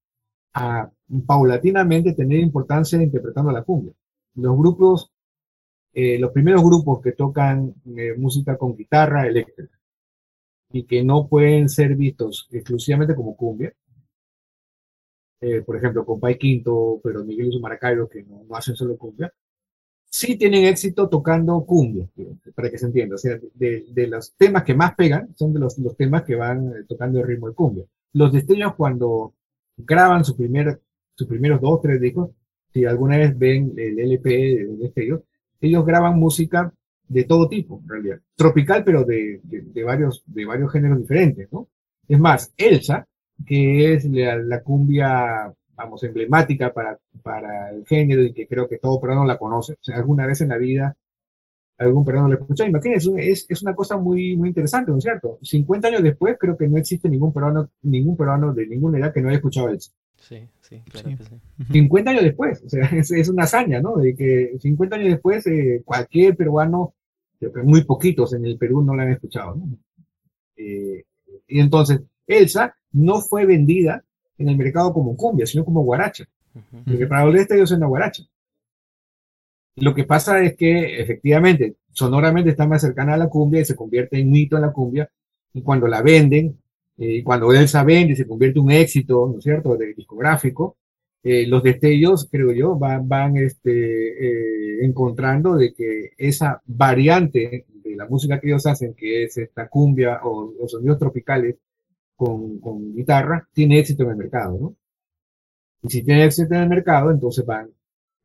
a 0.53 0.89
paulatinamente 1.25 2.13
tener 2.13 2.39
importancia 2.39 3.01
interpretando 3.01 3.51
la 3.51 3.63
cumbia. 3.63 3.93
Los 4.35 4.57
grupos 4.57 5.11
eh, 5.93 6.17
los 6.19 6.31
primeros 6.31 6.63
grupos 6.63 7.01
que 7.01 7.11
tocan 7.11 7.73
eh, 7.97 8.13
música 8.17 8.57
con 8.57 8.75
guitarra 8.77 9.27
eléctrica 9.27 9.77
y 10.71 10.85
que 10.85 11.03
no 11.03 11.27
pueden 11.27 11.67
ser 11.69 11.95
vistos 11.95 12.47
exclusivamente 12.51 13.15
como 13.15 13.35
cumbia. 13.35 13.73
Eh, 15.41 15.61
por 15.63 15.75
ejemplo, 15.75 16.05
con 16.05 16.19
Pai 16.19 16.37
Quinto, 16.37 17.01
pero 17.03 17.25
Miguel 17.25 17.47
y 17.47 17.51
su 17.51 17.59
Maracaibo, 17.59 18.07
que 18.07 18.23
no, 18.23 18.45
hacen 18.55 18.75
solo 18.75 18.97
cumbia, 18.97 19.33
sí 20.11 20.35
tienen 20.35 20.65
éxito 20.65 21.07
tocando 21.09 21.63
cumbia, 21.65 22.05
para 22.53 22.69
que 22.69 22.77
se 22.77 22.85
entienda. 22.85 23.15
O 23.15 23.17
sea, 23.17 23.39
de, 23.55 24.07
los 24.07 24.33
temas 24.33 24.63
que 24.63 24.75
más 24.75 24.93
pegan 24.95 25.33
son 25.35 25.53
de 25.53 25.59
los, 25.59 25.77
los 25.79 25.95
temas 25.95 26.23
que 26.23 26.35
van 26.35 26.85
tocando 26.87 27.19
el 27.19 27.27
ritmo 27.27 27.47
de 27.47 27.55
cumbia. 27.55 27.85
Los 28.13 28.33
destellos 28.33 28.75
cuando 28.75 29.33
graban 29.77 30.25
su 30.25 30.35
primer, 30.35 30.81
sus 31.15 31.27
primeros 31.27 31.61
dos 31.61 31.81
tres 31.81 31.99
discos, 31.99 32.31
si 32.73 32.85
alguna 32.85 33.17
vez 33.17 33.37
ven 33.37 33.73
el 33.77 33.99
LP 33.99 34.29
de 34.29 34.77
destellos, 34.77 35.21
ellos 35.61 35.85
graban 35.85 36.19
música 36.19 36.73
de 37.07 37.23
todo 37.23 37.47
tipo, 37.47 37.79
en 37.83 37.89
realidad. 37.89 38.19
Tropical, 38.35 38.83
pero 38.83 39.03
de, 39.03 39.41
varios, 39.85 40.23
de 40.25 40.45
varios 40.45 40.71
géneros 40.71 40.99
diferentes, 40.99 41.51
¿no? 41.51 41.67
Es 42.07 42.19
más, 42.19 42.53
Elsa, 42.57 43.07
que 43.45 43.93
es 43.93 44.05
la, 44.05 44.61
cumbia, 44.61 45.53
vamos, 45.83 46.03
emblemática 46.03 46.73
para, 46.73 46.97
para 47.23 47.71
el 47.71 47.85
género 47.85 48.23
y 48.23 48.33
que 48.33 48.47
creo 48.47 48.67
que 48.67 48.77
todo 48.77 48.99
peruano 48.99 49.25
la 49.25 49.37
conoce. 49.37 49.73
O 49.73 49.77
sea, 49.81 49.97
alguna 49.97 50.25
vez 50.25 50.41
en 50.41 50.49
la 50.49 50.57
vida 50.57 50.95
algún 51.77 52.05
peruano 52.05 52.27
la 52.27 52.35
escuchó. 52.35 52.65
Imagínense, 52.65 53.11
es, 53.17 53.45
es 53.49 53.61
una 53.63 53.75
cosa 53.75 53.97
muy, 53.97 54.35
muy 54.37 54.49
interesante, 54.49 54.91
¿no 54.91 54.97
es 54.97 55.03
cierto? 55.03 55.39
50 55.41 55.87
años 55.87 56.03
después 56.03 56.37
creo 56.39 56.55
que 56.55 56.67
no 56.67 56.77
existe 56.77 57.09
ningún 57.09 57.33
peruano, 57.33 57.69
ningún 57.81 58.15
peruano 58.15 58.53
de 58.53 58.67
ninguna 58.67 58.99
edad 58.99 59.13
que 59.13 59.21
no 59.21 59.29
haya 59.29 59.37
escuchado 59.37 59.69
Elsa. 59.69 59.91
Sí, 60.17 60.47
sí, 60.61 60.81
claro 60.91 61.09
que 61.17 61.23
sí. 61.23 61.35
50 61.71 62.11
años 62.11 62.23
después, 62.23 62.63
o 62.63 62.69
sea, 62.69 62.83
es, 62.91 63.29
una 63.29 63.43
hazaña, 63.43 63.81
¿no? 63.81 63.97
De 63.97 64.15
que 64.15 64.55
50 64.59 64.95
años 64.95 65.09
después 65.09 65.45
eh, 65.47 65.81
cualquier 65.83 66.35
peruano, 66.35 66.93
muy 67.63 67.83
poquitos 67.83 68.33
en 68.33 68.45
el 68.45 68.57
Perú 68.57 68.83
no 68.83 68.95
la 68.95 69.03
han 69.03 69.13
escuchado, 69.13 69.55
¿no? 69.55 69.65
Eh, 70.57 71.03
y 71.47 71.59
entonces, 71.59 72.01
Elsa 72.27 72.75
no 72.91 73.21
fue 73.21 73.45
vendida 73.45 74.03
en 74.41 74.49
el 74.49 74.57
mercado 74.57 74.93
como 74.93 75.15
cumbia, 75.15 75.45
sino 75.45 75.65
como 75.65 75.83
guaracha. 75.83 76.25
Porque 76.85 77.07
para 77.07 77.23
el 77.23 77.35
este 77.35 77.55
ellos 77.55 77.71
es 77.71 77.77
una 77.77 77.87
guaracha. 77.87 78.23
Lo 79.77 79.95
que 79.95 80.03
pasa 80.03 80.43
es 80.43 80.55
que 80.55 80.99
efectivamente, 81.01 81.75
sonoramente 81.91 82.49
está 82.49 82.67
más 82.67 82.81
cercana 82.81 83.13
a 83.13 83.17
la 83.17 83.29
cumbia 83.29 83.61
y 83.61 83.65
se 83.65 83.75
convierte 83.75 84.19
en 84.19 84.29
mito 84.29 84.55
en 84.57 84.63
la 84.63 84.71
cumbia. 84.71 85.09
Y 85.53 85.61
cuando 85.61 85.87
la 85.87 86.01
venden, 86.01 86.59
eh, 86.97 87.23
cuando 87.23 87.53
Elsa 87.53 87.83
vende 87.83 88.13
y 88.13 88.15
se 88.15 88.27
convierte 88.27 88.59
en 88.59 88.65
un 88.65 88.71
éxito, 88.71 89.29
¿no 89.31 89.37
es 89.37 89.43
cierto?, 89.43 89.77
de 89.77 89.93
discográfico, 89.93 90.77
eh, 91.23 91.45
los 91.47 91.63
destellos, 91.63 92.27
creo 92.31 92.51
yo, 92.51 92.75
van, 92.75 93.07
van 93.07 93.37
este, 93.37 93.71
eh, 93.71 94.85
encontrando 94.85 95.55
de 95.55 95.73
que 95.73 96.11
esa 96.17 96.61
variante 96.65 97.65
de 97.83 97.95
la 97.95 98.07
música 98.07 98.39
que 98.39 98.47
ellos 98.47 98.65
hacen, 98.65 98.93
que 98.95 99.23
es 99.23 99.37
esta 99.37 99.67
cumbia 99.69 100.21
o 100.23 100.53
los 100.59 100.71
sonidos 100.71 100.97
tropicales 100.99 101.57
con, 102.21 102.59
con 102.59 102.93
guitarra, 102.93 103.47
tiene 103.51 103.79
éxito 103.79 104.03
en 104.03 104.11
el 104.11 104.15
mercado, 104.15 104.55
¿no? 104.61 104.75
Y 105.81 105.89
si 105.89 106.03
tiene 106.03 106.25
éxito 106.25 106.53
en 106.53 106.61
el 106.61 106.69
mercado, 106.69 107.09
entonces 107.09 107.43
van 107.43 107.71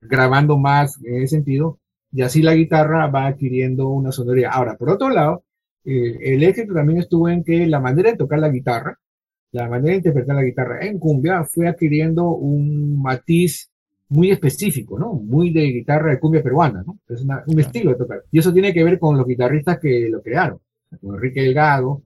grabando 0.02 0.59
más 0.59 1.02
en 1.02 1.22
ese 1.22 1.37
sentido, 1.37 1.78
y 2.12 2.20
así 2.20 2.42
la 2.42 2.54
guitarra 2.54 3.06
va 3.06 3.26
adquiriendo 3.26 3.88
una 3.88 4.12
sonoridad. 4.12 4.50
Ahora, 4.52 4.76
por 4.76 4.90
otro 4.90 5.09
lado, 5.09 5.44
eh, 5.87 6.18
el 6.20 6.44
éxito 6.44 6.74
también 6.74 6.98
estuvo 6.98 7.26
en 7.30 7.42
que 7.42 7.66
la 7.66 7.80
manera 7.80 8.11
de 8.11 8.18
tocar 8.18 8.38
la 8.38 8.50
guitarra, 8.50 8.98
la 9.52 9.66
manera 9.66 9.92
de 9.92 9.96
interpretar 9.96 10.37
la 10.37 10.42
guitarra 10.42 10.85
en 10.85 10.98
cumbia 10.98 11.44
fue 11.44 11.66
adquiriendo 11.66 12.28
un 12.28 13.00
matiz 13.00 13.70
muy 14.11 14.30
específico, 14.30 14.98
¿no? 14.98 15.14
Muy 15.14 15.54
de 15.54 15.62
guitarra 15.68 16.11
de 16.11 16.20
cumbia 16.20 16.42
peruana, 16.42 16.85
¿no? 16.87 16.98
Es 17.09 17.22
un 17.22 17.61
estilo 17.61 17.92
de 17.92 17.96
tocar. 17.96 18.24
Y 18.30 18.40
eso 18.40 18.52
tiene 18.52 18.74
que 18.74 18.85
ver 18.85 18.98
con 18.98 19.16
los 19.16 19.26
guitarristas 19.26 19.78
que 19.80 20.11
lo 20.11 20.20
crearon, 20.20 20.59
con 21.00 21.14
Enrique 21.14 21.40
Delgado, 21.40 22.02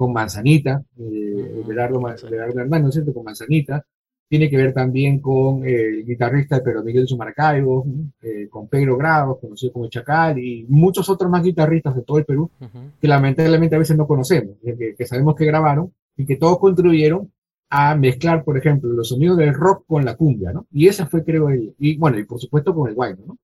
con 0.00 0.14
Manzanita, 0.14 0.82
eh, 0.98 1.62
Gerardo, 1.66 2.00
Gerardo 2.26 2.58
Hernández, 2.58 3.04
¿no 3.04 3.12
Con 3.12 3.22
Manzanita, 3.22 3.84
tiene 4.30 4.48
que 4.48 4.56
ver 4.56 4.72
también 4.72 5.20
con 5.20 5.62
el 5.62 6.06
guitarrista 6.06 6.56
de 6.56 6.62
Pedro 6.62 6.82
Miguel 6.82 7.06
Sumaracaibo, 7.06 7.84
eh, 8.22 8.48
con 8.48 8.66
Pedro 8.66 8.96
Grado, 8.96 9.38
conocido 9.38 9.74
como 9.74 9.90
Chacal, 9.90 10.38
y 10.38 10.64
muchos 10.70 11.06
otros 11.10 11.30
más 11.30 11.42
guitarristas 11.42 11.94
de 11.94 12.00
todo 12.00 12.16
el 12.16 12.24
Perú, 12.24 12.50
que 12.98 13.08
lamentablemente 13.08 13.76
a 13.76 13.78
veces 13.78 13.94
no 13.98 14.06
conocemos, 14.06 14.56
que, 14.62 15.06
sabemos 15.06 15.34
que 15.34 15.44
grabaron 15.44 15.92
y 16.16 16.24
que 16.24 16.36
todos 16.36 16.58
contribuyeron 16.58 17.30
a 17.68 17.94
mezclar, 17.94 18.42
por 18.42 18.56
ejemplo, 18.56 18.88
los 18.88 19.06
sonidos 19.06 19.36
del 19.36 19.52
rock 19.52 19.84
con 19.86 20.06
la 20.06 20.16
cumbia, 20.16 20.50
¿no? 20.50 20.66
Y 20.72 20.88
esa 20.88 21.08
fue, 21.08 21.22
creo, 21.24 21.50
el, 21.50 21.74
y 21.78 21.98
bueno, 21.98 22.18
y 22.18 22.24
por 22.24 22.40
supuesto 22.40 22.74
con 22.74 22.88
el 22.88 22.94
guayno, 22.94 23.22
¿no? 23.26 23.38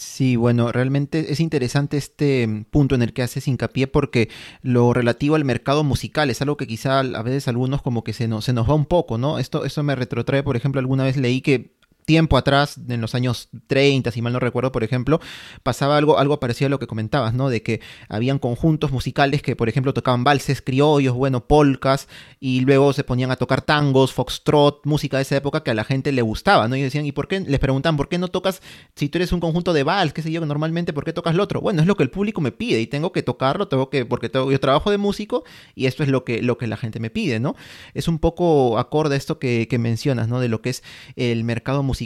Sí, 0.00 0.36
bueno, 0.36 0.72
realmente 0.72 1.30
es 1.30 1.40
interesante 1.40 1.98
este 1.98 2.46
mm, 2.46 2.64
punto 2.70 2.94
en 2.94 3.02
el 3.02 3.12
que 3.12 3.22
haces 3.22 3.46
hincapié 3.46 3.86
porque 3.86 4.30
lo 4.62 4.94
relativo 4.94 5.34
al 5.34 5.44
mercado 5.44 5.84
musical 5.84 6.30
es 6.30 6.40
algo 6.40 6.56
que 6.56 6.66
quizá 6.66 7.00
a 7.00 7.22
veces 7.22 7.48
algunos 7.48 7.82
como 7.82 8.02
que 8.02 8.14
se 8.14 8.26
nos, 8.26 8.46
se 8.46 8.54
nos 8.54 8.68
va 8.68 8.74
un 8.74 8.86
poco, 8.86 9.18
¿no? 9.18 9.38
Esto, 9.38 9.66
esto 9.66 9.82
me 9.82 9.94
retrotrae, 9.94 10.42
por 10.42 10.56
ejemplo, 10.56 10.78
alguna 10.78 11.04
vez 11.04 11.18
leí 11.18 11.42
que 11.42 11.74
tiempo 12.10 12.36
atrás, 12.36 12.76
en 12.88 13.00
los 13.00 13.14
años 13.14 13.50
30, 13.68 14.10
si 14.10 14.20
mal 14.20 14.32
no 14.32 14.40
recuerdo, 14.40 14.72
por 14.72 14.82
ejemplo, 14.82 15.20
pasaba 15.62 15.96
algo, 15.96 16.18
algo 16.18 16.40
parecido 16.40 16.66
a 16.66 16.70
lo 16.70 16.80
que 16.80 16.88
comentabas, 16.88 17.34
¿no? 17.34 17.48
De 17.50 17.62
que 17.62 17.80
habían 18.08 18.40
conjuntos 18.40 18.90
musicales 18.90 19.42
que, 19.42 19.54
por 19.54 19.68
ejemplo, 19.68 19.94
tocaban 19.94 20.24
valses 20.24 20.60
criollos, 20.60 21.14
bueno, 21.14 21.46
polcas, 21.46 22.08
y 22.40 22.62
luego 22.62 22.92
se 22.94 23.04
ponían 23.04 23.30
a 23.30 23.36
tocar 23.36 23.62
tangos, 23.62 24.12
foxtrot, 24.12 24.84
música 24.86 25.18
de 25.18 25.22
esa 25.22 25.36
época 25.36 25.62
que 25.62 25.70
a 25.70 25.74
la 25.74 25.84
gente 25.84 26.10
le 26.10 26.20
gustaba, 26.20 26.66
¿no? 26.66 26.74
Y 26.74 26.82
decían, 26.82 27.06
¿y 27.06 27.12
por 27.12 27.28
qué? 27.28 27.38
Les 27.38 27.60
preguntan, 27.60 27.96
¿por 27.96 28.08
qué 28.08 28.18
no 28.18 28.26
tocas, 28.26 28.60
si 28.96 29.08
tú 29.08 29.18
eres 29.18 29.30
un 29.30 29.38
conjunto 29.38 29.72
de 29.72 29.84
vals, 29.84 30.12
qué 30.12 30.22
sé 30.22 30.32
yo, 30.32 30.44
normalmente, 30.44 30.92
¿por 30.92 31.04
qué 31.04 31.12
tocas 31.12 31.36
lo 31.36 31.44
otro? 31.44 31.60
Bueno, 31.60 31.80
es 31.80 31.86
lo 31.86 31.94
que 31.96 32.02
el 32.02 32.10
público 32.10 32.40
me 32.40 32.50
pide 32.50 32.80
y 32.80 32.88
tengo 32.88 33.12
que 33.12 33.22
tocarlo, 33.22 33.68
tengo 33.68 33.88
que, 33.88 34.04
porque 34.04 34.28
tengo, 34.28 34.50
yo 34.50 34.58
trabajo 34.58 34.90
de 34.90 34.98
músico 34.98 35.44
y 35.76 35.86
esto 35.86 36.02
es 36.02 36.08
lo 36.08 36.24
que, 36.24 36.42
lo 36.42 36.58
que 36.58 36.66
la 36.66 36.76
gente 36.76 36.98
me 36.98 37.10
pide, 37.10 37.38
¿no? 37.38 37.54
Es 37.94 38.08
un 38.08 38.18
poco 38.18 38.80
acorde 38.80 39.14
a 39.14 39.18
esto 39.18 39.38
que, 39.38 39.68
que 39.70 39.78
mencionas, 39.78 40.26
¿no? 40.26 40.40
De 40.40 40.48
lo 40.48 40.60
que 40.60 40.70
es 40.70 40.82
el 41.14 41.44
mercado 41.44 41.84
musical. 41.84 41.99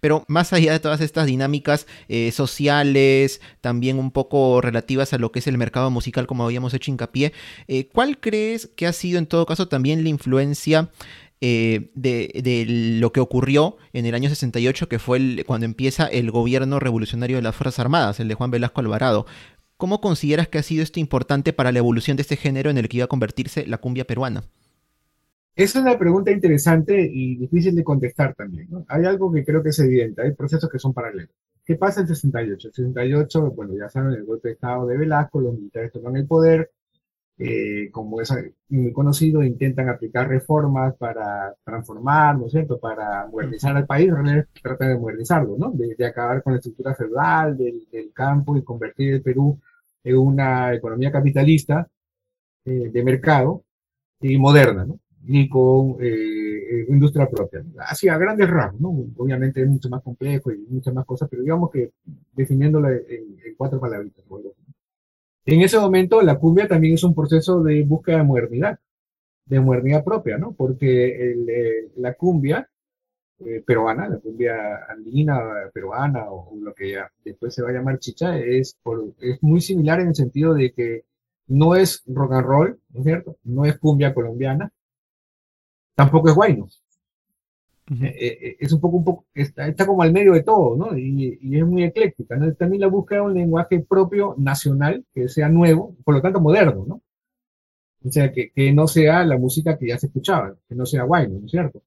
Pero 0.00 0.24
más 0.28 0.52
allá 0.52 0.72
de 0.72 0.80
todas 0.80 1.00
estas 1.00 1.26
dinámicas 1.26 1.86
eh, 2.08 2.32
sociales, 2.32 3.40
también 3.60 3.98
un 3.98 4.10
poco 4.10 4.60
relativas 4.60 5.12
a 5.12 5.18
lo 5.18 5.32
que 5.32 5.38
es 5.38 5.46
el 5.46 5.58
mercado 5.58 5.90
musical, 5.90 6.26
como 6.26 6.44
habíamos 6.44 6.74
hecho 6.74 6.90
hincapié, 6.90 7.32
eh, 7.68 7.88
¿cuál 7.88 8.18
crees 8.18 8.70
que 8.76 8.86
ha 8.86 8.92
sido 8.92 9.18
en 9.18 9.26
todo 9.26 9.46
caso 9.46 9.68
también 9.68 10.02
la 10.02 10.08
influencia? 10.08 10.90
Eh, 11.42 11.90
de, 11.94 12.64
lo 12.98 13.12
que 13.12 13.20
ocurrió 13.20 13.76
en 13.92 14.06
el 14.06 14.14
año 14.14 14.30
68, 14.30 14.88
que 14.88 14.98
fue 14.98 15.44
cuando 15.46 15.66
empieza 15.66 16.06
el 16.06 16.30
gobierno 16.30 16.80
revolucionario 16.80 17.36
de 17.36 17.42
las 17.42 17.54
Fuerzas 17.54 17.78
Armadas, 17.78 18.20
el 18.20 18.28
de 18.28 18.34
Juan 18.34 18.50
Velasco 18.50 18.80
Alvarado. 18.80 19.26
¿Cómo 19.76 20.00
consideras 20.00 20.48
que 20.48 20.56
ha 20.56 20.62
sido 20.62 20.82
esto 20.82 20.98
importante 20.98 21.52
para 21.52 21.72
la 21.72 21.78
evolución 21.78 22.16
de 22.16 22.22
este 22.22 22.38
género 22.38 22.70
en 22.70 22.78
el 22.78 22.88
que 22.88 22.96
iba 22.98 23.04
a 23.04 23.08
convertirse 23.08 23.66
la 23.66 23.76
cumbia 23.76 24.06
peruana? 24.06 24.44
Esa 25.56 25.78
es 25.78 25.84
una 25.86 25.98
pregunta 25.98 26.30
interesante 26.30 27.00
y 27.00 27.36
difícil 27.36 27.74
de 27.74 27.82
contestar 27.82 28.34
también. 28.34 28.68
Hay 28.88 29.06
algo 29.06 29.32
que 29.32 29.42
creo 29.42 29.62
que 29.62 29.70
es 29.70 29.78
evidente, 29.78 30.20
hay 30.20 30.32
procesos 30.32 30.68
que 30.68 30.78
son 30.78 30.92
paralelos. 30.92 31.30
¿Qué 31.64 31.76
pasa 31.76 32.02
en 32.02 32.08
68? 32.08 32.68
En 32.68 32.74
68, 32.74 33.50
bueno, 33.52 33.72
ya 33.74 33.88
saben, 33.88 34.12
el 34.12 34.24
golpe 34.26 34.48
de 34.48 34.54
Estado 34.54 34.86
de 34.86 34.98
Velasco, 34.98 35.40
los 35.40 35.54
militares 35.54 35.90
toman 35.92 36.16
el 36.16 36.26
poder, 36.26 36.72
eh, 37.38 37.90
como 37.90 38.20
es 38.20 38.30
muy 38.68 38.92
conocido, 38.92 39.42
intentan 39.42 39.88
aplicar 39.88 40.28
reformas 40.28 40.94
para 40.96 41.54
transformar, 41.64 42.38
¿no 42.38 42.46
es 42.46 42.52
cierto?, 42.52 42.78
para 42.78 43.26
modernizar 43.26 43.74
al 43.76 43.86
país, 43.86 44.12
tratan 44.62 44.88
de 44.90 44.98
modernizarlo, 44.98 45.56
¿no?, 45.58 45.72
de, 45.72 46.04
acabar 46.04 46.42
con 46.42 46.52
la 46.52 46.58
estructura 46.58 46.94
feudal 46.94 47.56
del, 47.56 48.12
campo 48.12 48.56
y 48.58 48.62
convertir 48.62 49.14
el 49.14 49.22
Perú 49.22 49.58
en 50.04 50.18
una 50.18 50.74
economía 50.74 51.10
capitalista 51.10 51.88
eh, 52.64 52.90
de 52.92 53.02
mercado 53.02 53.64
y 54.20 54.36
moderna, 54.38 54.84
¿no? 54.84 55.00
Y 55.28 55.48
con 55.48 55.96
eh, 56.00 56.86
industria 56.88 57.28
propia. 57.28 57.64
Así 57.78 58.08
a 58.08 58.16
grandes 58.16 58.48
rasgos, 58.48 58.80
¿no? 58.80 58.90
Obviamente 59.16 59.62
es 59.62 59.68
mucho 59.68 59.88
más 59.88 60.02
complejo 60.02 60.52
y 60.52 60.58
muchas 60.68 60.94
más 60.94 61.04
cosas, 61.04 61.28
pero 61.28 61.42
digamos 61.42 61.70
que 61.70 61.90
definiéndolo 62.32 62.90
en, 62.90 63.36
cuatro 63.56 63.80
palabras. 63.80 64.12
En 65.44 65.60
ese 65.62 65.78
momento 65.78 66.22
la 66.22 66.38
cumbia 66.38 66.68
también 66.68 66.94
es 66.94 67.04
un 67.04 67.14
proceso 67.14 67.62
de 67.62 67.82
búsqueda 67.82 68.18
de 68.18 68.24
modernidad, 68.24 68.78
de 69.46 69.60
modernidad 69.60 70.04
propia, 70.04 70.38
¿no? 70.38 70.52
Porque 70.52 71.32
eh, 71.32 71.90
la 71.96 72.14
cumbia 72.14 72.68
eh, 73.40 73.62
peruana, 73.66 74.08
la 74.08 74.18
cumbia 74.18 74.86
andina, 74.88 75.40
peruana 75.72 76.30
o, 76.30 76.56
lo 76.60 76.72
que 76.74 76.92
ya 76.92 77.10
después 77.24 77.54
se 77.54 77.62
va 77.62 77.70
a 77.70 77.72
llamar 77.72 77.98
chicha, 77.98 78.38
es, 78.38 78.78
por, 78.82 79.12
es 79.20 79.42
muy 79.42 79.60
similar 79.60 80.00
en 80.00 80.08
el 80.08 80.14
sentido 80.14 80.54
de 80.54 80.72
que 80.72 81.04
no 81.48 81.74
es 81.74 82.02
rock 82.06 82.32
and 82.32 82.46
roll, 82.46 82.80
¿no 82.90 83.00
es 83.00 83.04
cierto? 83.04 83.36
No 83.44 83.64
es 83.64 83.78
cumbia 83.78 84.14
colombiana, 84.14 84.72
tampoco 85.96 86.28
es 86.28 86.34
guayno. 86.36 86.68
Eh, 87.88 88.04
eh, 88.04 88.38
eh, 88.48 88.56
es 88.58 88.72
un 88.72 88.80
poco, 88.80 88.96
un 88.96 89.04
poco, 89.04 89.26
está, 89.32 89.68
está, 89.68 89.86
como 89.86 90.02
al 90.02 90.12
medio 90.12 90.32
de 90.32 90.42
todo, 90.42 90.76
¿no? 90.76 90.96
Y, 90.98 91.38
y 91.40 91.56
es 91.56 91.64
muy 91.64 91.84
ecléctica, 91.84 92.36
¿no? 92.36 92.52
También 92.54 92.80
la 92.80 92.88
búsqueda 92.88 93.20
de 93.20 93.26
un 93.26 93.34
lenguaje 93.34 93.78
propio, 93.80 94.34
nacional, 94.38 95.04
que 95.14 95.28
sea 95.28 95.48
nuevo, 95.48 95.96
por 96.04 96.14
lo 96.14 96.20
tanto 96.22 96.40
moderno, 96.40 96.84
¿no? 96.86 97.02
O 98.04 98.10
sea, 98.10 98.32
que, 98.32 98.50
que 98.50 98.72
no 98.72 98.86
sea 98.88 99.24
la 99.24 99.38
música 99.38 99.78
que 99.78 99.88
ya 99.88 99.98
se 99.98 100.06
escuchaba, 100.06 100.56
que 100.68 100.74
no 100.74 100.84
sea 100.86 101.04
guayno, 101.04 101.38
¿no 101.40 101.46
es 101.46 101.50
cierto? 101.52 101.82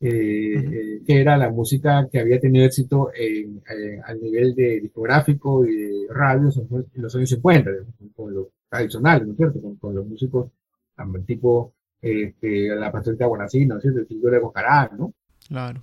que 0.00 1.02
era 1.08 1.36
la 1.36 1.50
música 1.50 2.08
que 2.08 2.20
había 2.20 2.38
tenido 2.38 2.64
éxito 2.64 3.10
en, 3.12 3.60
al 4.04 4.20
nivel 4.20 4.54
de 4.54 4.80
discográfico 4.80 5.64
y 5.66 5.74
de 5.74 6.06
radio 6.10 6.50
en 6.94 7.02
los 7.02 7.16
años 7.16 7.30
50, 7.30 7.70
con 8.14 8.32
lo 8.32 8.50
tradicional, 8.70 9.26
¿no 9.26 9.32
es 9.32 9.36
cierto? 9.36 9.60
Con, 9.60 9.74
con 9.76 9.94
los 9.96 10.06
músicos 10.06 10.52
tipo 11.26 11.74
este, 12.00 12.68
la 12.76 12.92
paciente 12.92 13.24
de 13.24 13.66
¿no 13.66 13.76
es 13.76 13.82
cierto? 13.82 14.00
El 14.08 14.20
de 14.20 14.38
Bocarán, 14.38 14.90
¿no? 14.98 15.14
Claro. 15.48 15.82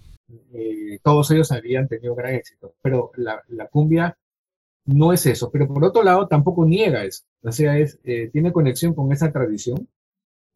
Eh, 0.54 1.00
todos 1.04 1.30
ellos 1.32 1.52
habían 1.52 1.88
tenido 1.88 2.16
gran 2.16 2.36
éxito, 2.36 2.76
pero 2.82 3.12
la, 3.16 3.42
la, 3.50 3.68
cumbia 3.68 4.18
no 4.86 5.14
es 5.14 5.26
eso, 5.28 5.52
pero 5.52 5.68
por 5.68 5.84
otro 5.84 6.04
lado 6.04 6.28
tampoco 6.28 6.66
niega 6.66 7.04
eso, 7.04 7.26
o 7.44 7.52
sea, 7.52 7.78
es, 7.78 8.00
eh, 8.04 8.30
tiene 8.34 8.52
conexión 8.52 8.96
con 8.96 9.12
esa 9.12 9.32
tradición, 9.32 9.88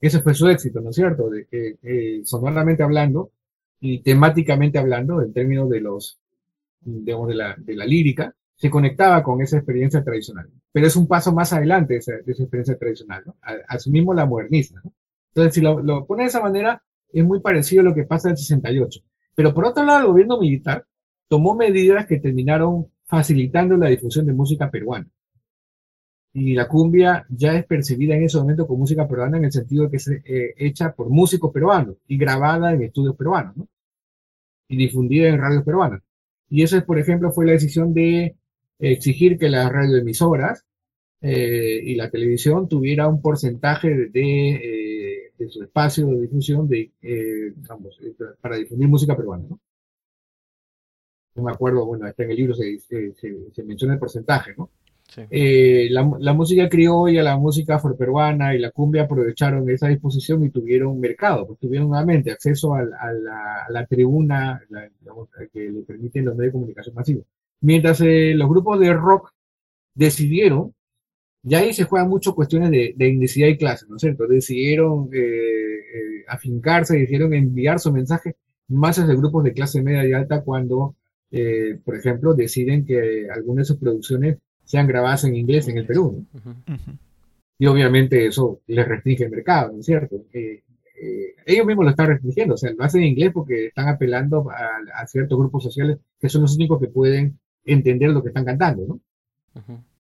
ese 0.01 0.21
fue 0.21 0.33
su 0.33 0.47
éxito, 0.47 0.81
¿no 0.81 0.89
es 0.89 0.95
cierto? 0.95 1.29
De 1.29 1.47
eh, 1.51 2.21
sonoramente 2.23 2.81
hablando 2.81 3.31
y 3.79 4.01
temáticamente 4.01 4.79
hablando, 4.79 5.21
en 5.21 5.33
términos 5.33 5.69
de 5.69 5.81
los, 5.81 6.19
digamos, 6.81 7.27
de 7.27 7.35
la, 7.35 7.55
de 7.57 7.75
la 7.75 7.85
lírica, 7.85 8.33
se 8.55 8.69
conectaba 8.69 9.23
con 9.23 9.41
esa 9.41 9.57
experiencia 9.57 10.03
tradicional. 10.03 10.49
Pero 10.71 10.87
es 10.87 10.95
un 10.95 11.07
paso 11.07 11.33
más 11.33 11.53
adelante 11.53 11.93
de 11.93 11.99
esa, 11.99 12.11
de 12.13 12.31
esa 12.31 12.43
experiencia 12.43 12.77
tradicional, 12.77 13.23
¿no? 13.25 13.35
Asumimos 13.67 14.15
la 14.15 14.25
moderniza, 14.25 14.81
¿no? 14.83 14.93
Entonces, 15.39 15.55
si 15.55 15.61
lo, 15.61 16.05
pone 16.05 16.23
de 16.23 16.29
esa 16.29 16.41
manera, 16.41 16.83
es 17.13 17.23
muy 17.23 17.39
parecido 17.39 17.81
a 17.81 17.85
lo 17.85 17.95
que 17.95 18.03
pasa 18.03 18.27
en 18.27 18.33
el 18.33 18.37
68. 18.37 18.99
Pero 19.35 19.53
por 19.53 19.65
otro 19.65 19.85
lado, 19.85 20.01
el 20.01 20.07
gobierno 20.07 20.37
militar 20.37 20.85
tomó 21.29 21.55
medidas 21.55 22.05
que 22.07 22.19
terminaron 22.19 22.87
facilitando 23.05 23.77
la 23.77 23.87
difusión 23.87 24.25
de 24.25 24.33
música 24.33 24.69
peruana. 24.69 25.07
Y 26.33 26.53
la 26.53 26.67
cumbia 26.67 27.25
ya 27.29 27.55
es 27.55 27.65
percibida 27.65 28.15
en 28.15 28.23
ese 28.23 28.37
momento 28.37 28.67
como 28.67 28.79
música 28.79 29.07
peruana 29.07 29.37
en 29.37 29.45
el 29.45 29.51
sentido 29.51 29.85
de 29.85 29.91
que 29.91 29.97
es 29.97 30.07
eh, 30.09 30.53
hecha 30.57 30.93
por 30.93 31.09
músicos 31.09 31.51
peruanos 31.53 31.95
y 32.07 32.17
grabada 32.17 32.73
en 32.73 32.83
estudios 32.83 33.15
peruanos, 33.15 33.55
¿no? 33.55 33.67
Y 34.67 34.75
difundida 34.75 35.29
en 35.29 35.39
radios 35.39 35.63
peruanas. 35.63 36.01
Y 36.49 36.63
eso, 36.63 36.77
es, 36.77 36.83
por 36.83 36.99
ejemplo, 36.99 37.31
fue 37.31 37.45
la 37.45 37.53
decisión 37.53 37.93
de 37.93 38.35
exigir 38.77 39.37
que 39.37 39.49
las 39.49 39.71
radioemisoras 39.71 40.65
eh, 41.21 41.81
y 41.83 41.95
la 41.95 42.09
televisión 42.09 42.67
tuviera 42.67 43.07
un 43.07 43.21
porcentaje 43.21 43.89
de, 44.09 44.49
eh, 44.55 44.98
de 45.39 45.49
su 45.49 45.63
espacio 45.63 46.07
de 46.07 46.21
difusión 46.21 46.67
de, 46.67 46.91
eh, 47.01 47.47
eh 47.47 47.53
para 48.41 48.57
difundir 48.57 48.87
música 48.87 49.15
peruana, 49.15 49.45
¿no? 49.49 49.59
No 51.35 51.43
me 51.43 51.51
acuerdo, 51.51 51.85
bueno, 51.85 52.05
está 52.07 52.23
en 52.23 52.31
el 52.31 52.37
libro 52.37 52.53
se, 52.53 52.79
se, 52.79 53.13
se, 53.13 53.63
menciona 53.63 53.93
el 53.93 53.99
porcentaje, 53.99 54.53
¿no? 54.57 54.69
Sí. 55.07 55.21
Eh, 55.31 55.87
la, 55.89 56.11
la, 56.19 56.33
música 56.33 56.69
criolla, 56.69 57.23
la 57.23 57.37
música 57.37 57.75
afroperuana 57.75 58.53
y 58.53 58.59
la 58.59 58.69
cumbia 58.71 59.03
aprovecharon 59.03 59.67
esa 59.69 59.87
disposición 59.87 60.43
y 60.43 60.51
tuvieron 60.51 60.99
mercado, 60.99 61.47
pues 61.47 61.59
tuvieron 61.59 61.89
nuevamente 61.89 62.31
acceso 62.31 62.75
a, 62.75 62.81
a, 62.81 63.13
la, 63.13 63.65
a 63.65 63.71
la, 63.71 63.85
tribuna 63.87 64.61
la, 64.69 64.87
digamos, 64.99 65.29
que 65.51 65.69
le 65.71 65.81
permiten 65.81 66.25
los 66.25 66.35
medios 66.35 66.49
de 66.49 66.59
comunicación 66.59 66.93
masivos. 66.93 67.25
Mientras 67.61 68.01
eh, 68.01 68.33
los 68.35 68.49
grupos 68.49 68.79
de 68.79 68.93
rock 68.93 69.31
decidieron 69.95 70.75
y 71.49 71.55
ahí 71.55 71.73
se 71.73 71.85
juegan 71.85 72.09
mucho 72.09 72.35
cuestiones 72.35 72.69
de, 72.71 72.93
de 72.95 73.09
indicidad 73.09 73.47
y 73.47 73.57
clase, 73.57 73.85
¿no 73.89 73.95
es 73.95 74.01
cierto? 74.01 74.27
Decidieron 74.27 75.09
eh, 75.11 75.17
eh, 75.19 76.25
afincarse, 76.27 76.97
decidieron 76.97 77.33
enviar 77.33 77.79
su 77.79 77.91
mensaje 77.91 78.35
masas 78.69 79.07
de 79.07 79.15
grupos 79.15 79.43
de 79.43 79.53
clase 79.53 79.81
media 79.81 80.07
y 80.07 80.13
alta 80.13 80.41
cuando, 80.41 80.95
eh, 81.31 81.79
por 81.83 81.95
ejemplo, 81.95 82.33
deciden 82.33 82.85
que 82.85 83.27
algunas 83.33 83.67
de 83.67 83.73
sus 83.73 83.77
producciones 83.77 84.37
sean 84.63 84.87
grabadas 84.87 85.23
en 85.23 85.35
inglés 85.35 85.67
en 85.67 85.77
el 85.77 85.87
Perú. 85.87 86.25
¿no? 86.45 86.75
Y 87.57 87.65
obviamente 87.65 88.25
eso 88.25 88.61
les 88.67 88.87
restringe 88.87 89.25
el 89.25 89.31
mercado, 89.31 89.73
¿no 89.73 89.79
es 89.79 89.85
cierto? 89.85 90.23
Eh, 90.31 90.63
eh, 91.01 91.35
ellos 91.45 91.65
mismos 91.65 91.85
lo 91.85 91.91
están 91.91 92.07
restringiendo, 92.07 92.53
o 92.53 92.57
sea, 92.57 92.71
lo 92.71 92.83
hacen 92.83 93.01
en 93.01 93.07
inglés 93.07 93.31
porque 93.33 93.67
están 93.67 93.87
apelando 93.87 94.49
a, 94.49 95.01
a, 95.01 95.07
ciertos 95.07 95.37
grupos 95.37 95.63
sociales 95.63 95.97
que 96.19 96.29
son 96.29 96.43
los 96.43 96.55
únicos 96.55 96.79
que 96.79 96.87
pueden 96.87 97.39
entender 97.65 98.11
lo 98.11 98.21
que 98.21 98.29
están 98.29 98.45
cantando, 98.45 98.85
¿no? 98.85 99.01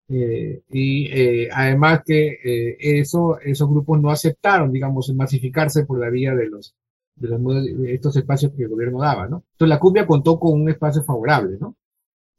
Eh, 0.08 0.62
y 0.70 1.06
eh, 1.12 1.48
además 1.50 2.02
que 2.04 2.38
eh, 2.44 2.76
eso, 2.78 3.38
esos 3.40 3.68
grupos 3.68 4.00
no 4.00 4.10
aceptaron, 4.10 4.70
digamos, 4.70 5.12
masificarse 5.14 5.86
por 5.86 5.98
la 5.98 6.10
vía 6.10 6.34
de 6.34 6.48
los, 6.48 6.74
de 7.16 7.28
los 7.28 7.40
estos 7.88 8.16
espacios 8.16 8.52
que 8.52 8.64
el 8.64 8.68
gobierno 8.68 9.00
daba, 9.00 9.28
¿no? 9.28 9.44
Entonces 9.52 9.68
la 9.68 9.78
cumbia 9.80 10.06
contó 10.06 10.38
con 10.38 10.60
un 10.60 10.68
espacio 10.68 11.02
favorable, 11.04 11.56
¿no? 11.58 11.76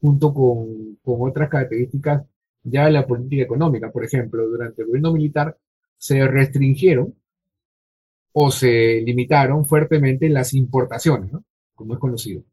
Junto 0.01 0.33
con, 0.33 0.97
con 1.03 1.27
otras 1.27 1.49
características 1.49 2.23
ya 2.63 2.85
de 2.85 2.91
la 2.91 3.07
política 3.07 3.43
económica. 3.43 3.91
Por 3.91 4.05
ejemplo, 4.05 4.47
durante 4.47 4.81
el 4.81 4.87
gobierno 4.87 5.13
militar 5.13 5.57
se 5.97 6.27
restringieron 6.27 7.15
o 8.33 8.51
se 8.51 9.01
limitaron 9.01 9.65
fuertemente 9.65 10.29
las 10.29 10.53
importaciones, 10.53 11.31
¿no? 11.31 11.43
Como 11.73 11.93
es 11.93 11.99
conocido. 11.99 12.43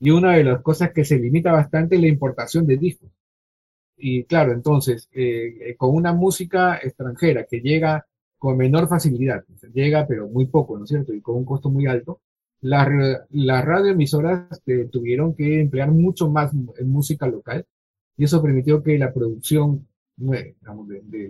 Y 0.00 0.10
una 0.10 0.34
de 0.36 0.44
las 0.44 0.62
cosas 0.62 0.92
que 0.92 1.04
se 1.04 1.18
limita 1.18 1.52
bastante 1.52 1.96
es 1.96 2.02
la 2.02 2.08
importación 2.08 2.66
de 2.66 2.76
discos. 2.76 3.10
Y 3.96 4.24
claro, 4.24 4.52
entonces, 4.52 5.08
eh, 5.12 5.56
eh, 5.60 5.76
con 5.76 5.94
una 5.94 6.12
música 6.12 6.76
extranjera 6.76 7.44
que 7.44 7.60
llega 7.60 8.06
con 8.38 8.56
menor 8.56 8.88
facilidad, 8.88 9.44
llega 9.72 10.06
pero 10.06 10.28
muy 10.28 10.46
poco, 10.46 10.78
¿no 10.78 10.84
es 10.84 10.90
cierto? 10.90 11.14
Y 11.14 11.20
con 11.20 11.36
un 11.36 11.44
costo 11.44 11.70
muy 11.70 11.86
alto, 11.86 12.20
las, 12.60 12.88
las 13.30 13.64
radioemisoras 13.64 14.62
eh, 14.66 14.88
tuvieron 14.90 15.34
que 15.34 15.60
emplear 15.60 15.90
mucho 15.90 16.30
más 16.30 16.52
música 16.54 17.26
local 17.26 17.66
y 18.16 18.24
eso 18.24 18.42
permitió 18.42 18.82
que 18.82 18.98
la 18.98 19.12
producción 19.12 19.86
de, 20.16 20.56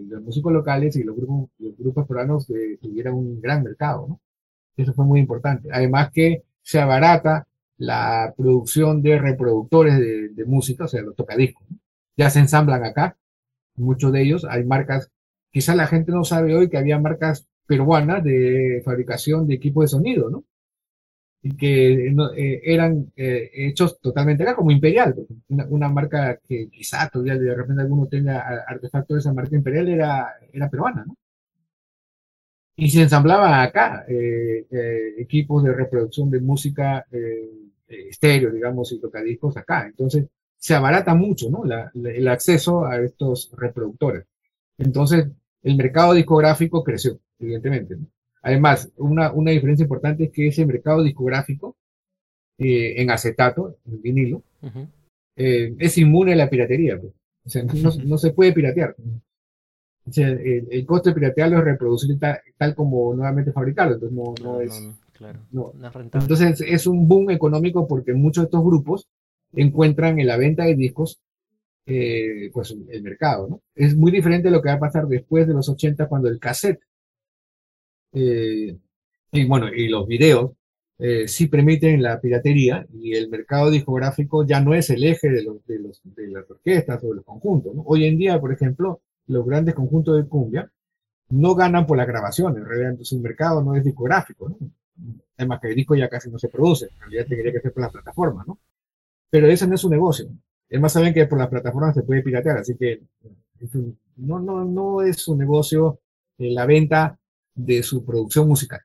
los 0.08 0.22
músicos 0.22 0.52
locales 0.52 0.96
y 0.96 1.02
los 1.02 1.16
grupos, 1.16 1.50
los 1.58 1.76
grupos 1.76 2.06
peruanos 2.06 2.48
eh, 2.50 2.78
tuvieran 2.80 3.14
un 3.14 3.40
gran 3.40 3.62
mercado. 3.62 4.06
¿no? 4.08 4.20
Eso 4.76 4.92
fue 4.92 5.04
muy 5.04 5.20
importante. 5.20 5.68
Además 5.72 6.10
que 6.12 6.44
se 6.62 6.80
abarata 6.80 7.46
la 7.78 8.32
producción 8.36 9.02
de 9.02 9.18
reproductores 9.18 9.98
de, 9.98 10.44
música, 10.46 10.84
o 10.84 10.88
sea, 10.88 11.02
los 11.02 11.16
tocadiscos. 11.16 11.66
Ya 12.16 12.30
se 12.30 12.40
ensamblan 12.40 12.84
acá, 12.84 13.16
muchos 13.76 14.12
de 14.12 14.22
ellos. 14.22 14.44
Hay 14.48 14.64
marcas, 14.64 15.10
quizás 15.50 15.76
la 15.76 15.86
gente 15.86 16.12
no 16.12 16.24
sabe 16.24 16.54
hoy 16.54 16.68
que 16.68 16.78
había 16.78 16.98
marcas 16.98 17.46
peruanas 17.66 18.24
de 18.24 18.82
fabricación 18.84 19.46
de 19.46 19.54
equipos 19.54 19.84
de 19.84 19.88
sonido, 19.88 20.30
¿no? 20.30 20.44
Y 21.42 21.56
que 21.56 22.08
eh, 22.08 22.60
eran 22.64 23.12
eh, 23.16 23.50
hechos 23.54 24.00
totalmente 24.00 24.42
acá, 24.42 24.56
como 24.56 24.70
Imperial, 24.70 25.14
una, 25.48 25.88
marca 25.88 26.40
que 26.48 26.68
quizá 26.70 27.08
todavía 27.08 27.36
de 27.38 27.54
repente 27.54 27.82
alguno 27.82 28.06
tenga 28.08 28.64
artefactos 28.66 29.16
de 29.16 29.20
esa 29.20 29.32
marca 29.32 29.54
Imperial 29.54 29.88
era, 29.88 30.34
era 30.52 30.70
peruana, 30.70 31.04
¿no? 31.06 31.16
Y 32.78 32.90
se 32.90 33.02
ensamblaban 33.02 33.54
acá 33.54 34.04
eh, 34.08 34.66
equipos 35.18 35.64
de 35.64 35.72
reproducción 35.72 36.30
de 36.30 36.40
música 36.40 37.06
estéreo, 37.88 38.50
digamos, 38.50 38.92
y 38.92 39.00
tocadiscos 39.00 39.56
acá. 39.56 39.86
Entonces, 39.86 40.26
se 40.58 40.74
abarata 40.74 41.14
mucho, 41.14 41.50
¿no? 41.50 41.62
el 41.94 42.28
acceso 42.28 42.86
a 42.86 43.00
estos 43.00 43.50
reproductores. 43.56 44.26
Entonces, 44.78 45.28
el 45.62 45.76
mercado 45.76 46.14
discográfico 46.14 46.82
creció, 46.82 47.18
evidentemente. 47.38 47.96
Además, 48.42 48.90
una, 48.96 49.32
una, 49.32 49.50
diferencia 49.50 49.82
importante 49.82 50.24
es 50.24 50.30
que 50.30 50.48
ese 50.48 50.64
mercado 50.64 51.02
discográfico 51.02 51.76
eh, 52.58 53.02
en 53.02 53.10
acetato, 53.10 53.76
en 53.84 54.02
vinilo, 54.02 54.42
eh, 55.36 55.74
es 55.78 55.98
inmune 55.98 56.32
a 56.32 56.36
la 56.36 56.48
piratería. 56.48 56.98
Pues. 57.00 57.12
O 57.44 57.50
sea, 57.50 57.64
no, 57.64 58.18
se 58.18 58.32
puede 58.32 58.52
piratear. 58.52 58.94
O 60.08 60.12
sea, 60.12 60.28
el, 60.28 60.86
costo 60.86 61.10
de 61.10 61.14
piratearlo 61.14 61.58
es 61.58 61.64
reproducir 61.64 62.18
tal, 62.18 62.74
como 62.74 63.14
nuevamente 63.14 63.52
fabricarlo. 63.52 63.94
Entonces, 63.94 64.16
no, 64.16 64.34
no, 64.42 64.60
es. 64.60 64.90
Claro, 65.12 65.40
no. 65.50 65.72
Entonces, 66.14 66.60
es 66.60 66.86
un 66.86 67.08
boom 67.08 67.30
económico 67.30 67.88
porque 67.88 68.14
muchos 68.14 68.42
de 68.42 68.46
estos 68.46 68.64
grupos 68.64 69.08
encuentran 69.54 70.18
en 70.20 70.26
la 70.26 70.36
venta 70.36 70.64
de 70.64 70.74
discos 70.74 71.20
eh, 71.86 72.50
pues 72.52 72.74
el 72.90 73.02
mercado, 73.02 73.48
¿no? 73.48 73.62
Es 73.74 73.96
muy 73.96 74.10
diferente 74.10 74.50
lo 74.50 74.60
que 74.60 74.70
va 74.70 74.74
a 74.74 74.80
pasar 74.80 75.06
después 75.06 75.46
de 75.46 75.54
los 75.54 75.68
80 75.68 76.08
cuando 76.08 76.28
el 76.28 76.40
cassette 76.40 76.80
eh, 78.12 78.76
y 79.32 79.44
bueno, 79.44 79.68
y 79.68 79.88
los 79.88 80.06
videos 80.06 80.52
eh, 80.98 81.28
sí 81.28 81.48
permiten 81.48 82.02
la 82.02 82.20
piratería 82.20 82.86
y 82.94 83.14
el 83.14 83.28
mercado 83.28 83.70
discográfico 83.70 84.46
ya 84.46 84.60
no 84.60 84.74
es 84.74 84.88
el 84.90 85.04
eje 85.04 85.28
de, 85.28 85.42
los, 85.42 85.56
de, 85.66 86.28
las 86.28 86.50
orquestas 86.50 87.04
o 87.04 87.08
de 87.08 87.16
los 87.16 87.24
conjuntos. 87.24 87.74
Hoy 87.84 88.06
en 88.06 88.16
día, 88.16 88.40
por 88.40 88.52
ejemplo, 88.52 89.02
los 89.26 89.44
grandes 89.44 89.74
conjuntos 89.74 90.16
de 90.16 90.26
cumbia 90.28 90.70
no 91.28 91.54
ganan 91.54 91.86
por 91.86 91.98
las 91.98 92.06
grabaciones, 92.06 92.62
en 92.62 92.68
realidad 92.68 92.96
su 93.02 93.20
mercado 93.20 93.62
no 93.62 93.74
es 93.74 93.84
discográfico. 93.84 94.56
Además 95.36 95.60
que 95.60 95.68
el 95.68 95.74
disco 95.74 95.94
ya 95.94 96.08
casi 96.08 96.30
no 96.30 96.38
se 96.38 96.48
produce, 96.48 96.86
en 96.86 97.00
realidad 97.00 97.26
tendría 97.28 97.52
que 97.52 97.60
ser 97.60 97.72
por 97.72 97.82
las 97.82 97.92
plataformas, 97.92 98.46
¿no? 98.46 98.58
Pero 99.30 99.48
ese 99.48 99.66
no 99.66 99.74
es 99.74 99.80
su 99.80 99.90
negocio. 99.90 100.28
Es 100.68 100.80
más, 100.80 100.92
saben 100.92 101.14
que 101.14 101.26
por 101.26 101.38
las 101.38 101.48
plataformas 101.48 101.94
se 101.94 102.02
puede 102.02 102.22
piratear, 102.22 102.58
así 102.58 102.76
que 102.76 103.02
no, 104.16 104.40
no, 104.40 104.64
no 104.64 105.02
es 105.02 105.18
su 105.18 105.36
negocio 105.36 106.00
eh, 106.38 106.50
la 106.50 106.66
venta 106.66 107.18
de 107.54 107.82
su 107.82 108.04
producción 108.04 108.48
musical. 108.48 108.80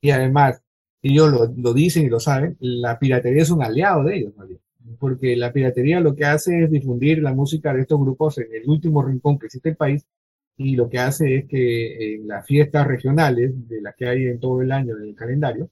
Y 0.00 0.10
además, 0.10 0.62
ellos 1.02 1.30
lo, 1.30 1.52
lo, 1.56 1.74
dicen 1.74 2.04
y 2.04 2.08
lo 2.08 2.20
saben, 2.20 2.56
la 2.60 2.98
piratería 2.98 3.42
es 3.42 3.50
un 3.50 3.62
aliado 3.62 4.04
de 4.04 4.16
ellos, 4.16 4.34
porque 4.98 5.36
la 5.36 5.52
piratería 5.52 6.00
lo 6.00 6.14
que 6.14 6.24
hace 6.24 6.64
es 6.64 6.70
difundir 6.70 7.22
la 7.22 7.34
música 7.34 7.72
de 7.74 7.82
estos 7.82 8.00
grupos 8.00 8.38
en 8.38 8.48
el 8.52 8.68
último 8.68 9.02
rincón 9.02 9.38
que 9.38 9.46
existe 9.46 9.70
el 9.70 9.76
país, 9.76 10.06
y 10.56 10.76
lo 10.76 10.88
que 10.88 10.98
hace 10.98 11.36
es 11.36 11.48
que 11.48 12.14
en 12.14 12.28
las 12.28 12.46
fiestas 12.46 12.86
regionales, 12.86 13.52
de 13.68 13.80
las 13.80 13.96
que 13.96 14.06
hay 14.06 14.26
en 14.26 14.38
todo 14.40 14.62
el 14.62 14.72
año 14.72 14.96
en 14.96 15.08
el 15.08 15.14
calendario, 15.14 15.70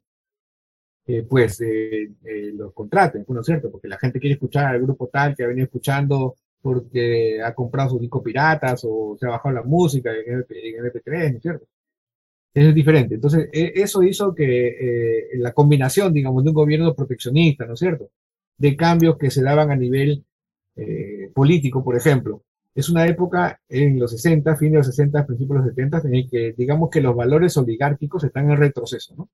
eh, 1.13 1.27
pues 1.29 1.61
eh, 1.61 2.13
eh, 2.25 2.53
los 2.55 2.73
contraten, 2.73 3.25
¿no 3.29 3.41
es 3.41 3.47
cierto? 3.47 3.71
Porque 3.71 3.89
la 3.89 3.99
gente 3.99 4.21
quiere 4.21 4.35
escuchar 4.35 4.67
al 4.67 4.83
grupo 4.83 5.09
tal 5.09 5.35
que 5.35 5.43
ha 5.43 5.49
venido 5.49 5.65
escuchando 5.65 6.37
porque 6.63 7.43
ha 7.43 7.55
comprado 7.55 7.91
sus 7.91 8.01
discos 8.01 8.23
piratas 8.23 8.83
o 8.85 9.17
se 9.19 9.27
ha 9.27 9.31
bajado 9.31 9.55
la 9.57 9.63
música 9.63 10.13
en, 10.13 10.45
MP3, 10.45 11.33
¿no 11.33 11.37
es 11.39 11.43
cierto? 11.43 11.67
es 12.55 12.75
diferente. 12.75 13.15
Entonces, 13.17 13.49
e, 13.53 13.73
eso 13.77 14.03
hizo 14.03 14.35
que 14.35 15.29
la 15.35 15.53
combinación, 15.53 16.13
digamos, 16.13 16.45
de 16.45 16.51
un 16.51 16.55
gobierno 16.55 16.95
proteccionista, 16.95 17.67
¿no 17.67 17.75
es 17.75 17.81
cierto? 17.81 18.11
De 18.59 18.77
cambios 18.77 19.17
que 19.19 19.31
se 19.31 19.43
daban 19.43 19.71
a 19.71 19.77
nivel 19.77 20.25
político, 21.35 21.83
por 21.85 21.97
ejemplo. 21.97 22.43
Es 22.75 22.89
una 22.89 23.07
época 23.07 23.61
en 23.69 23.99
los 23.99 24.13
60, 24.13 24.57
fin 24.57 24.73
de 24.73 24.79
los 24.79 24.87
60, 24.87 25.27
principios 25.27 25.65
de 25.65 25.67
los 25.67 25.75
70, 25.77 26.03
en 26.09 26.29
que, 26.29 26.55
digamos, 26.57 26.91
que 26.91 27.01
los 27.01 27.17
valores 27.17 27.57
oligárquicos 27.57 28.25
están 28.25 28.51
en 28.51 28.59
retroceso, 28.59 29.15
¿no? 29.17 29.29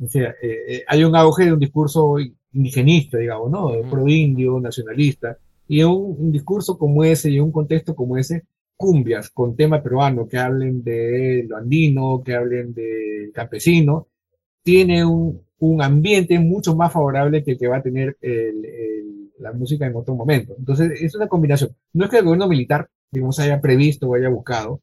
O 0.00 0.06
sea, 0.06 0.30
eh, 0.42 0.58
eh, 0.68 0.84
hay 0.86 1.04
un 1.04 1.16
auge 1.16 1.46
de 1.46 1.52
un 1.52 1.58
discurso 1.58 2.16
indigenista, 2.52 3.18
digamos, 3.18 3.50
¿no? 3.50 3.70
Pro-indio, 3.90 4.60
nacionalista. 4.60 5.36
Y 5.66 5.82
un, 5.82 6.16
un, 6.18 6.32
discurso 6.32 6.78
como 6.78 7.04
ese 7.04 7.30
y 7.30 7.40
un 7.40 7.52
contexto 7.52 7.94
como 7.94 8.16
ese, 8.16 8.44
cumbias 8.76 9.30
con 9.30 9.56
tema 9.56 9.82
peruano, 9.82 10.28
que 10.28 10.38
hablen 10.38 10.82
de 10.82 11.44
lo 11.48 11.56
andino, 11.56 12.22
que 12.24 12.34
hablen 12.34 12.72
de 12.74 13.30
campesino, 13.34 14.08
tiene 14.62 15.04
un, 15.04 15.42
un 15.58 15.82
ambiente 15.82 16.38
mucho 16.38 16.76
más 16.76 16.92
favorable 16.92 17.42
que 17.42 17.52
el 17.52 17.58
que 17.58 17.68
va 17.68 17.78
a 17.78 17.82
tener 17.82 18.16
el, 18.20 19.30
la 19.38 19.52
música 19.52 19.86
en 19.86 19.96
otro 19.96 20.14
momento. 20.14 20.54
Entonces, 20.58 21.00
es 21.00 21.14
una 21.14 21.28
combinación. 21.28 21.70
No 21.92 22.04
es 22.04 22.10
que 22.10 22.18
el 22.18 22.24
gobierno 22.24 22.48
militar, 22.48 22.88
digamos, 23.10 23.38
haya 23.40 23.60
previsto 23.60 24.08
o 24.08 24.14
haya 24.14 24.28
buscado, 24.28 24.80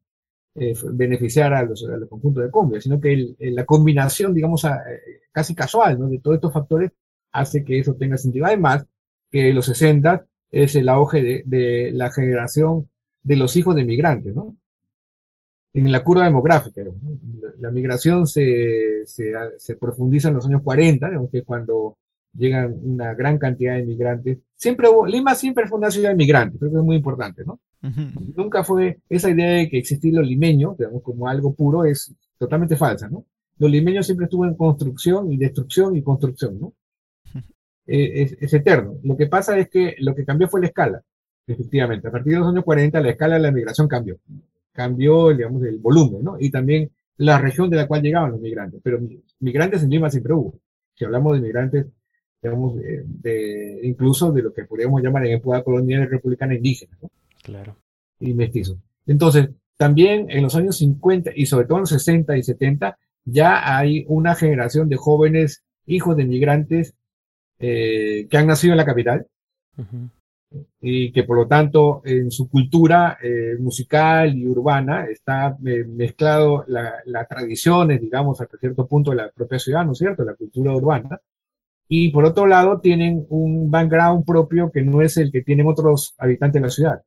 eh, 0.55 0.73
beneficiar 0.93 1.53
a 1.53 1.63
los, 1.63 1.83
a 1.85 1.97
los, 1.97 2.09
conjuntos 2.09 2.43
de 2.43 2.51
cumbia, 2.51 2.81
sino 2.81 2.99
que 2.99 3.35
la 3.39 3.65
combinación, 3.65 4.33
digamos, 4.33 4.63
eh, 4.65 4.69
casi 5.31 5.53
casual 5.53 5.99
¿no? 5.99 6.07
de 6.07 6.19
todos 6.19 6.35
estos 6.35 6.53
factores 6.53 6.91
hace 7.31 7.63
que 7.63 7.79
eso 7.79 7.95
tenga 7.95 8.17
sentido. 8.17 8.45
Además, 8.45 8.85
que 9.29 9.53
los 9.53 9.65
60 9.65 10.25
es 10.51 10.75
el 10.75 10.89
auge 10.89 11.21
de, 11.21 11.43
de 11.45 11.91
la 11.91 12.11
generación 12.11 12.89
de 13.21 13.35
los 13.35 13.55
hijos 13.57 13.75
de 13.75 13.83
migrantes, 13.83 14.33
¿no? 14.33 14.55
En 15.73 15.91
la 15.91 16.05
curva 16.05 16.23
demográfica, 16.23 16.81
la, 17.59 17.69
migración 17.69 18.27
se, 18.27 19.05
se, 19.05 19.75
profundiza 19.75 20.29
en 20.29 20.35
los 20.35 20.45
años 20.45 20.61
40, 20.63 21.07
aunque 21.17 21.43
cuando 21.43 21.97
llegan 22.31 22.79
una 22.81 23.13
gran 23.13 23.37
cantidad 23.37 23.75
de 23.75 23.83
migrantes. 23.83 24.37
Siempre 24.55 24.87
hubo, 24.87 25.05
Lima 25.05 25.35
siempre 25.35 25.67
fue 25.67 25.77
una 25.77 25.91
ciudad 25.91 26.11
de 26.11 26.15
migrantes, 26.15 26.59
creo 26.59 26.71
que 26.71 26.77
es 26.77 26.83
muy 26.83 26.95
importante, 26.95 27.43
¿no? 27.43 27.59
Nunca 28.35 28.63
fue 28.63 28.99
esa 29.09 29.29
idea 29.29 29.57
de 29.57 29.69
que 29.69 29.77
existía 29.77 30.19
los 30.19 30.27
limeños, 30.27 30.77
digamos, 30.77 31.03
como 31.03 31.27
algo 31.27 31.53
puro, 31.53 31.85
es 31.85 32.13
totalmente 32.37 32.75
falsa, 32.75 33.09
¿no? 33.09 33.25
Los 33.57 33.71
limeños 33.71 34.05
siempre 34.05 34.25
estuvo 34.25 34.45
en 34.45 34.55
construcción 34.55 35.31
y 35.31 35.37
destrucción 35.37 35.95
y 35.95 36.01
construcción, 36.01 36.59
¿no? 36.59 36.73
Eh, 37.87 38.37
es, 38.39 38.53
eterno. 38.53 38.97
Lo 39.03 39.15
que 39.15 39.27
pasa 39.27 39.57
es 39.57 39.69
que 39.69 39.95
lo 39.99 40.15
que 40.15 40.25
cambió 40.25 40.47
fue 40.47 40.61
la 40.61 40.67
escala, 40.67 41.01
efectivamente. 41.45 42.07
A 42.07 42.11
partir 42.11 42.33
de 42.33 42.39
los 42.39 42.47
años 42.47 42.63
40 42.63 42.99
la 42.99 43.09
escala 43.09 43.35
de 43.35 43.41
la 43.41 43.51
migración 43.51 43.87
cambió. 43.87 44.17
Cambió, 44.71 45.29
digamos, 45.29 45.63
el 45.63 45.77
volumen, 45.77 46.23
¿no? 46.23 46.37
Y 46.39 46.49
también 46.49 46.89
la 47.17 47.39
región 47.39 47.69
de 47.69 47.77
la 47.77 47.87
cual 47.87 48.01
llegaban 48.01 48.31
los 48.31 48.41
migrantes. 48.41 48.81
Pero 48.83 48.99
migrantes 49.39 49.83
en 49.83 49.89
Lima 49.89 50.09
siempre 50.09 50.33
hubo. 50.33 50.59
Si 50.95 51.05
hablamos 51.05 51.33
de 51.33 51.41
migrantes, 51.41 51.85
digamos, 52.41 52.75
de, 52.77 53.79
incluso 53.83 54.31
de 54.31 54.41
lo 54.41 54.53
que 54.53 54.65
podríamos 54.65 55.01
llamar 55.01 55.25
en 55.25 55.33
época 55.33 55.63
colonial 55.63 56.09
republicana 56.09 56.55
indígena, 56.55 56.97
¿no? 57.01 57.09
Claro. 57.45 57.77
Y 58.19 58.33
mestizo. 58.33 58.79
Entonces, 59.05 59.49
también 59.77 60.31
en 60.31 60.41
los 60.41 60.55
años 60.55 60.77
50 60.77 61.31
y 61.35 61.45
sobre 61.45 61.67
todo 61.67 61.77
en 61.77 61.81
los 61.81 61.89
60 61.89 62.35
y 62.37 62.43
70, 62.43 62.97
ya 63.23 63.77
hay 63.77 64.03
una 64.07 64.33
generación 64.33 64.89
de 64.89 64.95
jóvenes 64.95 65.63
hijos 65.85 66.17
de 66.17 66.23
inmigrantes 66.23 66.95
eh, 67.59 68.27
que 68.29 68.37
han 68.37 68.47
nacido 68.47 68.73
en 68.73 68.77
la 68.77 68.85
capital 68.85 69.27
y 70.81 71.11
que 71.11 71.23
por 71.23 71.37
lo 71.37 71.47
tanto 71.47 72.01
en 72.03 72.31
su 72.31 72.49
cultura 72.49 73.19
eh, 73.21 73.57
musical 73.59 74.35
y 74.35 74.47
urbana 74.47 75.05
está 75.05 75.55
eh, 75.65 75.83
mezclado 75.83 76.63
las 76.67 76.93
la 77.05 77.25
tradiciones, 77.25 78.01
digamos, 78.01 78.41
hasta 78.41 78.57
cierto 78.57 78.87
punto 78.87 79.11
de 79.11 79.17
la 79.17 79.29
propia 79.29 79.59
ciudad, 79.59 79.85
¿no 79.85 79.91
es 79.91 79.99
cierto?, 79.99 80.23
la 80.23 80.33
cultura 80.33 80.73
urbana. 80.73 81.19
Y 81.87 82.09
por 82.09 82.25
otro 82.25 82.47
lado 82.47 82.79
tienen 82.79 83.27
un 83.29 83.69
background 83.69 84.25
propio 84.25 84.71
que 84.71 84.81
no 84.81 85.01
es 85.01 85.17
el 85.17 85.31
que 85.31 85.43
tienen 85.43 85.67
otros 85.67 86.15
habitantes 86.17 86.59
de 86.59 86.67
la 86.67 86.71
ciudad. 86.71 87.03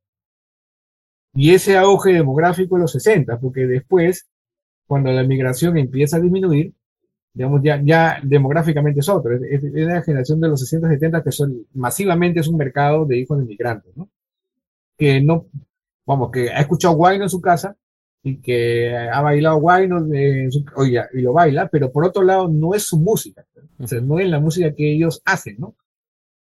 Y 1.34 1.54
ese 1.54 1.76
auge 1.76 2.12
demográfico 2.12 2.76
en 2.76 2.82
los 2.82 2.92
60, 2.92 3.38
porque 3.38 3.66
después, 3.66 4.28
cuando 4.86 5.12
la 5.12 5.22
migración 5.22 5.76
empieza 5.78 6.16
a 6.16 6.20
disminuir, 6.20 6.74
digamos, 7.32 7.60
ya, 7.62 7.80
ya 7.84 8.20
demográficamente 8.22 9.00
es 9.00 9.08
otro. 9.08 9.34
Es, 9.36 9.62
es, 9.62 9.72
la 9.72 10.02
generación 10.02 10.40
de 10.40 10.48
los 10.48 10.60
60, 10.60 10.88
70 10.88 11.22
que 11.22 11.32
son 11.32 11.66
masivamente 11.74 12.40
es 12.40 12.48
un 12.48 12.56
mercado 12.56 13.04
de 13.04 13.18
hijos 13.18 13.38
de 13.38 13.44
inmigrantes, 13.44 13.96
¿no? 13.96 14.08
Que 14.96 15.20
no, 15.20 15.46
vamos, 16.06 16.30
que 16.32 16.50
ha 16.50 16.60
escuchado 16.60 16.94
Wine 16.94 17.24
en 17.24 17.28
su 17.28 17.40
casa, 17.40 17.76
y 18.22 18.40
que 18.40 18.96
ha 18.96 19.20
bailado 19.20 19.58
guayno 19.58 20.06
oye, 20.76 21.02
y 21.12 21.20
lo 21.20 21.32
baila, 21.32 21.68
pero 21.68 21.92
por 21.92 22.04
otro 22.04 22.22
lado 22.22 22.48
no 22.48 22.74
es 22.74 22.84
su 22.84 22.98
música, 22.98 23.46
o 23.78 23.86
sea, 23.86 24.00
no 24.00 24.18
es 24.18 24.28
la 24.28 24.40
música 24.40 24.74
que 24.74 24.92
ellos 24.92 25.22
hacen, 25.24 25.56
¿no? 25.58 25.76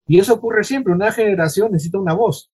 Y 0.06 0.18
eso 0.18 0.34
ocurre 0.34 0.64
siempre, 0.64 0.92
una 0.92 1.12
generación 1.12 1.72
necesita 1.72 1.98
una 1.98 2.14
voz, 2.14 2.50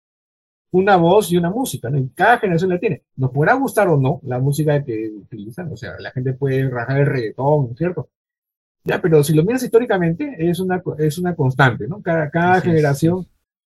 una 0.74 0.96
voz 0.96 1.30
y 1.30 1.36
una 1.36 1.50
música, 1.50 1.88
¿no? 1.88 1.98
Y 1.98 2.08
cada 2.08 2.38
generación 2.38 2.70
la 2.70 2.80
tiene. 2.80 3.02
Nos 3.16 3.30
podrá 3.30 3.54
gustar 3.54 3.86
o 3.88 3.96
no 3.96 4.20
la 4.24 4.40
música 4.40 4.82
que 4.82 5.08
utilizan, 5.08 5.70
o 5.72 5.76
sea, 5.76 5.92
la 6.00 6.10
gente 6.10 6.32
puede 6.32 6.68
rajar 6.68 6.98
el 6.98 7.06
reggaetón, 7.06 7.66
¿no 7.66 7.72
es 7.72 7.78
cierto? 7.78 8.08
Ya, 8.82 9.00
pero 9.00 9.22
si 9.22 9.34
lo 9.34 9.44
miras 9.44 9.62
históricamente, 9.62 10.34
es 10.36 10.58
una, 10.58 10.82
es 10.98 11.16
una 11.18 11.36
constante, 11.36 11.86
¿no? 11.86 12.02
Cada, 12.02 12.28
cada 12.28 12.60
generación 12.60 13.24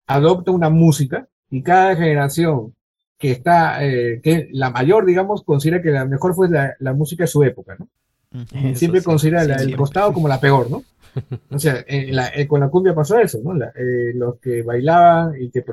adopta 0.07 0.53
una 0.53 0.71
música 0.71 1.27
y 1.51 1.63
cada 1.63 1.97
generación 1.97 2.75
que 3.19 3.33
está, 3.33 3.85
eh, 3.85 4.21
que 4.23 4.49
la 4.53 4.71
mayor, 4.71 5.05
digamos, 5.05 5.43
considera 5.43 5.83
que 5.83 5.91
la 5.91 6.05
mejor 6.05 6.33
fue 6.35 6.49
la, 6.49 6.75
la 6.79 6.93
música 6.93 7.25
de 7.25 7.29
su 7.29 7.43
época, 7.43 7.77
¿no? 7.77 7.89
siempre 8.75 9.01
considera 9.01 9.43
el 9.43 9.77
costado 9.77 10.13
como 10.13 10.27
la 10.27 10.41
peor, 10.41 10.69
¿no? 10.69 10.83
O 11.51 11.59
sea, 11.59 11.85
eh, 11.87 12.47
con 12.47 12.61
la 12.61 12.69
cumbia 12.69 12.95
pasó 12.95 13.19
eso, 13.19 13.41
¿no? 13.43 13.55
Eh, 13.65 14.13
los 14.15 14.39
que 14.39 14.63
bailaban 14.63 15.35
y 15.41 15.51
que 15.51 15.65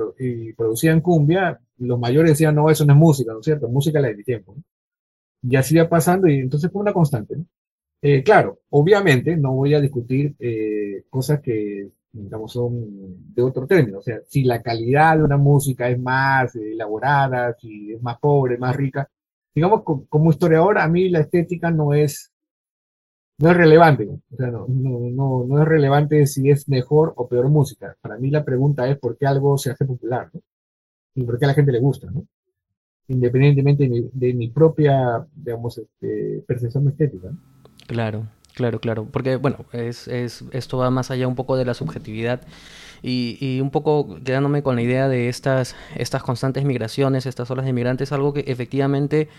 producían 0.55 1.01
cumbia, 1.01 1.59
los 1.77 1.99
mayores 1.99 2.31
decían, 2.31 2.55
no, 2.55 2.69
eso 2.69 2.85
no 2.85 2.93
es 2.93 2.99
música, 2.99 3.33
¿no 3.33 3.39
es 3.39 3.45
cierto? 3.45 3.67
Música 3.69 3.99
la 3.99 4.09
de 4.09 4.15
mi 4.15 4.23
tiempo. 4.23 4.55
¿no? 4.55 4.63
Y 5.43 5.55
así 5.55 5.75
iba 5.75 5.89
pasando 5.89 6.27
y 6.27 6.39
entonces 6.39 6.71
fue 6.71 6.81
una 6.81 6.93
constante, 6.93 7.35
¿no? 7.37 7.45
Eh, 8.03 8.23
claro, 8.23 8.59
obviamente 8.69 9.37
no 9.37 9.53
voy 9.53 9.75
a 9.75 9.81
discutir 9.81 10.35
cosas 11.09 11.39
que, 11.39 11.89
digamos, 12.11 12.51
son 12.51 13.33
de 13.33 13.41
otro 13.43 13.67
término. 13.67 13.99
O 13.99 14.01
sea, 14.01 14.19
si 14.27 14.43
la 14.43 14.61
calidad 14.61 15.17
de 15.17 15.23
una 15.23 15.37
música 15.37 15.87
es 15.87 15.99
más 15.99 16.55
elaborada, 16.55 17.55
si 17.59 17.93
es 17.93 18.01
más 18.01 18.17
pobre, 18.19 18.57
más 18.57 18.75
rica, 18.75 19.07
digamos, 19.53 19.83
como 19.83 20.31
historiador, 20.31 20.79
a 20.79 20.87
mí 20.87 21.09
la 21.09 21.19
estética 21.19 21.69
no 21.69 21.93
es 21.93 22.30
no 23.41 23.49
es 23.49 23.57
relevante, 23.57 24.07
o 24.07 24.35
sea, 24.37 24.47
no, 24.47 24.65
no, 24.67 25.45
no, 25.47 25.61
es 25.61 25.67
relevante 25.67 26.27
si 26.27 26.49
es 26.49 26.69
mejor 26.69 27.13
o 27.15 27.27
peor 27.27 27.49
música. 27.49 27.95
Para 27.99 28.17
mí 28.17 28.29
la 28.29 28.45
pregunta 28.45 28.87
es 28.87 28.97
por 28.99 29.17
qué 29.17 29.25
algo 29.25 29.57
se 29.57 29.71
hace 29.71 29.85
popular, 29.85 30.29
¿no? 30.31 30.41
Y 31.15 31.23
por 31.23 31.39
qué 31.39 31.45
a 31.45 31.47
la 31.49 31.53
gente 31.53 31.71
le 31.71 31.79
gusta, 31.79 32.09
¿no? 32.11 32.25
Independientemente 33.07 33.89
de 34.13 34.33
mi, 34.33 34.49
propia, 34.49 35.25
digamos, 35.35 35.77
este, 35.77 36.43
percepción 36.47 36.87
estética. 36.87 37.29
Claro, 37.87 38.27
claro, 38.53 38.79
claro. 38.79 39.07
Porque, 39.11 39.35
bueno, 39.35 39.65
es, 39.73 40.07
es, 40.07 40.45
esto 40.51 40.77
va 40.77 40.89
más 40.91 41.11
allá 41.11 41.27
un 41.27 41.35
poco 41.35 41.57
de 41.57 41.65
la 41.65 41.73
subjetividad 41.73 42.41
y, 43.03 43.59
un 43.61 43.71
poco 43.71 44.19
quedándome 44.23 44.63
con 44.63 44.75
la 44.75 44.81
idea 44.81 45.07
de 45.07 45.29
estas, 45.29 45.75
estas 45.95 46.23
constantes 46.23 46.63
migraciones, 46.65 47.25
estas 47.25 47.49
olas 47.49 47.65
de 47.65 47.71
inmigrantes, 47.71 48.11
algo 48.11 48.33
que 48.33 48.41
efectivamente 48.47 49.29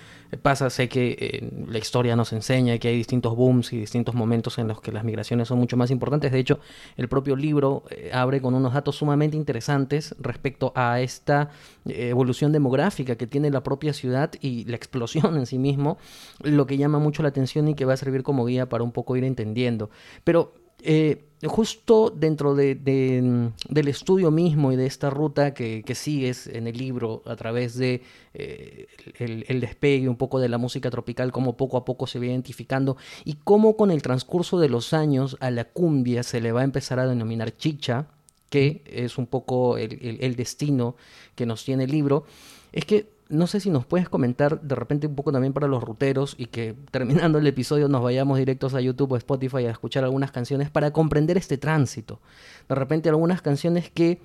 pasa. 0.43 0.71
Sé 0.71 0.89
que 0.89 1.17
eh, 1.19 1.51
la 1.69 1.79
historia 1.79 2.17
nos 2.17 2.33
enseña 2.33 2.79
que 2.79 2.89
hay 2.89 2.97
distintos 2.97 3.37
booms 3.37 3.73
y 3.73 3.79
distintos 3.79 4.15
momentos 4.15 4.59
en 4.59 4.69
los 4.69 4.81
que 4.81 4.91
las 4.91 5.05
migraciones 5.05 5.49
son 5.49 5.59
mucho 5.59 5.77
más 5.77 5.91
importantes. 5.91 6.33
De 6.33 6.39
hecho, 6.39 6.59
el 6.97 7.09
propio 7.09 7.37
libro 7.37 7.85
eh, 7.91 8.11
abre 8.13 8.41
con 8.41 8.55
unos 8.55 8.75
datos 8.75 8.97
sumamente 8.97 9.37
interesantes 9.37 10.15
respecto 10.19 10.73
a 10.75 11.01
esta 11.01 11.51
eh, 11.87 12.09
evolución 12.09 12.53
demográfica 12.53 13.17
que 13.17 13.27
tiene 13.27 13.51
la 13.51 13.63
propia 13.63 13.93
ciudad 13.93 14.33
y 14.41 14.65
la 14.65 14.77
explosión 14.77 15.37
en 15.37 15.47
sí 15.47 15.59
mismo, 15.59 15.99
lo 16.43 16.67
que 16.67 16.77
llama 16.77 16.99
mucho 16.99 17.23
la 17.23 17.29
atención 17.29 17.69
y 17.69 17.75
que 17.75 17.85
va 17.85 17.95
a 17.95 17.97
servir 17.97 18.23
como 18.23 18.45
guía 18.45 18.69
para 18.69 18.83
un 18.83 18.93
poco 18.93 19.17
ir 19.17 19.25
entendiendo. 19.25 19.91
Pero 20.25 20.55
eh, 20.83 21.25
justo 21.49 22.11
dentro 22.11 22.55
de, 22.55 22.77
del 22.77 23.89
estudio 23.89 24.31
mismo 24.31 24.73
y 24.73 24.77
de 24.77 24.87
esta 24.87 25.11
ruta 25.11 25.55
que, 25.55 25.83
sigues 25.95 26.47
en 26.47 26.67
el 26.67 26.79
libro 26.79 27.23
a 27.27 27.37
través 27.37 27.77
de 27.77 28.03
eh, 28.35 28.87
el, 29.19 29.61
despegue 29.61 30.09
un 30.09 30.17
poco 30.17 30.41
de 30.41 30.49
la 30.49 30.59
música 30.59 30.91
tropical, 30.91 31.33
cómo 31.33 31.57
poco 31.57 31.77
a 31.77 31.85
poco 31.85 32.07
se 32.07 32.19
va 32.19 32.27
identificando 32.27 32.97
y 33.25 33.35
cómo 33.35 33.77
con 33.77 33.91
el 33.91 34.03
transcurso 34.03 34.59
de 34.59 34.69
los 34.69 34.93
años 34.93 35.37
a 35.41 35.51
la 35.51 35.65
cumbia 35.65 36.23
se 36.23 36.41
le 36.41 36.53
va 36.53 36.63
a 36.63 36.65
empezar 36.65 36.99
a 36.99 37.07
denominar 37.07 37.57
chicha, 37.57 38.07
que 38.49 38.83
es 38.87 39.19
un 39.19 39.27
poco 39.27 39.79
el, 39.79 40.19
el 40.21 40.37
destino 40.37 40.97
que 41.35 41.47
nos 41.47 41.65
tiene 41.65 41.85
el 41.85 41.91
libro, 41.91 42.25
es 42.73 42.85
que 42.85 43.12
no 43.33 43.47
sé 43.47 43.61
si 43.61 43.71
nos 43.71 43.87
puedes 43.87 44.11
comentar 44.11 44.61
de 44.61 44.75
repente 44.75 45.07
un 45.07 45.15
poco 45.15 45.33
también 45.33 45.55
para 45.55 45.67
los 45.67 45.83
ruteros 45.83 46.35
y 46.39 46.47
que 46.47 46.77
terminando 46.91 47.39
el 47.39 47.47
episodio 47.47 47.89
nos 47.89 48.03
vayamos 48.03 48.39
directos 48.39 48.75
a 48.75 48.81
YouTube 48.81 49.13
o 49.13 49.17
Spotify 49.17 49.65
a 49.65 49.71
escuchar 49.71 50.05
algunas 50.05 50.31
canciones 50.31 50.71
para 50.71 50.93
comprender 50.93 51.39
este 51.39 51.57
tránsito. 51.57 52.21
De 52.69 52.75
repente 52.75 53.09
algunas 53.09 53.41
canciones 53.41 53.91
que 53.91 54.21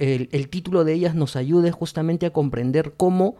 el, 0.00 0.48
título 0.48 0.82
de 0.82 0.94
ellas 0.94 1.14
nos 1.14 1.36
ayude 1.36 1.70
justamente 1.70 2.26
a 2.26 2.32
comprender 2.32 2.94
cómo 2.96 3.36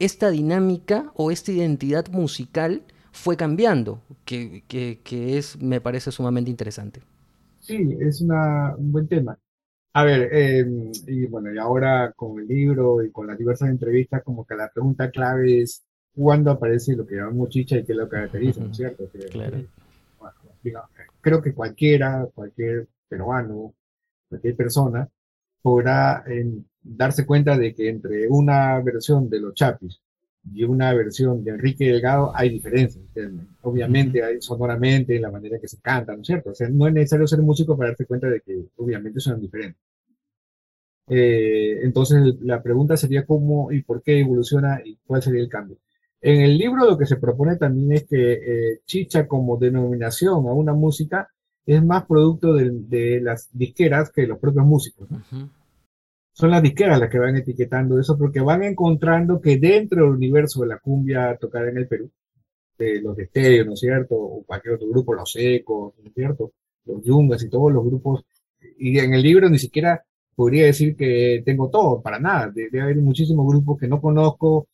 esta 0.00 0.30
dinámica 0.30 1.12
o 1.14 1.30
esta 1.30 1.52
identidad 1.52 2.08
musical 2.08 2.82
fue 3.12 3.36
cambiando, 3.36 4.02
que, 4.24 4.64
que, 4.68 5.38
es, 5.38 5.60
me 5.62 5.80
parece 5.80 6.10
sumamente 6.10 6.50
interesante. 6.50 7.00
Sí, 7.60 7.96
es 8.00 8.20
un 8.20 8.92
buen 8.92 9.06
tema. 9.06 9.38
A 9.94 10.04
ver, 10.04 10.32
em, 10.32 10.92
y 11.06 11.26
bueno, 11.26 11.52
y 11.52 11.58
ahora 11.58 12.12
con 12.14 12.38
el 12.40 12.46
libro 12.46 13.02
y 13.02 13.10
con 13.10 13.26
las 13.26 13.38
diversas 13.38 13.70
entrevistas, 13.70 14.22
como 14.22 14.46
que 14.46 14.54
la 14.54 14.70
pregunta 14.70 15.10
clave 15.10 15.62
es 15.62 15.84
cuándo 16.14 16.50
aparece 16.50 16.94
lo 16.94 17.06
que 17.06 17.16
llamamos 17.16 17.48
chicha 17.48 17.78
y 17.78 17.84
qué 17.84 17.94
lo 17.94 18.08
caracteriza, 18.08 18.60
¿no 18.60 18.70
es 18.70 18.76
cierto? 18.76 19.04
claro. 19.30 19.58
creo 21.20 21.42
que 21.42 21.54
cualquiera, 21.54 22.28
cualquier 22.34 22.86
peruano, 23.08 23.74
cualquier 24.28 24.56
persona, 24.56 25.08
podrá 25.62 26.22
em, 26.26 26.64
darse 26.82 27.26
cuenta 27.26 27.56
de 27.56 27.74
que 27.74 27.88
entre 27.88 28.28
una 28.28 28.80
versión 28.80 29.28
de 29.28 29.40
los 29.40 29.54
Chapis 29.54 30.00
y 30.54 30.64
una 30.64 30.92
versión 30.94 31.44
de 31.44 31.52
Enrique 31.52 31.86
Delgado 31.86 32.32
hay 32.34 32.50
diferencias. 32.50 33.04
Obviamente, 33.62 34.22
hay 34.22 34.40
sonoramente, 34.40 35.16
en 35.16 35.22
la 35.22 35.30
manera 35.30 35.58
que 35.58 35.68
se 35.68 35.80
canta, 35.80 36.14
¿no 36.14 36.22
es 36.22 36.26
cierto? 36.26 36.50
O 36.50 36.54
sea, 36.54 36.68
no 36.68 36.86
es 36.86 36.94
necesario 36.94 37.26
ser 37.26 37.40
músico 37.40 37.76
para 37.76 37.90
darse 37.90 38.06
cuenta 38.06 38.28
de 38.28 38.40
que 38.40 38.64
obviamente 38.76 39.20
son 39.20 39.40
diferentes. 39.40 39.80
Eh, 41.08 41.80
entonces, 41.82 42.34
la 42.42 42.62
pregunta 42.62 42.96
sería 42.96 43.24
cómo 43.24 43.72
y 43.72 43.82
por 43.82 44.02
qué 44.02 44.20
evoluciona 44.20 44.80
y 44.84 44.98
cuál 45.06 45.22
sería 45.22 45.40
el 45.40 45.48
cambio. 45.48 45.78
En 46.20 46.40
el 46.40 46.58
libro 46.58 46.84
lo 46.84 46.98
que 46.98 47.06
se 47.06 47.16
propone 47.16 47.56
también 47.56 47.92
es 47.92 48.04
que 48.04 48.32
eh, 48.32 48.80
chicha 48.84 49.26
como 49.26 49.56
denominación 49.56 50.46
a 50.48 50.52
una 50.52 50.74
música 50.74 51.28
es 51.64 51.84
más 51.84 52.06
producto 52.06 52.54
de, 52.54 53.20
las 53.20 53.48
disqueras 53.52 54.10
que 54.10 54.26
los 54.26 54.38
propios 54.38 54.64
músicos. 54.64 55.08
Son 56.38 56.52
las 56.52 56.62
disqueras 56.62 57.00
las 57.00 57.10
que 57.10 57.18
van 57.18 57.34
etiquetando 57.34 57.98
eso 57.98 58.16
porque 58.16 58.38
van 58.38 58.62
encontrando 58.62 59.40
que 59.40 59.56
dentro 59.58 60.04
del 60.04 60.12
universo 60.12 60.60
de 60.60 60.68
la 60.68 60.78
cumbia 60.78 61.36
tocada 61.36 61.68
en 61.68 61.78
el 61.78 61.88
Perú, 61.88 62.12
de 62.78 63.00
los 63.02 63.16
de 63.16 63.64
¿no 63.66 63.72
es 63.72 63.80
cierto? 63.80 64.14
O 64.14 64.44
cualquier 64.44 64.74
otro 64.74 64.88
grupo, 64.88 65.14
los 65.14 65.34
Ecos, 65.34 65.94
¿no 66.00 66.08
es 66.08 66.14
cierto? 66.14 66.52
Los 66.84 67.02
Yungas 67.02 67.42
y 67.42 67.50
todos 67.50 67.72
los 67.72 67.84
grupos. 67.84 68.24
Y 68.78 69.00
en 69.00 69.14
el 69.14 69.22
libro 69.22 69.50
ni 69.50 69.58
siquiera 69.58 70.04
podría 70.36 70.66
decir 70.66 70.94
que 70.94 71.42
tengo 71.44 71.70
todo, 71.70 72.00
para 72.00 72.20
nada. 72.20 72.52
Debe 72.54 72.82
haber 72.82 72.98
muchísimos 72.98 73.44
grupos 73.44 73.76
que 73.76 73.88
no 73.88 74.00
conozco 74.00 74.68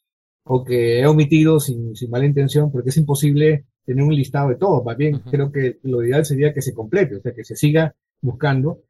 o 0.44 0.64
que 0.66 1.00
he 1.00 1.06
omitido 1.06 1.60
sin, 1.60 1.96
sin 1.96 2.10
mala 2.10 2.26
intención, 2.26 2.70
porque 2.70 2.90
es 2.90 2.96
imposible 2.98 3.64
tener 3.86 4.04
un 4.04 4.14
listado 4.14 4.50
de 4.50 4.56
todo. 4.56 4.84
Más 4.84 4.98
bien, 4.98 5.20
creo 5.30 5.50
que 5.50 5.78
lo 5.84 6.04
ideal 6.04 6.26
sería 6.26 6.52
que 6.52 6.60
se 6.60 6.74
complete, 6.74 7.16
o 7.16 7.22
sea, 7.22 7.32
que 7.32 7.42
se 7.42 7.56
siga 7.56 7.94
buscando 8.20 8.80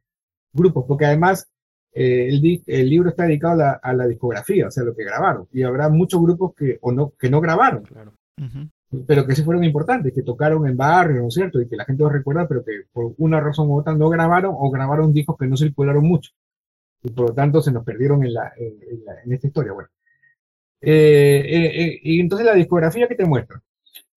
grupos, 0.52 0.86
porque 0.88 1.04
además 1.04 1.53
eh, 1.94 2.28
el, 2.28 2.62
el, 2.66 2.90
libro 2.90 3.10
está 3.10 3.24
dedicado 3.24 3.54
a 3.54 3.56
la, 3.56 3.70
a 3.72 3.92
la, 3.94 4.06
discografía, 4.06 4.68
o 4.68 4.70
sea, 4.70 4.84
lo 4.84 4.94
que 4.94 5.04
grabaron. 5.04 5.46
Y 5.52 5.62
habrá 5.62 5.88
muchos 5.88 6.20
grupos 6.20 6.54
que, 6.54 6.78
o 6.80 6.92
no, 6.92 7.12
que 7.18 7.30
no 7.30 7.40
grabaron. 7.40 7.84
Claro 7.84 8.12
pero 9.06 9.26
que 9.26 9.34
sí 9.34 9.42
fueron 9.42 9.64
importantes, 9.64 10.12
que 10.12 10.22
tocaron 10.22 10.66
en 10.66 10.76
barrio, 10.76 11.22
¿no 11.22 11.28
es 11.28 11.34
cierto? 11.34 11.60
Y 11.60 11.68
que 11.68 11.76
la 11.76 11.84
gente 11.84 12.02
los 12.02 12.12
recuerda, 12.12 12.46
pero 12.46 12.64
que 12.64 12.82
por 12.92 13.14
una 13.18 13.40
razón 13.40 13.68
u 13.68 13.78
otra 13.78 13.94
no 13.94 14.08
grabaron 14.08 14.54
o 14.56 14.70
grabaron 14.70 15.12
discos 15.12 15.36
que 15.38 15.46
no 15.46 15.56
circularon 15.56 16.04
mucho. 16.04 16.30
Y 17.02 17.10
por 17.10 17.28
lo 17.30 17.34
tanto 17.34 17.60
se 17.60 17.72
nos 17.72 17.84
perdieron 17.84 18.24
en, 18.24 18.34
la, 18.34 18.52
en, 18.56 19.32
esta 19.32 19.46
historia. 19.46 19.72
Bueno. 19.72 19.88
Eh, 20.80 21.42
eh, 21.46 21.82
eh, 21.82 22.00
y 22.02 22.20
entonces 22.20 22.46
la 22.46 22.54
discografía 22.54 23.08
que 23.08 23.14
te 23.14 23.24
muestra, 23.24 23.62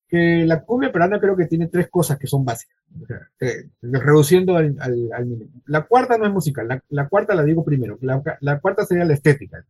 que 0.07 0.45
la 0.45 0.63
cumbia 0.63 0.91
peruana 0.91 1.19
creo 1.19 1.35
que 1.35 1.45
tiene 1.45 1.67
tres 1.67 1.89
cosas 1.89 2.17
que 2.17 2.27
son 2.27 2.43
básicas, 2.45 2.76
reduciendo 3.81 4.55
al, 4.55 4.75
al, 4.79 5.25
mínimo. 5.25 5.51
La 5.65 5.83
cuarta 5.83 6.17
no 6.17 6.25
es 6.25 6.33
musical, 6.33 6.81
la, 6.89 7.07
cuarta 7.07 7.35
la 7.35 7.43
digo 7.43 7.63
primero, 7.63 7.97
la, 8.01 8.21
la 8.41 8.59
cuarta 8.59 8.85
sería 8.85 9.05
la 9.05 9.13
estética 9.13 9.65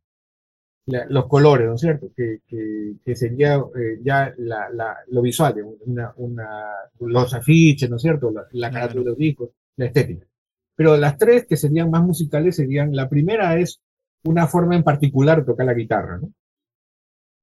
los 0.87 1.27
colores, 1.27 1.67
¿no 1.67 1.75
es 1.75 1.81
cierto? 1.81 2.11
Que, 2.15 2.39
que, 2.47 3.15
sería 3.15 3.55
eh, 3.55 3.99
ya 4.01 4.33
la, 4.37 4.69
la, 4.69 4.97
lo 5.07 5.21
visual, 5.21 5.55
una, 5.85 6.13
una, 6.15 6.47
los 6.99 7.33
afiches, 7.33 7.89
¿no 7.89 7.97
es 7.97 8.01
cierto? 8.01 8.31
La, 8.31 8.47
la 8.51 8.71
carátula 8.71 9.03
de 9.03 9.09
los 9.09 9.17
discos, 9.17 9.49
la 9.75 9.85
estética. 9.85 10.25
Pero 10.75 10.95
las 10.95 11.17
tres 11.17 11.45
que 11.45 11.57
serían 11.57 11.91
más 11.91 12.03
musicales 12.03 12.55
serían, 12.55 12.95
la 12.95 13.09
primera 13.09 13.59
es 13.59 13.81
una 14.23 14.47
forma 14.47 14.75
en 14.75 14.83
particular 14.83 15.39
de 15.39 15.45
tocar 15.45 15.65
la 15.65 15.73
guitarra, 15.73 16.19
¿no? 16.19 16.31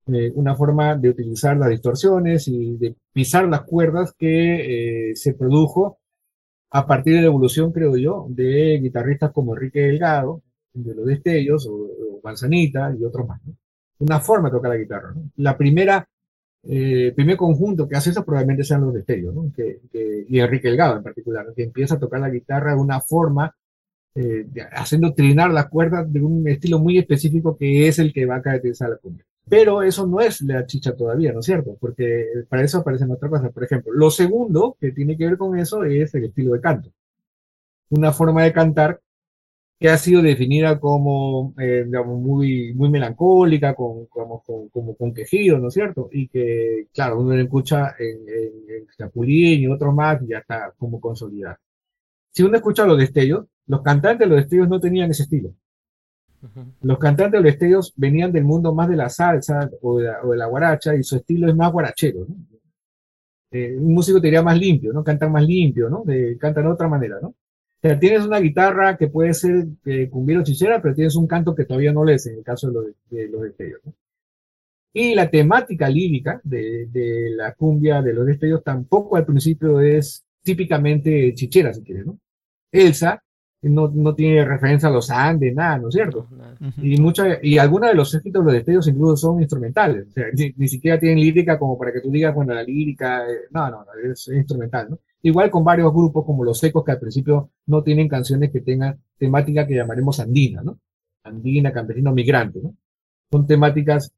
Eh, 0.07 0.30
una 0.34 0.55
forma 0.55 0.96
de 0.96 1.09
utilizar 1.09 1.57
las 1.57 1.70
distorsiones 1.70 2.46
y 2.48 2.76
de 2.76 2.94
pisar 3.12 3.48
las 3.48 3.62
cuerdas 3.62 4.12
que 4.18 5.11
eh, 5.11 5.16
se 5.16 5.32
produjo 5.32 5.98
a 6.70 6.86
partir 6.86 7.14
de 7.14 7.20
la 7.22 7.28
evolución, 7.28 7.72
creo 7.72 7.96
yo, 7.96 8.26
de 8.28 8.78
guitarristas 8.82 9.32
como 9.32 9.55
Enrique 9.55 9.80
Delgado, 9.80 10.42
de 10.74 10.94
los 10.94 11.07
destellos, 11.07 11.66
o, 11.70 12.20
Manzanita 12.22 12.94
y 12.98 13.05
otros 13.05 13.28
más. 13.28 13.40
Una 13.98 14.20
forma 14.20 14.48
de 14.48 14.57
tocar 14.57 14.70
la 14.70 14.78
guitarra. 14.78 15.14
La 15.36 15.57
primera 15.57 16.09
eh, 16.66 17.12
primer 17.14 17.36
conjunto 17.36 17.86
que 17.86 17.96
hace 17.96 18.11
eso 18.11 18.24
probablemente 18.24 18.64
sean 18.64 18.80
los 18.80 18.94
destellos, 18.94 19.34
¿no? 19.34 19.52
Que, 19.55 19.80
y 20.28 20.38
Enrique 20.40 20.68
Elgado 20.68 20.96
en 20.96 21.02
particular, 21.02 21.46
que 21.55 21.64
empieza 21.64 21.96
a 21.96 22.00
tocar 22.00 22.20
la 22.20 22.30
guitarra 22.30 22.74
de 22.74 22.80
una 22.80 23.00
forma, 23.00 23.55
haciendo 24.72 25.12
trinar 25.14 25.50
las 25.50 25.68
cuerdas 25.68 26.11
de 26.12 26.22
un 26.22 26.46
estilo 26.48 26.78
muy 26.78 26.98
específico 26.98 27.57
que 27.57 27.88
es 27.88 27.98
el 27.98 28.12
que 28.12 28.26
va 28.26 28.36
a 28.36 28.42
caracterizar 28.42 28.88
la 28.90 28.96
cumbia. 28.96 29.26
Pero 29.49 29.82
eso 29.82 30.07
no 30.07 30.20
es 30.20 30.40
la 30.42 30.66
chicha 30.66 30.97
todavía, 30.97 31.32
¿no 31.32 31.40
es 31.40 31.47
cierto? 31.47 31.76
Porque 31.78 32.26
para 32.49 32.62
eso 32.62 32.78
aparecen 32.78 33.11
otras 33.11 33.30
cosas. 33.30 33.53
Por 33.53 33.64
ejemplo, 33.64 33.92
lo 33.92 34.11
segundo 34.11 34.76
que 34.80 34.92
tiene 34.92 35.16
que 35.16 35.26
ver 35.26 35.36
con 35.38 35.59
eso 35.59 35.84
es 35.84 36.14
el 36.14 36.24
estilo 36.24 36.55
de 36.55 36.61
canto. 36.61 36.90
Una 37.90 38.12
forma 38.12 38.42
de 38.45 38.53
cantar 38.53 39.01
que 39.78 39.88
ha 39.90 39.99
sido 39.99 40.22
definida 40.22 40.80
como, 40.80 41.55
eh, 41.59 41.84
digamos, 41.86 42.20
muy, 42.20 42.72
muy 42.74 42.88
melancólica, 42.90 43.74
con, 43.74 44.07
como, 44.07 44.42
como 44.72 44.97
con 44.97 45.12
quejido, 45.12 45.59
¿no 45.59 45.68
es 45.68 45.74
cierto? 45.74 46.09
Y 46.12 46.28
que, 46.28 46.88
claro, 46.95 47.20
uno 47.20 47.34
lo 47.34 47.42
escucha 47.42 47.95
en, 47.99 48.28
en, 48.28 48.86
en 48.99 49.28
y 49.62 49.66
otros 49.66 49.95
más 49.95 50.22
y 50.22 50.28
ya 50.28 50.38
está 50.38 50.72
como 50.78 51.01
consolidado. 51.01 51.57
Si 52.30 52.42
uno 52.42 52.57
escucha 52.57 52.86
los 52.86 52.99
destellos, 52.99 53.47
los 53.66 53.82
cantantes 53.82 54.20
de 54.20 54.26
los 54.26 54.38
destellos 54.38 54.68
no 54.68 54.80
tenían 54.80 55.11
ese 55.11 55.24
estilo. 55.24 55.55
Los 56.82 56.99
cantantes 56.99 57.32
de 57.32 57.38
los 57.38 57.53
destellos 57.53 57.92
venían 57.97 58.32
del 58.32 58.45
mundo 58.45 58.74
más 58.74 58.88
de 58.88 58.97
la 58.97 59.09
salsa 59.09 59.70
o 59.82 59.99
de 59.99 60.36
la, 60.36 60.47
guaracha 60.47 60.95
y 60.95 61.03
su 61.03 61.16
estilo 61.16 61.49
es 61.49 61.57
más 61.57 61.72
guarachero, 61.72 62.26
¿no? 62.28 62.36
Eh, 63.51 63.76
un 63.78 63.95
músico 63.95 64.20
te 64.20 64.26
diría 64.26 64.42
más 64.42 64.59
limpio, 64.59 64.92
¿no? 64.92 65.05
Cantan 65.05 65.30
más 65.30 65.47
limpio, 65.47 65.88
¿no? 65.88 66.03
De, 66.05 66.36
cantan 66.38 66.64
de 66.64 66.70
otra 66.70 66.88
manera, 66.88 67.18
¿no? 67.22 67.34
sea, 67.84 67.99
tienes 67.99 68.24
una 68.24 68.40
guitarra 68.40 68.97
que 68.97 69.09
puede 69.09 69.34
ser 69.34 69.66
eh, 69.84 70.09
cumbiero 70.09 70.42
chichera, 70.42 70.80
pero 70.80 70.95
tienes 70.95 71.16
un 71.16 71.26
canto 71.26 71.55
que 71.55 71.66
todavía 71.66 71.92
no 71.92 72.05
lees 72.05 72.26
en 72.26 72.38
el 72.38 72.45
caso 72.45 72.68
de 72.68 72.72
los, 72.72 72.86
de, 73.11 73.28
los 73.28 73.42
destellos. 73.42 73.80
Y 74.95 75.14
la 75.14 75.28
temática 75.28 75.88
lírica 75.88 76.40
de, 76.45 76.86
de, 76.86 77.30
la 77.36 77.53
cumbia 77.55 78.01
de 78.01 78.14
los 78.14 78.26
destellos 78.26 78.64
tampoco 78.64 79.16
al 79.16 79.26
principio 79.26 79.80
es 79.80 80.24
típicamente 80.42 81.34
chichera, 81.34 81.74
si 81.74 81.82
quieres, 81.82 82.07
¿no? 82.07 82.18
Elsa 82.72 83.22
no, 83.70 83.88
no 83.88 84.14
tiene 84.14 84.44
referencia 84.44 84.88
a 84.88 84.92
los 84.92 85.10
Andes, 85.10 85.54
nada, 85.54 85.78
¿no 85.78 85.88
es 85.88 85.94
cierto? 85.94 86.26
Y 86.82 87.00
mucha, 87.00 87.38
y 87.42 87.58
algunos 87.58 87.90
de 87.90 87.96
los 87.96 88.14
escritos 88.14 88.42
de 88.42 88.44
los 88.44 88.54
destellos 88.54 88.88
incluso 88.88 89.16
son 89.16 89.40
instrumentales, 89.40 90.08
o 90.08 90.10
sea, 90.12 90.26
ni, 90.56 90.68
siquiera 90.68 90.98
tienen 90.98 91.20
lírica 91.20 91.58
como 91.58 91.78
para 91.78 91.92
que 91.92 92.00
tú 92.00 92.10
digas, 92.10 92.34
bueno, 92.34 92.54
la 92.54 92.62
lírica, 92.62 93.24
eh, 93.28 93.46
no, 93.50 93.70
no, 93.70 93.84
es 94.10 94.28
instrumental, 94.28 94.90
¿no? 94.90 94.98
Igual 95.22 95.50
con 95.50 95.64
varios 95.64 95.92
grupos 95.92 96.24
como 96.26 96.44
los 96.44 96.58
secos 96.58 96.84
que 96.84 96.92
al 96.92 97.00
principio 97.00 97.50
no 97.66 97.82
tienen 97.82 98.08
canciones 98.08 98.50
que 98.50 98.60
tengan 98.60 99.00
temática 99.16 99.66
que 99.66 99.74
llamaremos 99.74 100.20
andina, 100.20 100.62
¿no? 100.62 100.78
Andina, 101.22 101.72
campesino, 101.72 102.12
migrante, 102.12 102.60
¿no? 102.62 102.76
Son 103.30 103.46
temáticas 103.46 104.12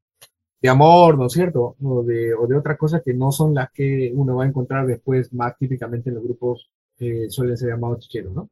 de 0.61 0.69
amor, 0.69 1.17
¿no 1.17 1.27
es 1.27 1.33
cierto? 1.33 1.75
O 1.81 2.03
de, 2.03 2.33
o 2.33 2.47
de 2.47 2.57
otras 2.57 2.77
cosas 2.77 3.01
que 3.05 3.13
no 3.13 3.31
son 3.31 3.53
las 3.53 3.71
que 3.71 4.11
uno 4.13 4.35
va 4.35 4.43
a 4.43 4.47
encontrar 4.47 4.85
después 4.85 5.31
más 5.33 5.57
típicamente 5.57 6.09
en 6.09 6.15
los 6.15 6.23
grupos 6.23 6.69
que 6.97 7.29
suelen 7.29 7.55
ser 7.57 7.69
llamados 7.69 7.99
chicheros, 7.99 8.33
¿no? 8.33 8.49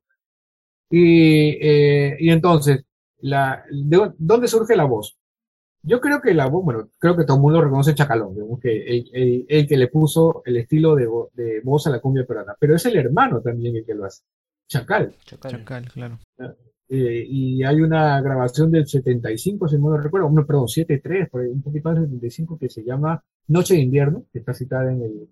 Y, 0.89 1.57
eh, 1.61 2.17
y 2.19 2.29
entonces, 2.29 2.83
la, 3.19 3.63
¿de 3.69 4.11
dónde 4.17 4.47
surge 4.47 4.75
la 4.75 4.86
voz? 4.86 5.17
Yo 5.83 6.01
creo 6.01 6.19
que 6.19 6.33
la 6.33 6.47
voz, 6.47 6.63
bueno, 6.63 6.89
creo 6.97 7.15
que 7.15 7.25
todo 7.25 7.38
el 7.38 7.43
mundo 7.43 7.61
reconoce 7.61 7.93
Chacalón, 7.93 8.33
digamos 8.33 8.59
que 8.59 8.86
el, 8.88 9.45
el, 9.47 9.67
que 9.67 9.77
le 9.77 9.88
puso 9.88 10.41
el 10.45 10.57
estilo 10.57 10.95
de, 10.95 11.07
de, 11.33 11.61
voz 11.63 11.86
a 11.86 11.91
la 11.91 11.99
cumbia 11.99 12.25
peruana, 12.25 12.55
pero 12.59 12.75
es 12.75 12.86
el 12.88 12.97
hermano 12.97 13.41
también 13.41 13.75
el 13.75 13.86
que 13.86 13.93
lo 13.93 14.05
hace, 14.05 14.23
Chacal. 14.67 15.15
Chacal, 15.25 15.88
claro. 15.91 16.19
Eh, 16.88 17.25
y 17.27 17.63
hay 17.63 17.81
una 17.81 18.21
grabación 18.21 18.71
del 18.71 18.88
75, 18.88 19.67
si 19.67 19.77
no 19.77 19.89
lo 19.89 19.97
recuerdo, 19.97 20.29
no, 20.29 20.45
perdón, 20.45 20.67
73, 20.67 21.29
un 21.33 21.61
poquito 21.61 21.89
más 21.89 21.99
del 21.99 22.09
75, 22.09 22.57
que 22.59 22.69
se 22.69 22.83
llama 22.83 23.23
Noche 23.47 23.75
de 23.75 23.81
Invierno, 23.81 24.25
que 24.31 24.39
está 24.39 24.53
citada 24.53 24.91
en 24.91 25.01
el, 25.01 25.29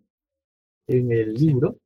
en 0.88 1.12
el 1.12 1.34
libro, 1.34 1.78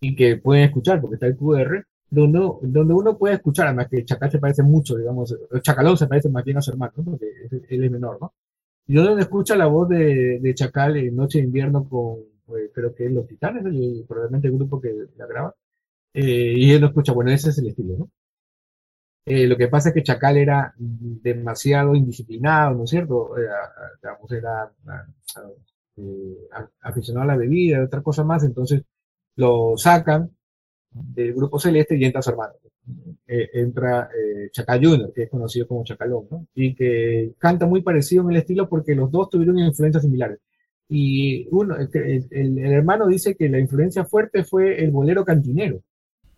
y 0.00 0.14
que 0.16 0.36
pueden 0.36 0.64
escuchar 0.64 1.00
porque 1.00 1.14
está 1.14 1.26
el 1.26 1.36
QR, 1.36 1.86
donde, 2.10 2.38
donde 2.62 2.94
uno 2.94 3.18
puede 3.18 3.34
escuchar, 3.34 3.66
además 3.68 3.88
que 3.90 4.04
Chacal 4.04 4.30
se 4.30 4.38
parece 4.38 4.62
mucho, 4.62 4.96
digamos, 4.96 5.36
Chacalón 5.62 5.96
se 5.96 6.06
parece 6.06 6.28
más 6.28 6.44
bien 6.44 6.58
a 6.58 6.62
su 6.62 6.70
hermano, 6.70 6.92
porque 7.04 7.26
él 7.68 7.84
es 7.84 7.90
menor, 7.90 8.18
¿no? 8.20 8.34
Y 8.86 8.94
donde 8.94 9.22
escucha 9.22 9.56
la 9.56 9.66
voz 9.66 9.88
de, 9.88 10.38
de 10.40 10.54
Chacal 10.54 10.96
en 10.96 11.16
Noche 11.16 11.38
de 11.38 11.44
Invierno 11.44 11.88
con, 11.88 12.18
pues, 12.46 12.70
creo 12.72 12.94
que 12.94 13.06
es 13.06 13.12
Los 13.12 13.26
Titanes, 13.26 13.64
probablemente 14.06 14.48
el 14.48 14.54
grupo 14.54 14.80
que 14.80 14.94
la 15.16 15.26
graba, 15.26 15.54
eh, 16.14 16.54
y 16.56 16.72
él 16.72 16.80
no 16.80 16.88
escucha, 16.88 17.12
bueno, 17.12 17.30
ese 17.32 17.50
es 17.50 17.58
el 17.58 17.68
estilo, 17.68 17.96
¿no? 17.98 18.10
Eh, 19.24 19.46
lo 19.48 19.56
que 19.56 19.66
pasa 19.68 19.88
es 19.88 19.94
que 19.94 20.04
Chacal 20.04 20.36
era 20.36 20.72
demasiado 20.78 21.96
indisciplinado, 21.96 22.76
¿no 22.76 22.84
es 22.84 22.90
cierto? 22.90 23.36
Era, 23.36 23.56
digamos, 24.00 24.30
era 24.32 24.72
eh, 25.96 26.48
aficionado 26.82 27.24
a 27.24 27.34
la 27.34 27.36
bebida, 27.36 27.82
otra 27.84 28.02
cosa 28.02 28.22
más, 28.22 28.44
entonces 28.44 28.82
lo 29.34 29.76
sacan 29.76 30.35
del 31.14 31.34
grupo 31.34 31.58
celeste 31.58 31.96
y 31.96 32.04
entra 32.04 32.22
su 32.22 32.30
hermano. 32.30 32.54
Eh, 33.26 33.50
entra 33.54 34.08
eh, 34.16 34.48
Chacal 34.52 34.84
Junior, 34.84 35.12
que 35.12 35.24
es 35.24 35.30
conocido 35.30 35.66
como 35.66 35.82
Chacalón, 35.82 36.26
¿no? 36.30 36.46
y 36.54 36.74
que 36.74 37.32
canta 37.38 37.66
muy 37.66 37.82
parecido 37.82 38.22
en 38.22 38.30
el 38.30 38.36
estilo 38.36 38.68
porque 38.68 38.94
los 38.94 39.10
dos 39.10 39.28
tuvieron 39.28 39.58
influencias 39.58 40.04
similares. 40.04 40.38
Y 40.88 41.48
uno, 41.50 41.76
el, 41.76 42.58
hermano 42.58 43.08
dice 43.08 43.34
que 43.34 43.48
la 43.48 43.58
influencia 43.58 44.04
fuerte 44.04 44.44
fue 44.44 44.84
el 44.84 44.92
bolero 44.92 45.24
cantinero, 45.24 45.82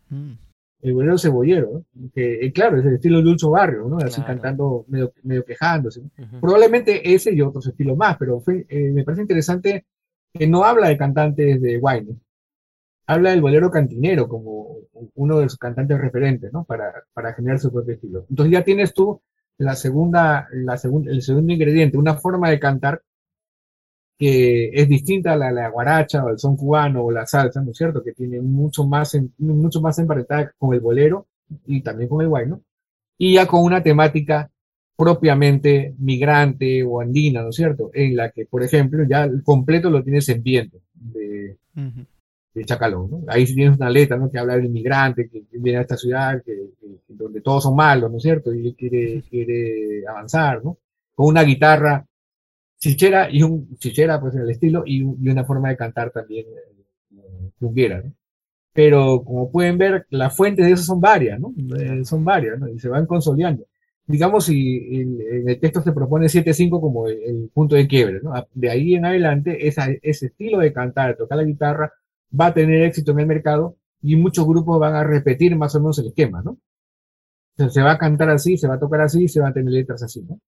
mm. 0.08 0.32
el 0.80 0.94
bolero 0.94 1.18
cebollero, 1.18 1.84
que 2.14 2.46
eh, 2.46 2.52
claro, 2.52 2.78
es 2.78 2.86
el 2.86 2.94
estilo 2.94 3.18
de 3.18 3.24
Lucho 3.24 3.50
Barrio, 3.50 3.86
¿no? 3.86 3.98
así 3.98 4.22
cantando, 4.22 4.86
medio, 4.88 5.12
medio 5.22 5.44
quejándose. 5.44 6.00
Probablemente 6.40 7.14
ese 7.14 7.34
y 7.34 7.42
otros 7.42 7.66
estilos 7.66 7.98
más, 7.98 8.16
pero 8.16 8.40
fue, 8.40 8.66
me 8.70 9.04
parece 9.04 9.20
interesante 9.20 9.84
que 10.32 10.46
no 10.46 10.64
habla 10.64 10.88
de 10.88 10.96
cantantes 10.96 11.60
de 11.60 11.78
wine, 11.78 12.16
habla 13.08 13.30
del 13.30 13.40
bolero 13.40 13.70
cantinero 13.70 14.28
como 14.28 14.76
uno 15.14 15.40
de 15.40 15.48
sus 15.48 15.58
cantantes 15.58 15.98
referentes, 15.98 16.52
¿no? 16.52 16.64
Para, 16.64 16.92
para 17.14 17.32
generar 17.32 17.58
su 17.58 17.72
propio 17.72 17.94
estilo. 17.94 18.26
Entonces 18.28 18.52
ya 18.52 18.62
tienes 18.62 18.92
tú 18.92 19.20
la 19.56 19.74
segunda, 19.74 20.46
la 20.52 20.76
segunda, 20.76 21.10
el 21.10 21.22
segundo 21.22 21.52
ingrediente, 21.52 21.96
una 21.96 22.16
forma 22.16 22.50
de 22.50 22.60
cantar 22.60 23.02
que 24.18 24.70
es 24.74 24.88
distinta 24.88 25.32
a 25.32 25.36
la, 25.36 25.50
la 25.50 25.70
guaracha 25.70 26.22
o 26.22 26.28
el 26.28 26.38
son 26.38 26.56
cubano 26.56 27.02
o 27.02 27.10
la 27.10 27.24
salsa, 27.24 27.62
¿no 27.62 27.70
es 27.70 27.78
cierto? 27.78 28.04
Que 28.04 28.12
tiene 28.12 28.42
mucho 28.42 28.86
más, 28.86 29.14
en, 29.14 29.32
mucho 29.38 29.80
más 29.80 29.98
emparentada 29.98 30.52
con 30.58 30.74
el 30.74 30.80
bolero 30.80 31.26
y 31.66 31.80
también 31.80 32.10
con 32.10 32.20
el 32.20 32.28
guay, 32.28 32.46
¿no? 32.46 32.60
Y 33.16 33.34
ya 33.34 33.46
con 33.46 33.62
una 33.64 33.82
temática 33.82 34.50
propiamente 34.96 35.94
migrante 35.98 36.82
o 36.82 37.00
andina, 37.00 37.42
¿no 37.42 37.50
es 37.50 37.56
cierto? 37.56 37.90
En 37.94 38.16
la 38.16 38.30
que, 38.32 38.44
por 38.44 38.62
ejemplo, 38.62 39.04
ya 39.08 39.24
el 39.24 39.42
completo 39.42 39.88
lo 39.88 40.02
tienes 40.02 40.28
en 40.28 40.42
viento 40.42 40.78
de, 40.92 41.56
de 42.54 42.64
Chacalón. 42.64 43.10
¿no? 43.10 43.24
Ahí 43.28 43.46
sí 43.46 43.54
tienes 43.54 43.76
una 43.78 43.90
letra 43.90 44.16
¿no? 44.16 44.30
que 44.30 44.38
habla 44.38 44.54
del 44.56 44.66
inmigrante 44.66 45.28
que, 45.28 45.44
viene 45.52 45.78
a 45.78 45.82
esta 45.82 45.96
ciudad, 45.96 46.42
que, 46.44 46.70
donde 47.08 47.40
todos 47.40 47.62
son 47.62 47.76
malos, 47.76 48.10
¿no 48.10 48.16
es 48.16 48.22
cierto? 48.22 48.52
Y 48.54 48.68
él 48.68 48.76
quiere, 48.76 49.22
quiere 49.28 50.06
avanzar, 50.06 50.64
¿no? 50.64 50.78
Con 51.14 51.26
una 51.26 51.42
guitarra 51.42 52.06
chichera 52.78 53.28
y 53.30 53.42
un 53.42 53.76
chichera, 53.78 54.20
pues 54.20 54.34
en 54.34 54.42
el 54.42 54.50
estilo, 54.50 54.84
y, 54.86 54.98
y 55.00 55.28
una 55.28 55.44
forma 55.44 55.68
de 55.70 55.76
cantar 55.76 56.10
también 56.10 56.46
eh, 56.46 56.78
¿no? 57.60 58.12
Pero 58.72 59.24
como 59.24 59.50
pueden 59.50 59.76
ver, 59.78 60.06
las 60.10 60.36
fuentes 60.36 60.64
de 60.66 60.72
eso 60.72 60.84
son 60.84 61.00
varias, 61.00 61.40
¿no? 61.40 61.52
Eh, 61.80 62.04
son 62.04 62.24
varias, 62.24 62.58
¿no? 62.60 62.68
Y 62.68 62.78
se 62.78 62.88
van 62.88 63.06
consolidando. 63.06 63.66
Digamos, 64.06 64.46
si 64.46 65.00
en 65.00 65.48
el 65.48 65.60
texto 65.60 65.82
se 65.82 65.92
propone 65.92 66.26
7-5 66.26 66.80
como 66.80 67.08
el, 67.08 67.50
punto 67.52 67.74
de 67.74 67.86
quiebre, 67.88 68.20
¿no? 68.22 68.32
De 68.54 68.70
ahí 68.70 68.94
en 68.94 69.04
adelante, 69.04 69.66
esa, 69.66 69.88
ese 70.02 70.26
estilo 70.26 70.58
de 70.60 70.72
cantar, 70.72 71.16
tocar 71.16 71.38
la 71.38 71.44
guitarra, 71.44 71.92
va 72.38 72.46
a 72.46 72.54
tener 72.54 72.82
éxito 72.82 73.12
en 73.12 73.20
el 73.20 73.26
mercado 73.26 73.76
y 74.02 74.16
muchos 74.16 74.46
grupos 74.46 74.78
van 74.78 74.94
a 74.94 75.04
repetir 75.04 75.56
más 75.56 75.74
o 75.74 75.80
menos 75.80 75.98
el 75.98 76.08
esquema, 76.08 76.42
¿no? 76.42 76.58
se 77.70 77.82
va 77.82 77.92
a 77.92 77.98
cantar 77.98 78.30
así, 78.30 78.56
se 78.56 78.68
va 78.68 78.74
a 78.74 78.78
tocar 78.78 79.00
así, 79.00 79.26
se 79.26 79.40
van 79.40 79.50
a 79.50 79.54
tener 79.54 79.72
letras 79.72 80.02
así, 80.04 80.22
¿no? 80.22 80.38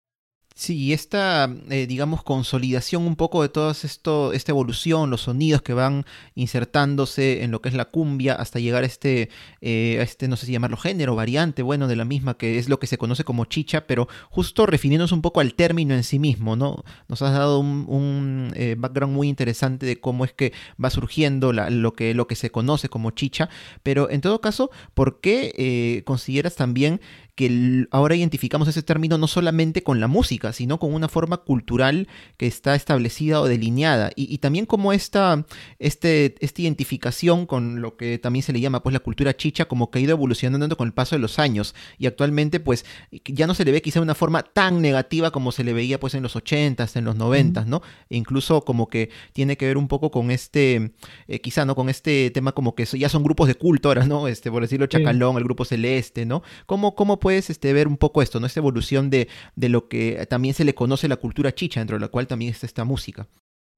Sí, 0.55 0.93
esta, 0.93 1.49
eh, 1.71 1.87
digamos, 1.87 2.23
consolidación 2.23 3.07
un 3.07 3.17
poco 3.17 3.41
de 3.41 3.49
toda 3.49 3.73
esta 3.73 4.53
evolución, 4.53 5.09
los 5.09 5.23
sonidos 5.23 5.63
que 5.63 5.73
van 5.73 6.05
insertándose 6.35 7.43
en 7.45 7.51
lo 7.51 7.63
que 7.63 7.71
es 7.71 7.75
la 7.75 7.87
cumbia 7.87 8.35
hasta 8.35 8.59
llegar 8.59 8.83
a 8.83 8.87
este, 8.87 9.31
eh, 9.63 9.97
a 10.01 10.03
este, 10.03 10.29
no 10.29 10.37
sé 10.37 10.45
si 10.45 10.53
llamarlo 10.53 10.77
género, 10.77 11.15
variante, 11.15 11.63
bueno, 11.63 11.89
de 11.89 11.97
la 11.97 12.05
misma, 12.05 12.37
que 12.37 12.59
es 12.59 12.69
lo 12.69 12.79
que 12.79 12.89
se 12.89 12.99
conoce 12.99 13.25
como 13.25 13.47
chicha, 13.47 13.87
pero 13.87 14.07
justo 14.29 14.67
refiriéndonos 14.67 15.13
un 15.13 15.23
poco 15.23 15.41
al 15.41 15.55
término 15.55 15.95
en 15.95 16.05
sí 16.05 16.19
mismo, 16.19 16.57
¿no? 16.57 16.85
Nos 17.09 17.23
has 17.23 17.33
dado 17.33 17.61
un, 17.61 18.53
eh, 18.55 18.75
background 18.77 19.15
muy 19.15 19.29
interesante 19.29 19.87
de 19.87 19.99
cómo 19.99 20.27
es 20.27 20.35
que 20.35 20.53
va 20.83 20.91
surgiendo 20.91 21.55
lo, 21.55 21.95
que, 21.95 22.13
lo 22.13 22.27
que 22.27 22.35
se 22.35 22.51
conoce 22.51 22.91
como 22.91 23.13
chicha, 23.13 23.49
pero 23.83 24.11
en 24.11 24.21
todo 24.21 24.43
caso, 24.43 24.71
¿por 24.93 25.21
qué 25.21 26.03
consideras 26.05 26.57
también 26.57 27.01
que 27.41 27.87
ahora 27.91 28.15
identificamos 28.15 28.69
ese 28.69 28.83
término 28.83 29.17
no 29.17 29.27
solamente 29.27 29.83
con 29.83 29.99
la 29.99 30.09
música, 30.09 30.53
sino 30.53 30.79
con 30.79 30.93
una 30.93 31.09
forma 31.09 31.39
cultural 31.39 32.07
que 32.37 32.47
está 32.47 32.75
establecida 32.75 33.41
o 33.41 33.47
delineada. 33.47 34.11
Y, 34.15 34.37
también 34.39 34.67
como 34.67 34.93
esta, 34.93 35.47
este, 35.79 36.35
esta 36.41 36.61
identificación 36.61 37.47
con 37.47 37.81
lo 37.81 37.97
que 37.97 38.19
también 38.19 38.43
se 38.43 38.53
le 38.53 38.61
llama 38.61 38.83
pues 38.83 38.93
la 38.93 38.99
cultura 38.99 39.35
chicha, 39.35 39.65
como 39.65 39.91
que 39.91 40.01
ha 40.01 40.03
ido 40.03 40.13
evolucionando 40.13 40.77
con 40.77 40.87
el 40.87 40.93
paso 40.93 41.17
de 41.17 41.21
los 41.21 41.39
años. 41.39 41.75
Y 41.97 42.05
actualmente 42.05 42.61
pues 42.61 42.85
ya 43.25 43.47
no 43.47 43.55
se 43.55 43.65
le 43.65 43.73
ve 43.73 43.81
quizá 43.81 44.03
una 44.03 44.15
forma 44.15 44.43
tan 44.43 44.83
negativa 44.83 45.31
como 45.31 45.51
se 45.51 45.65
le 45.65 45.73
veía 45.73 45.99
pues 45.99 46.13
en 46.13 46.23
los 46.23 46.37
80s, 46.37 46.95
en 46.97 47.07
los 47.07 47.17
90s, 47.17 47.65
¿no? 47.65 47.81
E 48.11 48.19
incluso 48.19 48.67
como 48.67 48.91
que 48.91 49.09
tiene 49.33 49.57
que 49.57 49.65
ver 49.65 49.79
un 49.79 49.89
poco 49.89 50.11
con 50.11 50.31
este, 50.31 50.93
eh, 51.27 51.41
quizá, 51.41 51.65
¿no? 51.65 51.75
Con 51.75 51.89
este 51.89 52.31
tema 52.33 52.53
como 52.53 52.75
que 52.75 52.85
ya 52.85 53.09
son 53.09 53.23
grupos 53.23 53.49
de 53.49 53.55
culto 53.55 53.89
ahora, 53.89 54.05
¿no? 54.05 54.29
Este, 54.29 54.51
por 54.51 54.61
decirlo, 54.61 54.89
Chacalón, 54.89 55.39
el 55.39 55.45
grupo 55.45 55.65
Celeste, 55.65 56.27
¿no? 56.27 56.43
¿Cómo, 56.67 56.95
cómo 56.95 57.19
puedes 57.31 57.49
este, 57.49 57.73
ver 57.73 57.87
un 57.87 57.97
poco 57.97 58.23
esto, 58.23 58.41
¿no? 58.41 58.47
Esta 58.47 58.59
evolución 58.59 59.09
de, 59.09 59.29
de 59.55 59.69
lo 59.69 59.87
que 59.87 60.27
también 60.29 60.53
se 60.53 60.65
le 60.65 60.75
conoce 60.75 61.07
la 61.07 61.17
cultura 61.17 61.55
chicha, 61.55 61.79
dentro 61.79 61.97
de 61.97 62.01
la 62.01 62.09
cual 62.09 62.27
también 62.27 62.51
está 62.51 62.67
esta 62.67 62.85
música. 62.85 63.29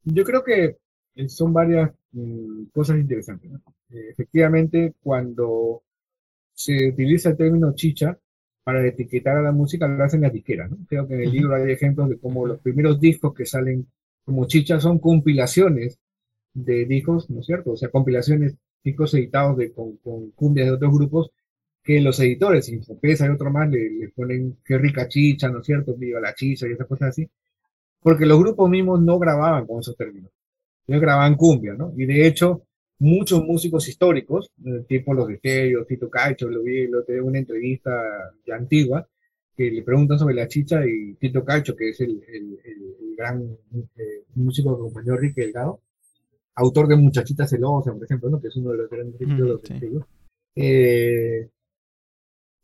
Yo 0.04 0.24
creo 0.24 0.42
que 0.42 0.78
eh, 1.16 1.28
son 1.28 1.52
varias 1.52 1.90
mm, 2.12 2.64
cosas 2.72 2.96
interesantes. 2.96 3.52
Eh, 3.90 4.08
efectivamente, 4.10 4.94
cuando 5.02 5.82
se 6.54 6.88
utiliza 6.88 7.28
el 7.28 7.36
término 7.36 7.74
chicha 7.74 8.18
para 8.64 8.86
etiquetar 8.86 9.36
a 9.36 9.42
la 9.42 9.52
música, 9.52 9.86
lo 9.86 10.02
hacen 10.02 10.22
las 10.22 10.32
disqueras. 10.32 10.70
¿no? 10.70 10.78
Creo 10.88 11.06
que 11.06 11.14
en 11.16 11.20
el 11.20 11.30
libro 11.30 11.54
hay 11.54 11.70
ejemplos 11.70 12.08
de 12.08 12.18
cómo 12.18 12.46
los 12.46 12.58
primeros 12.60 12.98
discos 13.00 13.34
que 13.34 13.44
salen 13.44 13.86
como 14.24 14.46
chicha 14.46 14.80
son 14.80 14.98
compilaciones 14.98 15.98
de 16.54 16.86
discos, 16.86 17.28
¿no 17.28 17.40
es 17.40 17.46
cierto? 17.46 17.72
O 17.72 17.76
sea, 17.76 17.90
compilaciones, 17.90 18.56
discos 18.82 19.12
editados 19.12 19.58
de, 19.58 19.72
con, 19.74 19.98
con 19.98 20.30
cumbias 20.30 20.68
de 20.68 20.72
otros 20.72 20.94
grupos 20.94 21.32
que 21.82 22.00
los 22.00 22.18
editores, 22.20 22.68
Infopesa 22.68 23.26
y 23.26 23.30
otro 23.30 23.50
más, 23.50 23.68
le, 23.70 24.08
ponen 24.14 24.58
qué 24.64 24.78
rica 24.78 25.08
chicha, 25.08 25.48
¿no 25.48 25.60
es 25.60 25.66
cierto? 25.66 25.94
Viva 25.96 26.20
la 26.20 26.34
chicha 26.34 26.66
y 26.68 26.72
esas 26.72 26.86
cosas 26.86 27.10
así. 27.10 27.28
Porque 28.00 28.26
los 28.26 28.38
grupos 28.38 28.70
mismos 28.70 29.00
no 29.00 29.18
grababan 29.18 29.66
con 29.66 29.80
esos 29.80 29.96
términos. 29.96 30.30
Ellos 30.86 31.00
grababan 31.00 31.36
cumbia, 31.36 31.74
¿no? 31.74 31.92
Y 31.96 32.06
de 32.06 32.26
hecho, 32.26 32.64
muchos 32.98 33.44
músicos 33.44 33.88
históricos, 33.88 34.50
eh, 34.64 34.84
tipo 34.88 35.14
los 35.14 35.28
de 35.28 35.38
Stereo, 35.38 35.84
Tito 35.84 36.08
Cacho, 36.08 36.48
lo 36.48 36.62
vi, 36.62 36.86
lo 36.86 37.04
tengo 37.04 37.26
una 37.26 37.38
entrevista 37.38 37.90
ya 38.46 38.56
antigua, 38.56 39.08
que 39.56 39.70
le 39.70 39.82
preguntan 39.82 40.18
sobre 40.18 40.34
la 40.34 40.48
chicha 40.48 40.84
y 40.86 41.14
Tito 41.14 41.44
Cacho, 41.44 41.76
que 41.76 41.90
es 41.90 42.00
el, 42.00 42.22
el, 42.28 42.58
el, 42.64 43.16
gran 43.16 43.42
eh, 43.42 44.24
músico 44.34 44.74
que 44.74 44.80
acompañó 44.80 45.14
Enrique 45.14 45.42
Delgado, 45.42 45.80
autor 46.54 46.88
de 46.88 46.96
Muchachita 46.96 47.46
Celosa, 47.46 47.92
por 47.92 48.04
ejemplo, 48.04 48.30
¿no? 48.30 48.40
que 48.40 48.48
es 48.48 48.56
uno 48.56 48.72
de 48.72 48.78
los 48.78 48.90
grandes 48.90 49.20
mm, 49.20 49.36
de 49.36 49.48
los 49.48 49.62
testigos. 49.62 50.04
Eh, 50.56 51.48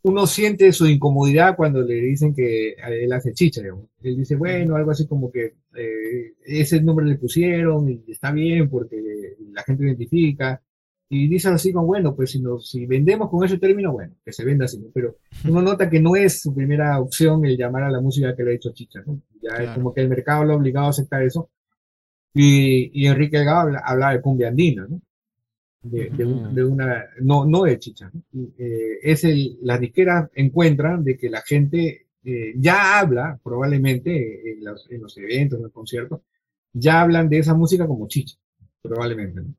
uno 0.03 0.26
siente 0.26 0.72
su 0.72 0.86
incomodidad 0.86 1.57
cuando 1.57 1.82
le 1.82 1.94
dicen 1.94 2.34
que 2.34 2.72
él 2.72 3.12
hace 3.12 3.32
chicha. 3.32 3.62
Él 4.03 4.16
dice, 4.16 4.36
bueno, 4.36 4.76
algo 4.76 4.90
así 4.90 5.07
como 5.07 5.30
que 5.30 5.55
eh, 5.76 6.34
ese 6.44 6.80
nombre 6.80 7.07
le 7.07 7.16
pusieron 7.16 7.88
y 7.88 8.03
está 8.09 8.30
bien 8.30 8.68
porque 8.68 8.96
la 9.53 9.62
gente 9.62 9.84
identifica. 9.84 10.62
Y 11.11 11.26
dice 11.26 11.49
así 11.49 11.72
como, 11.72 11.86
bueno, 11.86 12.14
pues 12.14 12.32
si, 12.32 12.40
nos, 12.40 12.70
si 12.70 12.84
vendemos 12.86 13.30
con 13.30 13.42
ese 13.42 13.59
término, 13.59 13.92
bueno, 13.92 14.14
que 14.24 14.32
se 14.32 14.44
venda 14.44 14.66
así. 14.66 14.78
Pero 14.92 15.16
uno 15.49 15.62
nota 15.62 15.88
que 15.88 16.01
no 16.01 16.14
es 16.16 16.42
su 16.42 16.55
primera 16.55 17.01
opción 17.01 17.44
el 17.46 17.57
llamar 17.57 17.84
a 17.84 17.90
la 17.90 18.01
música 18.01 18.36
que 18.36 18.44
le 18.44 18.53
ha 18.53 18.55
hecho 18.55 18.72
chicha. 18.72 19.03
Ya 19.42 19.57
es 19.62 19.70
como 19.70 19.94
que 19.94 20.03
el 20.03 20.09
mercado 20.09 20.44
lo 20.44 20.53
ha 20.53 20.57
obligado 20.57 20.86
a 20.86 20.90
aceptar 20.90 21.22
eso. 21.22 21.51
Y, 22.34 22.90
y 22.92 23.07
Enrique 23.07 23.38
Delgado 23.38 23.70
habla, 23.82 24.12
de 24.12 24.20
cumbia 24.20 24.49
andina, 24.49 24.86
¿no? 24.88 25.01
De, 25.80 26.64
una, 26.64 27.04
no, 27.20 27.46
no 27.46 27.62
de 27.62 27.78
chicha. 27.78 28.10
Eh, 28.58 28.98
es 29.02 29.24
el, 29.24 29.58
las 29.62 29.80
disqueras 29.80 30.28
encuentran 30.34 31.04
de 31.04 31.16
que 31.16 31.30
la 31.30 31.40
gente 31.42 32.06
eh, 32.24 32.54
ya 32.56 32.98
habla, 32.98 33.38
probablemente 33.42 34.52
en 34.52 34.64
los, 34.64 34.90
en 34.90 35.02
los, 35.02 35.16
eventos, 35.16 35.58
en 35.58 35.62
los 35.64 35.72
conciertos, 35.72 36.20
ya 36.72 37.00
hablan 37.00 37.28
de 37.28 37.38
esa 37.38 37.54
música 37.54 37.86
como 37.86 38.08
chicha, 38.08 38.36
probablemente. 38.82 39.40
¿no? 39.40 39.54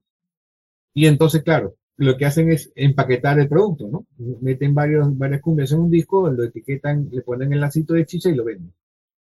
Y 0.93 1.07
entonces, 1.07 1.41
claro, 1.43 1.76
lo 1.97 2.17
que 2.17 2.26
hacen 2.26 2.51
es 2.51 2.72
empaquetar 2.76 3.39
el 3.39 3.49
producto, 3.49 3.88
¿no? 3.88 4.05
Meten 4.41 4.74
varios, 4.74 5.17
varias 5.17 5.41
cumbias 5.41 5.72
en 5.72 5.80
un 5.80 5.91
disco, 5.91 6.30
lo 6.30 6.43
etiquetan, 6.43 7.09
le 7.11 7.22
ponen 7.22 7.53
el 7.53 7.59
lacito 7.59 7.93
de 7.93 8.05
chicha 8.05 8.30
y 8.30 8.36
lo 8.36 8.45
venden. 8.45 8.74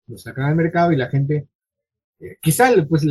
Lo 0.08 0.18
sacan 0.18 0.46
al 0.46 0.56
mercado 0.56 0.92
y 0.92 0.98
la 0.98 1.10
gente, 1.10 1.48
eh, 2.20 2.38
quizá 2.42 2.72
pues 2.88 3.06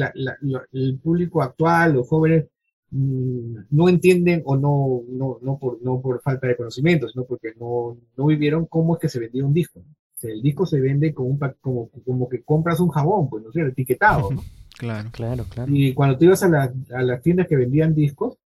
el 0.72 0.98
público 0.98 1.42
actual, 1.42 1.94
los 1.94 2.08
jóvenes, 2.08 2.46
no 2.91 3.89
entienden 3.89 4.43
o 4.47 4.57
no, 4.57 5.03
no, 5.09 5.39
no, 5.43 5.59
por, 5.59 5.82
no 5.82 6.01
por 6.01 6.22
falta 6.22 6.47
de 6.47 6.57
conocimiento, 6.57 7.09
sino 7.09 7.24
porque 7.24 7.53
no, 7.59 7.99
no 8.16 8.26
vivieron 8.26 8.66
cómo 8.66 8.95
es 8.95 9.01
que 9.01 9.09
se 9.09 9.20
vendía 9.20 9.45
un 9.45 9.53
disco. 9.53 9.82
el 10.22 10.41
disco 10.41 10.64
se 10.64 10.80
vende 10.80 11.12
como, 11.12 11.28
un, 11.28 11.39
como, 11.61 11.91
como 12.05 12.28
que 12.28 12.43
compras 12.43 12.80
un 12.80 12.89
jabón, 12.89 13.28
pues, 13.28 13.45
no 13.45 13.53
sé, 13.53 13.62
etiquetado, 13.62 14.30
¿no? 14.30 14.43
Claro, 14.78 15.11
claro, 15.11 15.45
claro. 15.51 15.72
Y 15.74 15.93
cuando 15.93 16.16
tú 16.16 16.26
ibas 16.26 16.41
a, 16.45 16.72
a 16.93 17.03
las 17.03 17.20
tiendas 17.20 17.49
que 17.49 17.57
vendían 17.57 17.97
discos, 17.97 18.39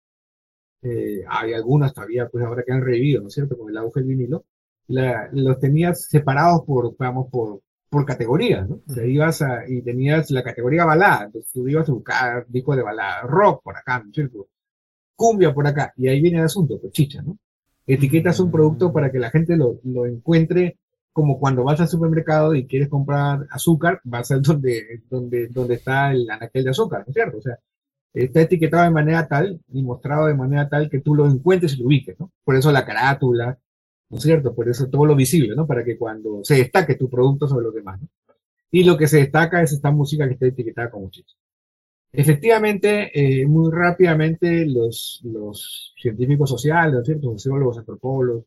eh, 0.83 1.23
hay 1.29 1.53
algunas 1.53 1.93
todavía, 1.93 2.29
pues 2.29 2.45
ahora 2.45 2.65
que 2.65 2.73
han 2.73 2.81
revivido, 2.81 3.21
¿no 3.21 3.29
es 3.29 3.35
cierto? 3.35 3.57
Con 3.57 3.71
el 3.71 3.77
auge 3.77 4.01
del 4.01 4.09
vinilo, 4.09 4.45
los 4.89 5.59
tenías 5.61 6.07
separados 6.07 6.63
por, 6.67 6.97
vamos, 6.97 7.29
por, 7.31 7.61
por 7.93 8.07
categorías, 8.07 8.67
¿no? 8.67 8.81
Sea, 8.87 9.05
ibas 9.05 9.43
a, 9.43 9.69
y 9.69 9.83
tenías 9.83 10.31
la 10.31 10.43
categoría 10.43 10.87
balada, 10.87 11.27
entonces 11.27 11.53
tú 11.53 11.69
ibas 11.69 11.87
a 11.87 11.93
buscar 11.93 12.47
discos 12.49 12.75
de 12.75 12.83
balada, 12.83 13.21
rock 13.23 13.63
por 13.63 13.77
acá, 13.77 14.03
¿no? 14.03 14.47
Cumbia 15.15 15.53
por 15.53 15.67
acá, 15.67 15.93
y 15.99 16.09
ahí 16.09 16.23
viene 16.23 16.39
el 16.39 16.45
asunto, 16.45 16.81
pues 16.81 16.91
chicha, 16.95 17.21
¿no? 17.21 17.37
Etiquetas 17.87 18.41
un 18.41 18.51
producto 18.51 18.95
para 18.95 19.13
que 19.13 19.19
la 19.19 19.31
gente 19.31 19.59
lo, 19.59 19.79
lo 19.85 20.07
encuentre 20.07 20.79
como 21.13 21.39
cuando 21.39 21.65
vas 21.65 21.81
al 21.81 21.89
supermercado 21.89 22.55
y 22.55 22.67
quieres 22.67 22.89
comprar 22.89 23.47
azúcar, 23.51 24.01
vas 24.05 24.31
a 24.31 24.39
donde, 24.39 25.03
donde, 25.11 25.49
donde 25.49 25.75
está 25.75 26.13
el 26.13 26.31
anaquel 26.31 26.65
de 26.65 26.71
azúcar, 26.71 27.01
¿no 27.01 27.11
es 27.11 27.15
cierto? 27.15 27.37
O 27.37 27.43
sea, 27.43 27.59
está 28.15 28.41
etiquetado 28.41 28.85
de 28.85 28.91
manera 28.91 29.29
tal 29.29 29.61
y 29.71 29.83
mostrado 29.83 30.29
de 30.29 30.35
manera 30.35 30.67
tal 30.67 30.89
que 30.89 31.01
tú 31.01 31.15
lo 31.15 31.27
encuentres 31.27 31.75
y 31.75 31.77
lo 31.77 31.89
ubiques, 31.89 32.19
¿no? 32.19 32.33
Por 32.43 32.57
eso 32.57 32.73
la 32.73 32.87
carátula, 32.87 33.59
¿no 34.13 34.19
es 34.19 34.25
cierto? 34.25 34.55
Por 34.55 34.69
eso 34.69 34.89
todo 34.89 35.07
lo 35.07 35.17
visible, 35.17 35.57
¿no? 35.57 35.67
Para 35.67 35.83
que 35.83 35.97
cuando 35.97 36.45
se 36.45 36.57
destaque 36.57 36.97
tu 36.97 37.09
producto 37.09 37.49
sobre 37.49 37.65
los 37.65 37.75
demás, 37.75 38.01
¿no? 38.01 38.09
Y 38.71 38.85
lo 38.85 38.97
que 38.97 39.09
se 39.09 39.19
destaca 39.19 39.63
es 39.63 39.73
esta 39.73 39.91
música 39.91 40.27
que 40.27 40.35
está 40.35 40.47
etiquetada 40.47 40.91
como 40.91 41.11
chicha. 41.11 41.35
Efectivamente, 42.13 43.11
eh, 43.15 43.47
muy 43.47 43.71
rápidamente 43.73 44.67
los, 44.67 45.21
los 45.25 45.95
científicos 45.97 46.51
sociales, 46.51 46.93
¿no 46.93 47.01
es 47.01 47.07
cierto? 47.07 47.33
Sociólogos, 47.33 47.79
antropólogos, 47.79 48.45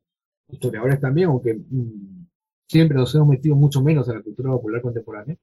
historiadores 0.48 1.00
también, 1.00 1.30
aunque 1.30 1.56
mm, 1.56 2.26
siempre 2.68 2.98
nos 2.98 3.14
hemos 3.16 3.28
metido 3.28 3.56
mucho 3.56 3.82
menos 3.82 4.08
en 4.08 4.16
la 4.16 4.22
cultura 4.22 4.52
popular 4.52 4.82
contemporánea, 4.82 5.36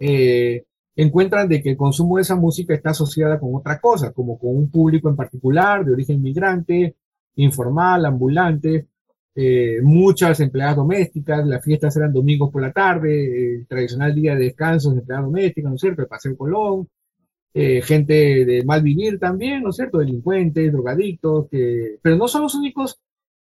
eh, 0.00 0.64
encuentran 0.96 1.48
de 1.48 1.62
que 1.62 1.70
el 1.70 1.76
consumo 1.76 2.16
de 2.16 2.22
esa 2.22 2.34
música 2.34 2.74
está 2.74 2.90
asociada 2.90 3.38
con 3.38 3.54
otra 3.54 3.80
cosa, 3.80 4.12
como 4.12 4.36
con 4.36 4.56
un 4.56 4.68
público 4.68 5.08
en 5.08 5.16
particular 5.16 5.84
de 5.84 5.92
origen 5.92 6.20
migrante, 6.20 6.96
informal, 7.36 8.04
ambulante, 8.04 8.88
eh, 9.34 9.80
muchas 9.82 10.38
empleadas 10.40 10.76
domésticas, 10.76 11.46
las 11.46 11.64
fiestas 11.64 11.96
eran 11.96 12.12
domingos 12.12 12.50
por 12.52 12.62
la 12.62 12.72
tarde, 12.72 13.56
el 13.56 13.66
tradicional 13.66 14.14
día 14.14 14.34
de 14.34 14.44
descanso 14.44 14.92
de 14.92 15.00
empleadas 15.00 15.26
domésticas, 15.26 15.70
¿no 15.70 15.74
es 15.74 15.80
cierto? 15.80 16.02
El 16.02 16.08
Paseo 16.08 16.36
Colón, 16.36 16.88
eh, 17.52 17.82
gente 17.82 18.44
de 18.44 18.64
mal 18.64 18.82
vivir 18.82 19.18
también, 19.18 19.62
¿no 19.62 19.70
es 19.70 19.76
cierto? 19.76 19.98
Delincuentes, 19.98 20.72
drogadictos, 20.72 21.48
que, 21.50 21.98
pero 22.00 22.16
no 22.16 22.28
son 22.28 22.42
los 22.42 22.54
únicos 22.54 23.00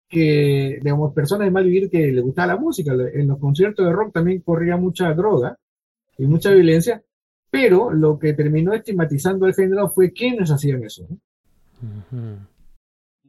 que, 0.08 0.78
digamos, 0.82 1.12
personas 1.12 1.46
de 1.46 1.50
mal 1.50 1.64
vivir 1.64 1.90
que 1.90 2.12
les 2.12 2.24
gustaba 2.24 2.54
la 2.54 2.60
música. 2.60 2.92
En 2.92 3.28
los 3.28 3.38
conciertos 3.38 3.86
de 3.86 3.92
rock 3.92 4.12
también 4.12 4.40
corría 4.40 4.76
mucha 4.76 5.12
droga 5.14 5.56
y 6.16 6.26
mucha 6.26 6.50
violencia, 6.52 7.02
pero 7.50 7.92
lo 7.92 8.18
que 8.18 8.32
terminó 8.34 8.72
estigmatizando 8.74 9.46
al 9.46 9.54
género 9.54 9.88
fue 9.90 10.12
quiénes 10.12 10.50
hacían 10.50 10.84
eso. 10.84 11.06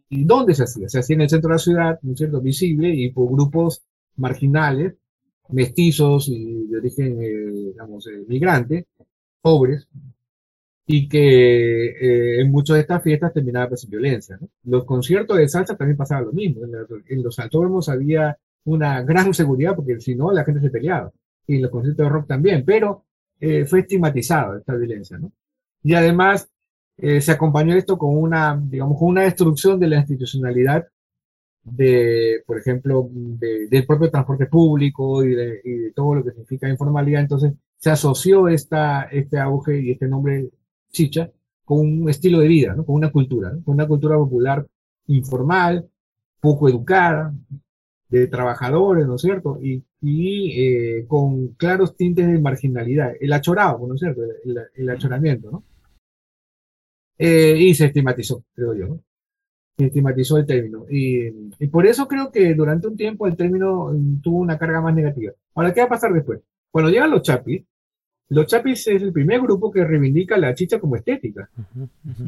¿Y 0.09 0.25
dónde 0.25 0.55
se 0.55 0.63
hacía? 0.63 0.89
Se 0.89 0.99
hacía 0.99 1.15
en 1.15 1.21
el 1.21 1.29
centro 1.29 1.49
de 1.49 1.53
la 1.55 1.59
ciudad, 1.59 1.99
¿no 2.01 2.13
es 2.13 2.17
cierto?, 2.17 2.41
visible 2.41 2.89
y 2.93 3.11
por 3.11 3.31
grupos 3.31 3.83
marginales, 4.17 4.95
mestizos 5.49 6.27
y 6.29 6.67
de 6.67 6.77
origen, 6.77 7.21
eh, 7.21 7.51
digamos, 7.71 8.07
eh, 8.07 8.23
migrante, 8.27 8.87
pobres, 9.41 9.87
y 10.91 11.07
que 11.07 11.85
eh, 11.85 12.41
en 12.41 12.51
muchas 12.51 12.77
de 12.77 12.81
estas 12.81 13.03
fiestas 13.03 13.31
terminaba 13.31 13.69
pues, 13.69 13.83
en 13.83 13.91
violencia. 13.91 14.39
Los 14.63 14.85
conciertos 14.85 15.37
de 15.37 15.47
salsa 15.47 15.77
también 15.77 15.95
pasaba 15.95 16.21
lo 16.21 16.31
mismo. 16.31 16.63
En, 16.65 17.21
los 17.21 17.37
autódromos 17.37 17.89
había 17.89 18.35
una 18.65 19.03
gran 19.03 19.31
seguridad 19.35 19.75
porque 19.75 19.99
si 19.99 20.15
no 20.15 20.31
la 20.31 20.43
gente 20.43 20.61
se 20.61 20.71
peleaba. 20.71 21.11
Y 21.45 21.57
en 21.57 21.61
los 21.61 21.69
conciertos 21.69 22.03
de 22.03 22.09
rock 22.09 22.27
también, 22.27 22.65
pero 22.65 23.05
eh, 23.39 23.65
fue 23.65 23.81
estigmatizado 23.81 24.57
esta 24.57 24.73
violencia. 24.73 25.19
¿no? 25.19 25.31
Y 25.83 25.93
además 25.93 26.49
eh, 27.01 27.21
se 27.21 27.31
acompañó 27.31 27.75
esto 27.75 27.97
con 27.97 28.17
una, 28.17 28.59
digamos, 28.61 28.97
con 28.97 29.09
una 29.09 29.23
destrucción 29.23 29.79
de 29.79 29.87
la 29.87 29.97
institucionalidad 29.97 30.87
de, 31.63 32.43
por 32.45 32.57
ejemplo, 32.59 33.09
del 33.11 33.85
propio 33.85 34.09
transporte 34.09 34.47
público 34.47 35.23
y 35.23 35.35
de, 35.35 35.61
y 35.63 35.71
de, 35.71 35.91
todo 35.91 36.15
lo 36.15 36.23
que 36.23 36.31
significa 36.31 36.69
informalidad. 36.69 37.21
Entonces 37.21 37.53
se 37.77 37.89
asoció 37.89 38.47
esta, 38.47 39.03
este 39.03 39.39
auge 39.39 39.79
y 39.81 39.91
este 39.91 40.07
nombre 40.07 40.49
chicha 40.91 41.31
con 41.65 41.79
un 41.79 42.09
estilo 42.09 42.39
de 42.39 42.47
vida, 42.47 42.73
¿no? 42.75 42.85
con 42.85 42.95
una 42.95 43.11
cultura, 43.11 43.51
con 43.63 43.75
una 43.75 43.87
cultura 43.87 44.17
popular 44.17 44.65
informal, 45.07 45.87
poco 46.41 46.69
educada, 46.69 47.33
de 48.09 48.27
trabajadores, 48.27 49.05
¿no 49.05 49.15
es 49.15 49.21
cierto? 49.21 49.59
Y, 49.61 49.83
y 50.01 51.03
con 51.05 51.49
claros 51.49 51.95
tintes 51.95 52.27
de 52.27 52.39
marginalidad, 52.39 53.13
el 53.19 53.31
achorado, 53.33 53.85
¿no 53.87 53.93
es 53.93 53.99
cierto? 53.99 54.21
El, 54.23 54.57
el 54.75 54.89
achoramiento, 54.89 55.51
¿no? 55.51 55.63
Y 57.19 57.73
se 57.73 57.85
estigmatizó, 57.85 58.43
creo 58.55 58.73
yo, 58.73 58.87
¿no? 58.87 59.03
Se 59.77 59.85
estigmatizó 59.85 60.37
el 60.37 60.45
término. 60.45 60.85
Y, 60.89 61.27
y, 61.59 61.67
por 61.67 61.85
eso 61.85 62.07
creo 62.07 62.31
que 62.31 62.53
durante 62.53 62.87
un 62.87 62.97
tiempo 62.97 63.27
el 63.27 63.35
término 63.35 63.91
mm, 63.93 64.21
tuvo 64.21 64.39
una 64.39 64.57
carga 64.57 64.81
más 64.81 64.93
negativa. 64.93 65.33
Ahora, 65.55 65.73
¿qué 65.73 65.81
va 65.81 65.87
a 65.87 65.89
pasar 65.89 66.13
después? 66.13 66.41
Cuando 66.71 66.91
llegan 66.91 67.11
los 67.11 67.21
chapis, 67.21 67.63
los 68.29 68.45
chapis 68.45 68.87
es 68.87 69.01
el 69.01 69.11
primer 69.11 69.41
grupo 69.41 69.71
que 69.71 69.83
reivindica 69.83 70.37
la 70.37 70.53
chicha 70.53 70.79
como 70.79 70.95
estética. 70.95 71.49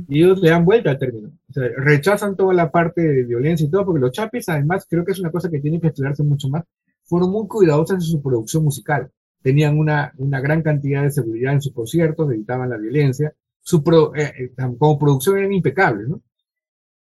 Y 0.08 0.24
ellos 0.24 0.42
le 0.42 0.50
dan 0.50 0.66
vuelta 0.66 0.90
al 0.90 0.98
término. 0.98 1.30
O 1.48 1.54
sea, 1.54 1.64
rechazan 1.78 2.36
toda 2.36 2.56
la 2.56 2.72
parte 2.72 3.02
de 3.02 3.24
violencia 3.24 3.68
y 3.68 3.70
todo, 3.70 3.86
porque 3.86 4.02
los 4.02 4.12
chapis, 4.12 4.50
además, 4.50 4.88
creo 4.90 5.06
que 5.06 5.12
es 5.12 5.20
una 5.20 5.30
cosa 5.30 5.50
que 5.50 5.60
tiene 5.60 5.80
que 5.80 5.88
estudiarse 5.88 6.24
mucho 6.24 6.50
más, 6.50 6.64
fueron 7.04 7.30
muy 7.30 7.48
cuidadosos 7.48 7.96
en 7.96 8.02
su 8.02 8.22
producción 8.22 8.64
musical. 8.64 9.12
Tenían 9.44 9.78
una, 9.78 10.12
una 10.18 10.42
gran 10.42 10.64
cantidad 10.64 11.04
de 11.04 11.12
seguridad 11.12 11.54
en 11.54 11.62
sus 11.62 11.74
conciertos, 11.74 12.32
evitaban 12.32 12.70
la 12.70 12.78
violencia. 12.78 13.34
Su 13.64 13.84
eh, 14.16 14.34
eh, 14.38 14.52
como 14.78 15.00
producción 15.00 15.38
eran 15.38 15.54
impecables, 15.54 16.10
¿no? 16.10 16.22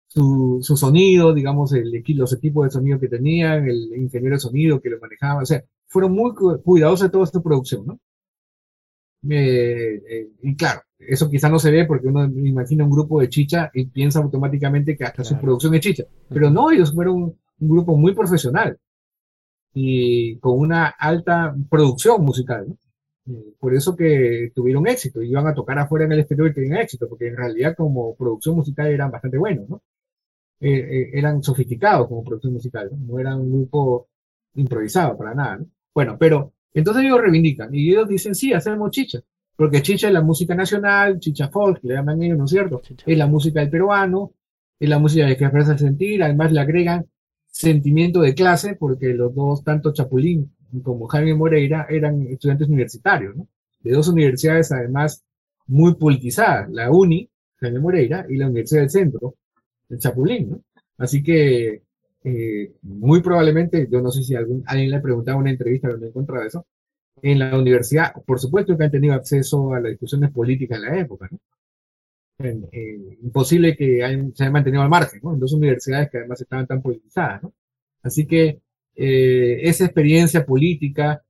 Su, 0.07 0.59
su 0.61 0.77
sonido, 0.77 1.33
digamos, 1.33 1.73
el, 1.73 2.03
los 2.09 2.33
equipos 2.33 2.65
de 2.65 2.71
sonido 2.71 2.99
que 2.99 3.07
tenían, 3.07 3.67
el 3.67 3.91
ingeniero 3.95 4.35
de 4.35 4.39
sonido 4.39 4.79
que 4.79 4.89
lo 4.89 4.99
manejaba, 4.99 5.41
o 5.41 5.45
sea, 5.45 5.63
fueron 5.87 6.13
muy 6.13 6.33
cuidadosos 6.63 7.07
de 7.07 7.11
toda 7.11 7.23
esta 7.23 7.41
producción, 7.41 7.85
¿no? 7.87 7.99
Eh, 9.29 10.01
eh, 10.09 10.29
y 10.41 10.55
claro, 10.55 10.81
eso 10.99 11.29
quizá 11.29 11.49
no 11.49 11.59
se 11.59 11.71
ve 11.71 11.85
porque 11.85 12.07
uno 12.07 12.25
imagina 12.25 12.83
un 12.83 12.91
grupo 12.91 13.21
de 13.21 13.29
chicha 13.29 13.71
y 13.73 13.85
piensa 13.85 14.19
automáticamente 14.19 14.97
que 14.97 15.05
hasta 15.05 15.23
su 15.23 15.37
producción 15.39 15.73
es 15.75 15.81
chicha. 15.81 16.03
Pero 16.29 16.49
no, 16.49 16.71
ellos 16.71 16.93
fueron 16.93 17.15
un, 17.15 17.39
grupo 17.59 17.95
muy 17.95 18.13
profesional 18.13 18.77
y 19.73 20.37
con 20.39 20.59
una 20.59 20.87
alta 20.87 21.55
producción 21.69 22.23
musical. 22.23 22.67
Eh, 22.67 22.75
por 23.59 23.74
eso 23.74 23.95
que 23.95 24.51
tuvieron 24.53 24.88
éxito, 24.88 25.21
iban 25.21 25.47
a 25.47 25.53
tocar 25.53 25.80
afuera 25.80 26.05
en 26.05 26.11
el 26.11 26.19
exterior 26.19 26.49
y 26.49 26.53
tenían 26.53 26.78
éxito, 26.82 27.07
porque 27.07 27.28
en 27.28 27.38
realidad 27.38 27.76
como 27.76 28.15
producción 28.15 28.55
musical 28.55 28.88
eran 28.88 29.11
bastante 29.11 29.38
buenos, 29.38 29.69
¿no? 29.69 29.82
eran 30.59 31.43
sofisticados 31.43 32.07
como 32.07 32.24
producción 32.24 32.53
musical, 32.53 32.89
¿no? 32.91 33.13
no 33.13 33.19
eran 33.19 33.39
un 33.41 33.51
grupo 33.51 34.07
improvisado 34.55 35.17
para 35.17 35.34
nada, 35.34 35.57
¿no? 35.57 35.67
Bueno, 35.93 36.17
pero 36.17 36.53
entonces 36.74 37.03
ellos 37.03 37.19
reivindican 37.19 37.74
y 37.74 37.91
ellos 37.91 38.07
dicen, 38.07 38.34
sí, 38.34 38.53
hacemos 38.53 38.91
chicha, 38.91 39.19
porque 39.55 39.82
chicha 39.82 40.07
es 40.07 40.13
la 40.13 40.21
música 40.21 40.55
nacional, 40.55 41.19
chicha 41.19 41.49
folk, 41.49 41.84
le 41.84 41.95
llaman 41.95 42.21
ellos, 42.24 42.38
¿no 42.38 42.45
es 42.45 42.51
cierto? 42.51 42.82
Es 43.05 43.17
la 43.17 43.28
música 43.28 43.59
del 43.59 43.69
peruano, 43.69 44.34
es 44.80 44.89
la 44.89 44.99
música 44.99 45.28
que 45.28 45.34
expresa 45.34 45.74
el 45.74 45.80
sentir, 45.80 46.24
además 46.24 46.51
le 46.51 46.61
agregan 46.61 47.05
sentimiento 47.45 48.21
de 48.21 48.34
clase, 48.34 48.76
porque 48.76 49.13
los 49.13 49.36
dos, 49.36 49.63
tanto 49.63 49.93
Chapulín 49.93 50.55
como 50.82 51.07
Jaime 51.07 51.34
Moreira, 51.36 51.88
eran 51.89 52.28
estudiantes 52.28 52.67
universitarios, 52.67 53.36
¿no? 53.36 53.47
De 53.82 53.91
dos 53.91 54.07
universidades 54.07 54.71
además 54.71 55.24
muy 55.67 55.95
politizadas, 55.95 56.69
la 56.71 56.91
UNI, 56.91 57.30
Jaime 57.57 57.80
Moreira, 57.80 58.26
y 58.30 58.38
la 58.38 58.47
Universidad 58.47 58.82
del 58.82 58.89
Centro, 58.89 59.36
el 59.89 59.99
Chapulín, 59.99 60.51
¿no? 60.51 60.61
Así 60.97 61.24
que 61.24 61.84
eh, 62.24 62.74
muy 62.82 63.21
probablemente, 63.21 63.88
yo 63.91 64.01
no 64.01 64.11
sé 64.11 64.24
si 64.24 64.36
algún, 64.36 64.63
alguien 64.65 64.91
le 64.91 65.01
preguntaba 65.01 65.36
en 65.36 65.41
una 65.41 65.51
entrevista 65.51 65.89
donde 65.89 66.07
encontraba 66.07 66.45
eso, 66.45 66.65
en 67.21 67.39
la 67.39 67.57
universidad, 67.57 68.13
por 68.26 68.39
supuesto 68.39 68.78
que 68.78 68.84
han 68.84 68.91
tenido 68.91 69.13
acceso 69.13 69.74
a 69.74 69.80
las 69.80 69.91
discusiones 69.91 70.32
políticas 70.32 70.78
en 70.78 70.86
la 70.86 70.99
época, 70.99 71.30
¿no? 71.32 71.39
imposible 73.21 73.76
que 73.76 73.97
se 73.97 74.03
hayan 74.43 74.51
mantenido 74.51 74.82
al 74.82 74.89
margen, 74.89 75.21
¿no? 75.24 75.34
En 75.34 75.39
dos 75.39 75.53
universidades 75.53 76.09
que 76.09 76.17
además 76.17 76.41
estaban 76.41 76.67
tan 76.67 76.82
politizadas, 76.82 77.43
¿no? 77.43 77.53
Así 78.01 78.26
que 78.26 78.59
eh, 78.95 79.59
esa 79.63 79.85
experiencia 79.85 80.45
política, 80.45 81.23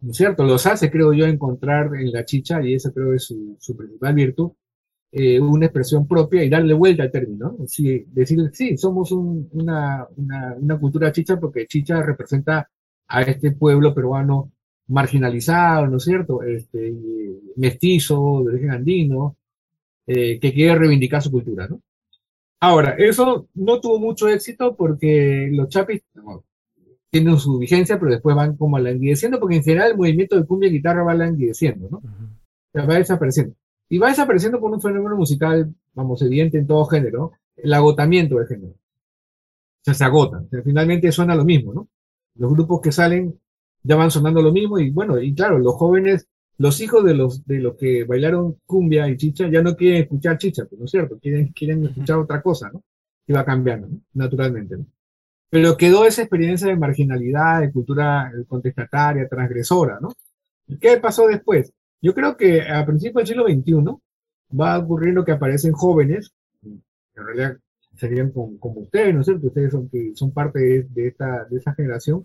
¿no 0.00 0.10
es 0.12 0.16
cierto? 0.16 0.44
Los 0.44 0.66
hace, 0.66 0.90
creo 0.90 1.12
yo, 1.12 1.26
encontrar 1.26 1.94
en 1.96 2.12
la 2.12 2.24
chicha, 2.24 2.62
y 2.62 2.74
esa 2.74 2.92
creo 2.92 3.14
es 3.14 3.24
su, 3.24 3.56
su 3.60 3.76
principal 3.76 4.14
virtud, 4.14 4.52
eh, 5.10 5.40
una 5.40 5.66
expresión 5.66 6.06
propia 6.06 6.44
y 6.44 6.50
darle 6.50 6.74
vuelta 6.74 7.02
al 7.02 7.10
término. 7.10 7.56
¿no? 7.58 7.66
Sí, 7.66 8.04
decir, 8.08 8.50
sí, 8.52 8.76
somos 8.76 9.10
una, 9.12 10.06
una, 10.16 10.54
una, 10.58 10.78
cultura 10.78 11.10
chicha 11.12 11.40
porque 11.40 11.66
chicha 11.66 12.02
representa 12.02 12.68
a 13.08 13.22
este 13.22 13.52
pueblo 13.52 13.94
peruano 13.94 14.52
marginalizado, 14.88 15.86
¿no 15.86 15.96
es 15.96 16.04
cierto? 16.04 16.42
Este, 16.42 16.94
mestizo, 17.56 18.42
de 18.44 18.52
origen 18.52 18.70
andino, 18.70 19.36
eh, 20.06 20.38
que 20.40 20.52
quiere 20.52 20.74
reivindicar 20.78 21.22
su 21.22 21.30
cultura, 21.30 21.68
¿no? 21.68 21.80
Ahora, 22.60 22.96
eso 22.98 23.48
no 23.54 23.80
tuvo 23.80 23.98
mucho 24.00 24.28
éxito 24.28 24.74
porque 24.76 25.48
los 25.52 25.68
chapis 25.68 26.02
tienen 27.10 27.38
su 27.38 27.58
vigencia, 27.58 27.98
pero 27.98 28.12
después 28.12 28.36
van 28.36 28.56
como 28.56 28.78
languideciendo, 28.78 29.40
porque 29.40 29.56
en 29.56 29.62
general 29.62 29.92
el 29.92 29.96
movimiento 29.96 30.36
de 30.36 30.44
cumbia 30.44 30.68
y 30.68 30.72
guitarra 30.72 31.02
va 31.02 31.14
languideciendo, 31.14 31.88
¿no? 31.90 32.02
va 32.74 32.94
desapareciendo. 32.94 33.54
Y 33.88 33.98
va 33.98 34.08
desapareciendo 34.08 34.60
por 34.60 34.70
un 34.70 34.80
fenómeno 34.80 35.16
musical, 35.16 35.74
vamos, 35.94 36.20
evidente 36.22 36.58
en 36.58 36.66
todo 36.66 36.84
género, 36.84 37.32
el 37.56 37.72
agotamiento 37.72 38.36
del 38.36 38.46
género. 38.46 38.72
O 38.72 39.84
sea, 39.84 39.94
se 39.94 40.04
agotan. 40.04 40.48
finalmente 40.64 41.10
suena 41.10 41.34
lo 41.34 41.44
mismo, 41.44 41.72
¿no? 41.72 41.88
Los 42.34 42.52
grupos 42.52 42.80
que 42.80 42.92
salen 42.92 43.38
ya 43.82 43.96
van 43.96 44.10
sonando 44.10 44.42
lo 44.42 44.52
mismo 44.52 44.78
y 44.78 44.90
bueno, 44.90 45.20
y 45.20 45.34
claro, 45.34 45.58
los 45.58 45.74
jóvenes, 45.74 46.28
los 46.58 46.80
hijos 46.80 47.04
de 47.04 47.14
los, 47.14 47.46
de 47.46 47.58
los 47.58 47.76
que 47.76 48.04
bailaron 48.04 48.58
cumbia 48.66 49.08
y 49.08 49.16
chicha 49.16 49.48
ya 49.48 49.62
no 49.62 49.74
quieren 49.74 50.02
escuchar 50.02 50.36
chicha, 50.36 50.66
pues, 50.66 50.78
¿no 50.78 50.84
es 50.84 50.90
cierto? 50.90 51.18
Quieren, 51.18 51.48
quieren 51.52 51.86
escuchar 51.86 52.18
otra 52.18 52.42
cosa, 52.42 52.70
¿no? 52.70 52.82
Y 53.26 53.32
va 53.32 53.44
cambiando, 53.44 53.88
¿no? 53.88 54.00
naturalmente, 54.14 54.76
¿no? 54.76 54.86
Pero 55.50 55.76
quedó 55.76 56.04
esa 56.04 56.22
experiencia 56.22 56.68
de 56.68 56.76
marginalidad, 56.76 57.60
de 57.60 57.72
cultura 57.72 58.30
contestataria, 58.48 59.28
transgresora, 59.28 59.98
¿no? 60.00 60.12
¿Qué 60.80 60.98
pasó 60.98 61.26
después? 61.26 61.72
Yo 62.02 62.14
creo 62.14 62.36
que 62.36 62.62
a 62.62 62.84
principios 62.84 63.26
del 63.26 63.26
siglo 63.26 63.46
XXI 63.46 64.58
va 64.58 64.78
ocurriendo 64.78 65.24
que 65.24 65.32
aparecen 65.32 65.72
jóvenes, 65.72 66.32
en 66.62 66.82
realidad 67.14 67.56
serían 67.96 68.30
como, 68.30 68.58
ustedes, 68.60 69.14
¿no 69.14 69.20
es 69.20 69.26
cierto? 69.26 69.48
Ustedes 69.48 69.72
son, 69.72 69.88
que 69.88 70.12
son 70.14 70.30
parte 70.30 70.86
de, 70.88 71.08
esta, 71.08 71.44
de 71.46 71.56
esa 71.56 71.74
generación, 71.74 72.24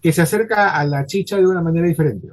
que 0.00 0.12
se 0.12 0.20
acerca 0.20 0.76
a 0.76 0.84
la 0.84 1.06
chicha 1.06 1.38
de 1.38 1.46
una 1.46 1.62
manera 1.62 1.86
diferente. 1.86 2.28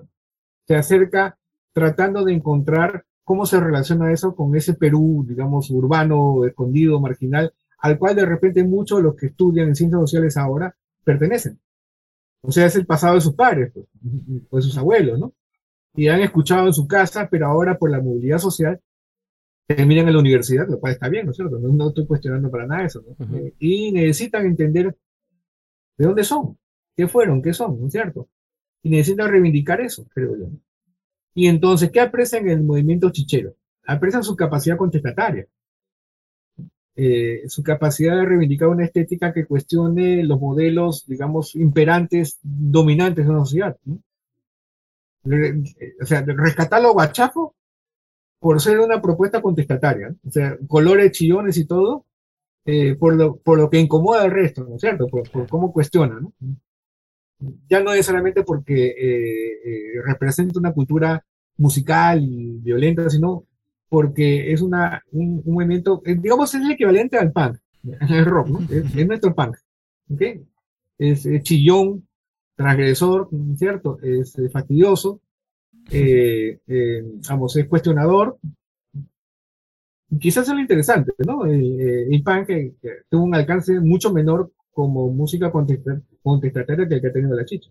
Se 0.67 0.75
acerca 0.75 1.37
tratando 1.73 2.25
de 2.25 2.33
encontrar 2.33 3.05
cómo 3.23 3.45
se 3.45 3.59
relaciona 3.59 4.11
eso 4.11 4.35
con 4.35 4.55
ese 4.57 4.73
Perú, 4.73 5.25
digamos, 5.27 5.69
urbano, 5.69 6.45
escondido, 6.45 6.99
marginal, 6.99 7.53
al 7.81 7.97
cual 7.97 8.15
de 8.15 8.25
repente 8.25 8.63
muchos 8.63 8.99
de 8.99 9.03
los 9.03 9.15
que 9.15 9.27
estudian 9.27 9.67
en 9.69 9.75
ciencias 9.75 10.01
sociales 10.01 10.37
ahora 10.37 10.75
pertenecen. 11.03 11.59
O 12.41 12.51
sea, 12.51 12.65
es 12.65 12.75
el 12.75 12.85
pasado 12.85 13.15
de 13.15 13.21
sus 13.21 13.35
padres, 13.35 13.71
pues, 13.73 13.85
o 14.49 14.57
de 14.57 14.61
sus 14.63 14.77
abuelos, 14.77 15.19
¿no? 15.19 15.33
y 15.95 16.07
han 16.07 16.21
escuchado 16.21 16.67
en 16.67 16.73
su 16.73 16.87
casa, 16.87 17.27
pero 17.29 17.47
ahora 17.47 17.77
por 17.77 17.91
la 17.91 18.01
movilidad 18.01 18.37
social 18.37 18.79
terminan 19.67 20.07
en 20.07 20.13
la 20.13 20.19
universidad, 20.19 20.67
lo 20.67 20.79
cual 20.79 20.93
está 20.93 21.09
bien, 21.09 21.25
¿no 21.25 21.31
es 21.31 21.37
cierto? 21.37 21.59
No, 21.59 21.89
estoy 21.89 22.05
cuestionando 22.05 22.49
para 22.49 22.67
nada 22.67 22.85
eso, 22.85 23.03
¿no? 23.07 23.37
Eh, 23.37 23.53
y 23.59 23.91
necesitan 23.91 24.45
entender 24.45 24.95
de 25.97 26.05
dónde 26.05 26.23
son, 26.23 26.57
qué 26.95 27.07
fueron, 27.07 27.41
qué 27.41 27.53
son, 27.53 27.79
¿no 27.79 27.87
es 27.87 27.91
cierto? 27.91 28.27
Y 28.83 28.89
necesitan 28.89 29.29
reivindicar 29.29 29.79
eso, 29.81 30.05
creo 30.13 30.37
yo. 30.37 30.49
Y 31.33 31.47
entonces, 31.47 31.91
¿qué 31.91 32.01
aprecian 32.01 32.45
en 32.47 32.59
el 32.59 32.63
movimiento 32.63 33.09
chichero? 33.11 33.55
Aprecian 33.85 34.23
su 34.23 34.35
capacidad 34.35 34.77
contestataria, 34.77 35.47
eh, 36.95 37.43
su 37.47 37.63
capacidad 37.63 38.15
de 38.15 38.25
reivindicar 38.25 38.67
una 38.67 38.85
estética 38.85 39.33
que 39.33 39.45
cuestione 39.45 40.23
los 40.23 40.39
modelos, 40.39 41.05
digamos, 41.07 41.55
imperantes, 41.55 42.39
dominantes 42.41 43.25
de 43.25 43.31
una 43.31 43.45
sociedad. 43.45 43.77
¿no? 43.85 44.01
o 45.23 46.05
sea, 46.05 46.23
rescatarlo 46.25 46.93
guachafo 46.93 47.55
por 48.39 48.59
ser 48.59 48.79
una 48.79 49.01
propuesta 49.01 49.41
contestataria, 49.41 50.15
o 50.27 50.31
sea, 50.31 50.57
colores 50.67 51.11
chillones 51.11 51.57
y 51.57 51.65
todo, 51.65 52.05
eh, 52.65 52.95
por, 52.95 53.15
lo, 53.15 53.37
por 53.37 53.59
lo 53.59 53.69
que 53.69 53.79
incomoda 53.79 54.23
al 54.23 54.31
resto, 54.31 54.63
¿no 54.63 54.75
es 54.75 54.81
cierto? 54.81 55.07
Por, 55.07 55.47
cómo 55.47 55.71
cuestiona, 55.71 56.19
¿no? 56.19 56.33
Ya 57.69 57.81
no 57.81 57.91
necesariamente 57.91 58.43
porque 58.43 58.87
eh, 58.87 59.51
eh, 59.65 60.01
representa 60.03 60.59
una 60.59 60.73
cultura 60.73 61.23
musical 61.57 62.23
y 62.23 62.59
violenta, 62.59 63.09
sino 63.09 63.45
porque 63.91 64.53
es 64.53 64.61
una, 64.61 65.03
un, 65.11 65.43
movimiento, 65.45 66.01
digamos, 66.05 66.55
es 66.55 66.61
el 66.61 66.71
equivalente 66.71 67.17
al 67.17 67.33
punk, 67.33 67.57
al 67.99 68.25
rock, 68.25 68.47
¿no? 68.47 68.59
Es, 68.69 69.05
nuestro 69.05 69.35
punk, 69.35 69.57
¿ok? 70.09 70.21
Es, 70.97 71.25
es 71.25 71.43
chillón, 71.43 72.07
transgresor, 72.55 73.27
¿cierto? 73.57 73.99
Es 74.01 74.39
eh, 74.39 74.47
fastidioso, 74.47 75.19
eh, 75.91 76.59
eh, 76.67 77.03
vamos, 77.27 77.53
es 77.57 77.67
cuestionador. 77.67 78.37
Quizás 80.21 80.47
es 80.47 80.53
lo 80.53 80.61
interesante, 80.61 81.11
¿no? 81.27 81.45
El, 81.45 82.23
punk 82.23 82.47
que, 82.47 82.73
tuvo 83.09 83.25
un 83.25 83.35
alcance 83.35 83.77
mucho 83.81 84.13
menor 84.13 84.53
como 84.71 85.09
música 85.09 85.51
contestataria 85.51 86.87
que 86.87 86.95
el 86.95 87.01
que 87.01 87.07
ha 87.07 87.13
tenido 87.13 87.35
la 87.35 87.43
chicha. 87.43 87.69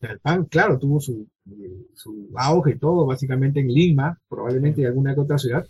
El 0.00 0.20
punk, 0.20 0.48
claro, 0.48 0.78
tuvo 0.78 1.00
su, 1.00 1.26
su 1.94 2.28
auge 2.36 2.72
y 2.72 2.78
todo, 2.78 3.06
básicamente 3.06 3.60
en 3.60 3.68
Lima, 3.68 4.18
probablemente 4.28 4.82
en 4.82 4.88
alguna 4.88 5.14
otra 5.16 5.38
ciudad, 5.38 5.66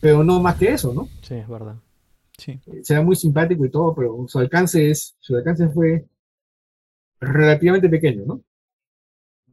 pero 0.00 0.22
no 0.22 0.40
más 0.40 0.56
que 0.56 0.72
eso, 0.72 0.92
¿no? 0.92 1.08
Sí, 1.22 1.34
es 1.34 1.48
verdad. 1.48 1.76
Sí. 2.36 2.58
Será 2.82 3.02
muy 3.02 3.16
simpático 3.16 3.64
y 3.64 3.70
todo, 3.70 3.94
pero 3.94 4.24
su 4.26 4.38
alcance 4.38 4.90
es, 4.90 5.16
su 5.18 5.36
alcance 5.36 5.68
fue 5.68 6.06
relativamente 7.20 7.88
pequeño, 7.88 8.24
¿no? 8.26 8.40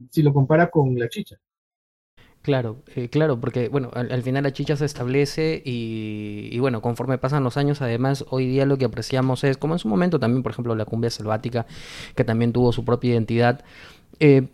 Si 0.09 0.21
lo 0.21 0.33
compara 0.33 0.69
con 0.69 0.97
la 0.97 1.09
chicha. 1.09 1.37
Claro, 2.47 2.81
eh, 2.95 3.09
claro, 3.09 3.41
porque 3.41 3.67
bueno, 3.67 3.91
al, 3.93 4.23
final 4.23 4.43
la 4.43 4.53
chicha 4.53 4.77
se 4.77 4.85
establece 4.85 5.61
y, 5.65 6.57
bueno, 6.59 6.81
conforme 6.81 7.17
pasan 7.17 7.43
los 7.43 7.57
años, 7.57 7.81
además 7.81 8.23
hoy 8.29 8.47
día 8.47 8.65
lo 8.65 8.77
que 8.77 8.85
apreciamos 8.85 9.43
es, 9.43 9.57
como 9.57 9.73
en 9.75 9.79
su 9.79 9.89
momento 9.89 10.17
también, 10.17 10.43
por 10.43 10.53
ejemplo, 10.53 10.73
la 10.73 10.85
cumbia 10.85 11.09
selvática, 11.09 11.65
que 12.15 12.23
también 12.23 12.53
tuvo 12.53 12.71
su 12.71 12.85
propia 12.85 13.11
identidad. 13.11 13.65
Eh, 14.19 14.47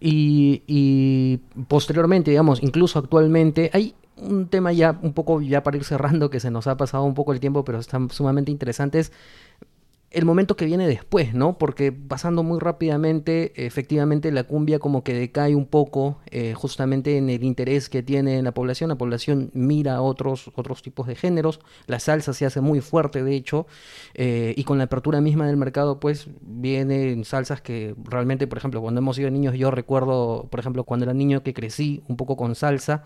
y, 0.00 0.62
y, 0.66 1.36
posteriormente, 1.68 2.30
digamos, 2.30 2.62
incluso 2.62 2.98
actualmente, 2.98 3.70
hay 3.72 3.94
un 4.16 4.48
tema 4.48 4.72
ya 4.72 4.98
un 5.02 5.12
poco, 5.12 5.40
ya 5.40 5.62
para 5.62 5.76
ir 5.76 5.84
cerrando, 5.84 6.30
que 6.30 6.40
se 6.40 6.50
nos 6.50 6.66
ha 6.66 6.76
pasado 6.76 7.04
un 7.04 7.14
poco 7.14 7.32
el 7.32 7.40
tiempo, 7.40 7.64
pero 7.64 7.78
está 7.78 7.98
sumamente 8.10 8.50
interesante, 8.50 8.98
es 8.98 9.12
el 10.10 10.24
momento 10.24 10.56
que 10.56 10.64
viene 10.64 10.88
después, 10.88 11.34
¿no? 11.34 11.56
Porque 11.56 11.92
pasando 11.92 12.42
muy 12.42 12.58
rápidamente, 12.58 13.52
efectivamente 13.64 14.32
la 14.32 14.42
cumbia 14.42 14.80
como 14.80 15.04
que 15.04 15.14
decae 15.14 15.54
un 15.54 15.66
poco, 15.66 16.18
eh, 16.32 16.52
justamente 16.54 17.16
en 17.16 17.30
el 17.30 17.44
interés 17.44 17.88
que 17.88 18.02
tiene 18.02 18.42
la 18.42 18.52
población. 18.52 18.88
La 18.88 18.98
población 18.98 19.50
mira 19.54 20.02
otros, 20.02 20.50
otros 20.56 20.82
tipos 20.82 21.06
de 21.06 21.14
géneros. 21.14 21.60
La 21.86 22.00
salsa 22.00 22.32
se 22.32 22.44
hace 22.44 22.60
muy 22.60 22.80
fuerte, 22.80 23.22
de 23.22 23.36
hecho, 23.36 23.68
eh, 24.14 24.52
y 24.56 24.64
con 24.64 24.78
la 24.78 24.84
apertura 24.84 25.20
misma 25.20 25.46
del 25.46 25.56
mercado, 25.56 26.00
pues 26.00 26.26
vienen 26.40 27.24
salsas 27.24 27.60
que 27.60 27.94
realmente, 28.02 28.48
por 28.48 28.58
ejemplo, 28.58 28.80
cuando 28.80 28.98
hemos 28.98 29.14
sido 29.14 29.30
niños, 29.30 29.54
yo 29.54 29.70
recuerdo, 29.70 30.48
por 30.50 30.58
ejemplo, 30.58 30.82
cuando 30.82 31.04
era 31.04 31.14
niño 31.14 31.44
que 31.44 31.54
crecí 31.54 32.02
un 32.08 32.16
poco 32.16 32.36
con 32.36 32.56
salsa 32.56 33.04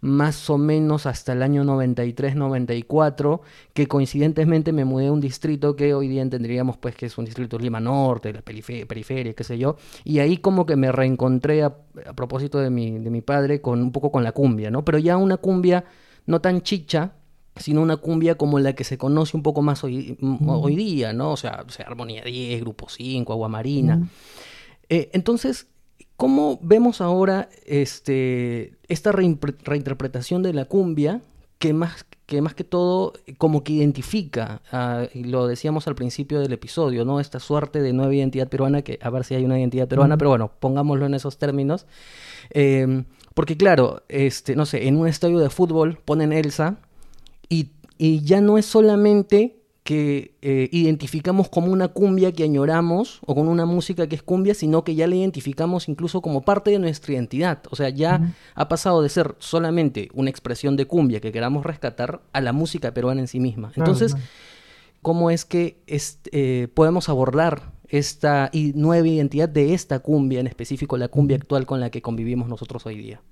más 0.00 0.50
o 0.50 0.58
menos 0.58 1.06
hasta 1.06 1.32
el 1.32 1.42
año 1.42 1.64
93-94, 1.64 3.40
que 3.72 3.86
coincidentemente 3.86 4.72
me 4.72 4.84
mudé 4.84 5.08
a 5.08 5.12
un 5.12 5.20
distrito 5.20 5.76
que 5.76 5.94
hoy 5.94 6.08
día 6.08 6.22
entenderíamos 6.22 6.76
pues 6.76 6.94
que 6.94 7.06
es 7.06 7.18
un 7.18 7.24
distrito 7.24 7.58
Lima 7.58 7.80
Norte, 7.80 8.32
la 8.32 8.42
periferia, 8.42 9.34
qué 9.34 9.44
sé 9.44 9.58
yo, 9.58 9.76
y 10.04 10.18
ahí 10.18 10.38
como 10.38 10.66
que 10.66 10.76
me 10.76 10.92
reencontré 10.92 11.62
a, 11.62 11.74
propósito 12.14 12.58
de 12.58 12.70
mi, 12.70 12.98
de 12.98 13.10
mi 13.10 13.22
padre 13.22 13.60
con 13.60 13.82
un 13.82 13.92
poco 13.92 14.10
con 14.12 14.22
la 14.22 14.32
cumbia, 14.32 14.70
¿no? 14.70 14.84
Pero 14.84 14.98
ya 14.98 15.16
una 15.16 15.36
cumbia 15.36 15.84
no 16.26 16.40
tan 16.40 16.60
chicha, 16.62 17.12
sino 17.56 17.80
una 17.80 17.96
cumbia 17.96 18.36
como 18.36 18.58
la 18.58 18.74
que 18.74 18.84
se 18.84 18.98
conoce 18.98 19.36
un 19.36 19.42
poco 19.42 19.62
más 19.62 19.82
hoy, 19.82 20.18
hoy 20.46 20.76
día, 20.76 21.12
¿no? 21.12 21.32
O 21.32 21.36
sea, 21.36 21.64
Armonía 21.86 22.22
10, 22.22 22.60
Grupo 22.60 22.88
5, 22.88 23.32
Agua 23.32 23.48
Marina. 23.48 24.08
Eh, 24.88 25.10
entonces, 25.12 25.68
¿Cómo 26.16 26.58
vemos 26.62 27.00
ahora 27.00 27.48
este, 27.66 28.72
esta 28.88 29.12
reinterpretación 29.12 30.42
de 30.42 30.54
la 30.54 30.64
cumbia 30.64 31.20
que 31.58 31.72
más, 31.72 32.06
que 32.26 32.40
más 32.40 32.54
que 32.54 32.64
todo 32.64 33.12
como 33.38 33.64
que 33.64 33.74
identifica, 33.74 34.62
y 35.12 35.24
lo 35.24 35.46
decíamos 35.46 35.86
al 35.88 35.94
principio 35.94 36.40
del 36.40 36.52
episodio, 36.52 37.04
¿no? 37.04 37.20
Esta 37.20 37.40
suerte 37.40 37.82
de 37.82 37.92
nueva 37.92 38.14
identidad 38.14 38.48
peruana, 38.48 38.82
que 38.82 38.98
a 39.02 39.10
ver 39.10 39.24
si 39.24 39.34
hay 39.34 39.44
una 39.44 39.58
identidad 39.58 39.88
peruana, 39.88 40.16
pero 40.16 40.30
bueno, 40.30 40.52
pongámoslo 40.58 41.06
en 41.06 41.14
esos 41.14 41.38
términos. 41.38 41.86
Em, 42.50 43.04
porque 43.34 43.56
claro, 43.56 44.02
este, 44.08 44.56
no 44.56 44.66
sé, 44.66 44.88
en 44.88 44.96
un 44.96 45.08
estadio 45.08 45.38
de 45.38 45.50
fútbol 45.50 45.98
ponen 46.04 46.32
Elsa 46.32 46.78
y, 47.48 47.72
y 47.98 48.22
ya 48.22 48.40
no 48.40 48.58
es 48.58 48.66
solamente 48.66 49.56
que 49.86 50.34
eh, 50.42 50.68
identificamos 50.72 51.48
como 51.48 51.72
una 51.72 51.86
cumbia 51.86 52.32
que 52.32 52.42
añoramos 52.42 53.20
o 53.24 53.36
con 53.36 53.46
una 53.46 53.66
música 53.66 54.08
que 54.08 54.16
es 54.16 54.22
cumbia, 54.22 54.52
sino 54.52 54.82
que 54.82 54.96
ya 54.96 55.06
la 55.06 55.14
identificamos 55.14 55.88
incluso 55.88 56.20
como 56.20 56.42
parte 56.42 56.72
de 56.72 56.80
nuestra 56.80 57.14
identidad. 57.14 57.62
O 57.70 57.76
sea, 57.76 57.88
ya 57.88 58.34
ha 58.56 58.68
pasado 58.68 59.00
de 59.00 59.08
ser 59.08 59.36
solamente 59.38 60.08
una 60.12 60.28
expresión 60.28 60.76
de 60.76 60.86
cumbia 60.86 61.20
que 61.20 61.30
queramos 61.30 61.64
rescatar 61.64 62.20
a 62.32 62.40
la 62.40 62.52
música 62.52 62.92
peruana 62.92 63.20
en 63.20 63.28
sí 63.28 63.38
misma. 63.38 63.70
Entonces, 63.76 64.16
¿cómo 65.02 65.30
es 65.30 65.44
que 65.44 65.78
eh, 65.86 66.66
podemos 66.74 67.08
abordar 67.08 67.72
esta 67.88 68.50
nueva 68.74 69.06
identidad 69.06 69.48
de 69.48 69.72
esta 69.72 70.00
cumbia, 70.00 70.40
en 70.40 70.48
específico 70.48 70.96
la 70.96 71.06
cumbia 71.06 71.36
actual 71.36 71.64
con 71.64 71.78
la 71.78 71.90
que 71.90 72.02
convivimos 72.02 72.48
nosotros 72.48 72.84
hoy 72.86 72.98
día? 72.98 73.22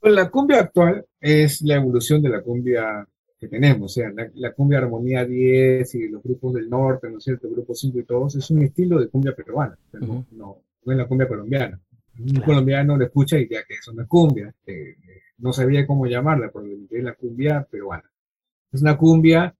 Pues 0.00 0.12
la 0.12 0.28
cumbia 0.30 0.62
actual 0.62 1.06
es 1.20 1.62
la 1.62 1.76
evolución 1.76 2.22
de 2.22 2.30
la 2.30 2.42
cumbia 2.42 3.06
que 3.38 3.48
tenemos, 3.48 3.92
o 3.92 3.94
sea, 3.94 4.12
la, 4.34 4.52
cumbia 4.52 4.78
armonía 4.78 5.24
10 5.24 5.94
y 5.94 6.08
los 6.08 6.22
grupos 6.22 6.54
del 6.54 6.70
norte, 6.70 7.10
¿no 7.10 7.18
es 7.18 7.24
cierto? 7.24 7.50
Grupo 7.50 7.74
5 7.74 7.98
y 7.98 8.04
todos, 8.04 8.36
es 8.36 8.50
un 8.50 8.62
estilo 8.62 8.98
de 8.98 9.08
cumbia 9.08 9.34
peruana, 9.34 9.76
no, 9.92 10.26
no, 10.32 10.58
es 10.86 10.96
la 10.96 11.06
cumbia 11.06 11.28
colombiana. 11.28 11.78
Un 12.18 12.40
colombiano 12.40 12.96
lo 12.96 13.04
escucha 13.04 13.38
y 13.38 13.46
ya 13.46 13.62
que 13.64 13.74
es 13.74 13.88
una 13.88 14.06
cumbia, 14.06 14.54
no 15.38 15.52
sabía 15.52 15.86
cómo 15.86 16.06
llamarla, 16.06 16.50
porque 16.50 16.78
es 16.90 17.04
la 17.04 17.12
cumbia 17.12 17.66
peruana. 17.70 18.10
Es 18.72 18.80
una 18.80 18.96
cumbia 18.96 19.54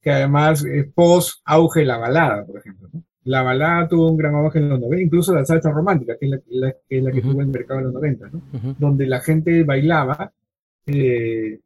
que 0.00 0.10
además 0.10 0.64
es 0.64 0.92
post 0.92 1.40
auge 1.44 1.84
la 1.84 1.96
balada, 1.96 2.44
por 2.44 2.58
ejemplo. 2.58 2.90
La 3.24 3.42
balada 3.42 3.88
tuvo 3.88 4.10
un 4.10 4.16
gran 4.16 4.34
auge 4.34 4.58
en 4.58 4.68
los 4.68 4.80
90, 4.80 5.02
incluso 5.02 5.34
la 5.34 5.44
salsa 5.44 5.70
romántica, 5.70 6.16
que 6.18 6.26
es 6.26 6.30
la, 6.32 6.38
que, 6.72 6.98
es 6.98 7.02
la 7.02 7.12
que 7.12 7.22
tuvo 7.22 7.34
en 7.34 7.40
el 7.40 7.46
mercado 7.46 7.80
en 7.80 7.84
los 7.86 7.94
90, 7.94 8.30
¿no? 8.30 8.76
donde 8.78 9.06
la 9.06 9.20
gente 9.20 9.62
bailaba 9.62 10.32
eh, 10.86 11.60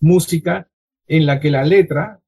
música 0.00 0.68
en 1.06 1.26
la 1.26 1.40
que 1.40 1.50
la 1.50 1.64
letra, 1.64 2.20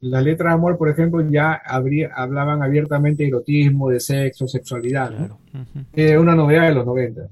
la 0.00 0.20
letra 0.20 0.50
de 0.50 0.54
amor, 0.54 0.76
por 0.76 0.88
ejemplo, 0.88 1.28
ya 1.30 1.54
hablaban 1.54 2.62
abiertamente 2.62 3.22
de 3.22 3.30
erotismo, 3.30 3.90
de 3.90 4.00
sexo, 4.00 4.46
sexualidad. 4.46 5.10
¿no? 5.10 5.40
una 6.20 6.34
novedad 6.34 6.68
de 6.68 6.74
los 6.74 6.86
90. 6.86 7.28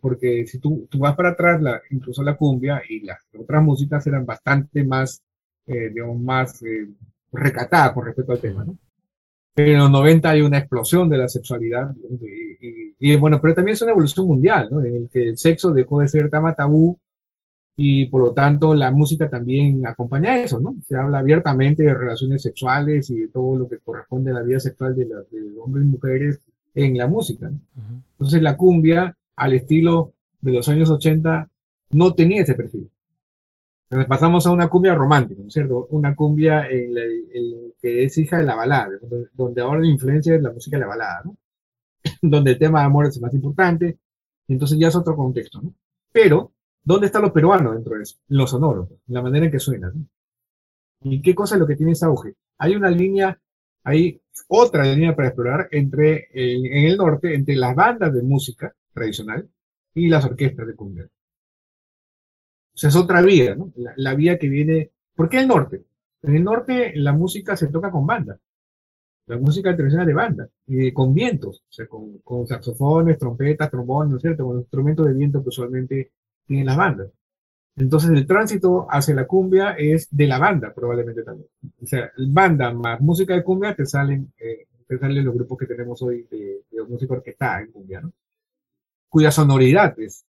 Porque 0.00 0.46
si 0.46 0.58
tú, 0.58 0.86
tú 0.88 0.98
vas 0.98 1.16
para 1.16 1.30
atrás, 1.30 1.60
la, 1.60 1.80
incluso 1.90 2.22
la 2.22 2.36
cumbia 2.36 2.82
y 2.88 3.00
las 3.00 3.18
otras 3.36 3.62
músicas 3.62 4.06
eran 4.06 4.24
bastante 4.24 4.84
más, 4.84 5.22
eh, 5.66 5.90
digamos, 5.92 6.20
más 6.20 6.62
eh, 6.62 6.88
recatadas 7.32 7.92
con 7.92 8.06
respecto 8.06 8.32
al 8.32 8.40
tema, 8.40 8.64
¿no? 8.64 8.78
Pero 9.56 9.72
en 9.72 9.78
los 9.78 9.90
90 9.90 10.30
hay 10.30 10.42
una 10.42 10.58
explosión 10.58 11.08
de 11.08 11.16
la 11.16 11.28
sexualidad 11.28 11.94
y, 12.20 12.94
y, 12.98 13.16
bueno, 13.16 13.40
pero 13.40 13.54
también 13.54 13.74
es 13.74 13.82
una 13.82 13.92
evolución 13.92 14.26
mundial, 14.26 14.68
¿no? 14.70 14.82
En 14.82 14.94
el 14.96 15.08
que 15.08 15.28
el 15.28 15.38
sexo 15.38 15.72
dejó 15.72 16.00
de 16.00 16.08
ser 16.08 16.28
tan 16.28 16.54
tabú 16.56 16.98
y 17.76 18.06
por 18.06 18.22
lo 18.22 18.32
tanto 18.32 18.74
la 18.74 18.90
música 18.92 19.28
también 19.28 19.86
acompaña 19.86 20.38
eso, 20.38 20.60
¿no? 20.60 20.76
Se 20.86 20.96
habla 20.96 21.18
abiertamente 21.18 21.82
de 21.82 21.94
relaciones 21.94 22.42
sexuales 22.42 23.10
y 23.10 23.20
de 23.20 23.28
todo 23.28 23.56
lo 23.56 23.68
que 23.68 23.78
corresponde 23.78 24.30
a 24.30 24.34
la 24.34 24.42
vida 24.42 24.60
sexual 24.60 24.94
de, 24.94 25.06
de 25.06 25.58
hombres 25.58 25.84
y 25.84 25.88
mujeres 25.88 26.40
en 26.74 26.96
la 26.96 27.06
música. 27.08 27.50
¿no? 27.50 27.58
Entonces 28.12 28.42
la 28.42 28.56
cumbia, 28.56 29.16
al 29.36 29.52
estilo 29.54 30.12
de 30.40 30.52
los 30.52 30.68
años 30.68 30.90
80, 30.90 31.48
no 31.90 32.14
tenía 32.14 32.42
ese 32.42 32.54
perfil. 32.54 32.90
Entonces 33.84 34.08
pasamos 34.08 34.46
a 34.46 34.50
una 34.50 34.68
cumbia 34.68 34.94
romántica, 34.94 35.40
¿no 35.42 35.48
es 35.48 35.54
cierto? 35.54 35.86
Una 35.90 36.14
cumbia 36.14 36.68
en 36.68 36.94
que 37.80 38.04
es 38.04 38.16
hija 38.18 38.38
de 38.38 38.44
la 38.44 38.54
balada, 38.54 38.90
donde, 39.34 39.60
ahora 39.60 39.80
la 39.80 39.86
influencia 39.86 40.34
es 40.34 40.42
la 40.42 40.52
música 40.52 40.76
de 40.76 40.80
la 40.80 40.86
balada, 40.86 41.22
¿no? 41.24 41.36
donde 42.22 42.52
el 42.52 42.58
tema 42.58 42.80
de 42.80 42.86
amor 42.86 43.06
es 43.06 43.20
más 43.20 43.34
importante, 43.34 43.98
entonces 44.48 44.78
ya 44.78 44.88
es 44.88 44.96
otro 44.96 45.14
contexto, 45.14 45.60
¿no? 45.60 45.74
Pero 46.12 46.52
¿Dónde 46.84 47.06
está 47.06 47.18
lo 47.18 47.32
peruano 47.32 47.72
dentro 47.72 47.96
de 47.96 48.02
eso? 48.02 48.18
Lo 48.28 48.46
sonoro, 48.46 48.88
la 49.06 49.22
manera 49.22 49.46
en 49.46 49.52
que 49.52 49.58
suena. 49.58 49.92
¿Y 51.02 51.22
qué 51.22 51.34
cosa 51.34 51.54
es 51.54 51.60
lo 51.60 51.66
que 51.66 51.76
tiene 51.76 51.92
ese 51.92 52.04
auge? 52.04 52.34
Hay 52.58 52.76
una 52.76 52.90
línea, 52.90 53.40
hay 53.84 54.20
otra 54.48 54.84
línea 54.84 55.16
para 55.16 55.28
explorar 55.28 55.68
entre 55.70 56.28
en 56.32 56.84
el 56.86 56.96
norte, 56.96 57.34
entre 57.34 57.56
las 57.56 57.74
bandas 57.74 58.12
de 58.12 58.22
música 58.22 58.74
tradicional 58.92 59.48
y 59.94 60.08
las 60.08 60.24
orquestas 60.26 60.66
de 60.66 60.74
cumbia. 60.74 61.04
O 62.74 62.76
sea, 62.76 62.88
es 62.88 62.96
otra 62.96 63.22
vía, 63.22 63.54
¿no? 63.54 63.72
La, 63.76 64.14
vía 64.14 64.38
que 64.38 64.48
viene. 64.48 64.90
¿Por 65.14 65.28
qué 65.28 65.38
el 65.38 65.48
norte? 65.48 65.84
En 66.22 66.36
el 66.36 66.44
norte 66.44 66.92
la 66.96 67.12
música 67.12 67.56
se 67.56 67.68
toca 67.68 67.90
con 67.90 68.06
banda. 68.06 68.38
La 69.26 69.38
música 69.38 69.74
tradicional 69.74 70.06
de 70.06 70.12
banda, 70.12 70.48
y 70.66 70.92
con 70.92 71.14
vientos, 71.14 71.62
o 71.66 71.72
sea, 71.72 71.86
con, 71.86 72.18
con 72.18 72.46
saxofones, 72.46 73.16
trompetas, 73.18 73.70
trombones, 73.70 74.10
¿no 74.10 74.16
es 74.16 74.22
cierto? 74.22 74.44
Con 74.44 74.58
instrumentos 74.58 75.06
de 75.06 75.14
viento 75.14 75.42
que 75.42 75.48
usualmente 75.48 76.12
tienen 76.46 76.66
las 76.66 76.76
bandas. 76.76 77.10
Entonces 77.76 78.10
el 78.10 78.26
tránsito 78.26 78.86
hacia 78.88 79.14
la 79.14 79.26
cumbia 79.26 79.72
es 79.72 80.08
de 80.10 80.26
la 80.26 80.38
banda, 80.38 80.72
probablemente 80.72 81.22
también. 81.22 81.48
O 81.82 81.86
sea, 81.86 82.10
banda 82.28 82.72
más 82.72 83.00
música 83.00 83.34
de 83.34 83.42
cumbia 83.42 83.74
te 83.74 83.84
salen, 83.84 84.32
eh, 84.38 84.66
te 84.86 84.98
salen 84.98 85.24
los 85.24 85.34
grupos 85.34 85.58
que 85.58 85.66
tenemos 85.66 86.00
hoy 86.02 86.26
de, 86.30 86.62
música 86.88 87.14
orquestada 87.14 87.62
en 87.62 87.72
cumbia, 87.72 88.00
¿no? 88.02 88.12
Cuya 89.08 89.30
sonoridad 89.30 89.98
es, 89.98 90.26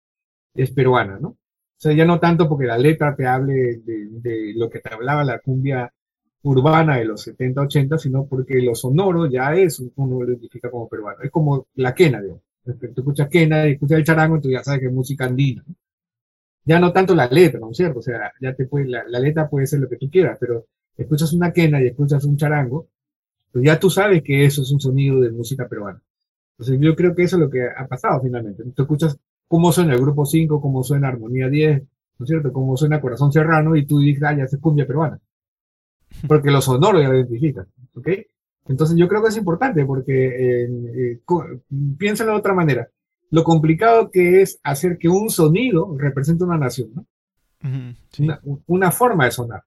es 0.54 0.70
peruana, 0.70 1.18
¿no? 1.18 1.28
O 1.30 1.38
sea, 1.76 1.92
ya 1.92 2.04
no 2.04 2.20
tanto 2.20 2.48
porque 2.48 2.66
la 2.66 2.78
letra 2.78 3.14
te 3.16 3.26
hable 3.26 3.80
de, 3.84 4.52
lo 4.54 4.70
que 4.70 4.78
te 4.78 4.94
hablaba 4.94 5.24
la 5.24 5.40
cumbia 5.40 5.92
urbana 6.42 6.96
de 6.98 7.04
los 7.06 7.22
70, 7.22 7.62
80, 7.62 7.98
sino 7.98 8.26
porque 8.26 8.60
lo 8.62 8.74
sonoro 8.74 9.26
ya 9.26 9.54
es, 9.54 9.80
uno 9.96 10.22
lo 10.22 10.30
identifica 10.30 10.70
como 10.70 10.88
peruano. 10.88 11.22
Es 11.22 11.30
como 11.30 11.66
la 11.74 11.94
quena, 11.94 12.22
digamos. 12.22 12.42
Tú 12.64 13.00
escuchas 13.00 13.28
quena 13.28 13.68
y 13.68 13.72
escuchas 13.72 13.98
el 13.98 14.04
charango, 14.04 14.40
tú 14.40 14.48
ya 14.50 14.62
sabes 14.62 14.80
que 14.80 14.86
es 14.86 14.92
música 14.92 15.26
andina. 15.26 15.64
¿no? 15.66 15.74
Ya 16.64 16.78
no 16.78 16.92
tanto 16.92 17.14
la 17.14 17.26
letra, 17.28 17.60
¿no 17.60 17.70
es 17.70 17.76
cierto? 17.76 17.98
O 17.98 18.02
sea, 18.02 18.32
ya 18.40 18.54
te 18.54 18.66
puede, 18.66 18.86
la, 18.86 19.18
letra 19.18 19.48
puede 19.48 19.66
ser 19.66 19.80
lo 19.80 19.88
que 19.88 19.96
tú 19.96 20.10
quieras, 20.10 20.38
pero 20.40 20.66
escuchas 20.96 21.32
una 21.32 21.52
quena 21.52 21.80
y 21.82 21.86
escuchas 21.86 22.24
un 22.24 22.36
charango, 22.36 22.88
pues 23.52 23.64
ya 23.64 23.78
tú 23.78 23.90
sabes 23.90 24.22
que 24.22 24.44
eso 24.44 24.62
es 24.62 24.70
un 24.72 24.80
sonido 24.80 25.20
de 25.20 25.30
música 25.30 25.68
peruana. 25.68 26.00
Entonces 26.58 26.78
yo 26.80 26.94
creo 26.96 27.14
que 27.14 27.24
eso 27.24 27.36
es 27.36 27.40
lo 27.40 27.50
que 27.50 27.64
ha 27.64 27.86
pasado 27.86 28.20
finalmente. 28.22 28.62
Tú 28.74 28.82
escuchas 28.82 29.18
cómo 29.48 29.72
suena 29.72 29.94
el 29.94 30.00
grupo 30.00 30.24
5, 30.24 30.60
cómo 30.60 30.82
suena 30.82 31.08
Armonía 31.08 31.48
10, 31.48 31.82
¿no 32.18 32.24
es 32.24 32.28
cierto? 32.28 32.52
Cómo 32.52 32.76
suena 32.76 33.00
Corazón 33.00 33.32
Serrano 33.32 33.76
y 33.76 33.86
tú 33.86 33.98
dices, 33.98 34.22
ah, 34.24 34.36
ya 34.36 34.44
es 34.44 34.56
cumbia 34.60 34.86
peruana. 34.86 35.18
Porque 36.28 36.50
lo 36.50 36.60
sonoro 36.60 37.00
ya 37.00 37.08
lo 37.08 37.16
identificas, 37.16 37.66
¿ok? 37.94 38.08
Entonces 38.66 38.96
yo 38.96 39.08
creo 39.08 39.22
que 39.22 39.28
es 39.28 39.36
importante 39.36 39.84
porque 39.84 40.64
eh, 40.64 41.20
piénsalo 41.98 42.32
de 42.32 42.38
otra 42.38 42.54
manera. 42.54 42.88
Lo 43.34 43.42
complicado 43.42 44.12
que 44.12 44.42
es 44.42 44.60
hacer 44.62 44.96
que 44.96 45.08
un 45.08 45.28
sonido 45.28 45.96
represente 45.98 46.44
una 46.44 46.56
nación, 46.56 46.90
¿no? 46.94 47.04
una, 48.68 48.92
forma 48.92 49.24
de 49.24 49.32
sonar. 49.32 49.64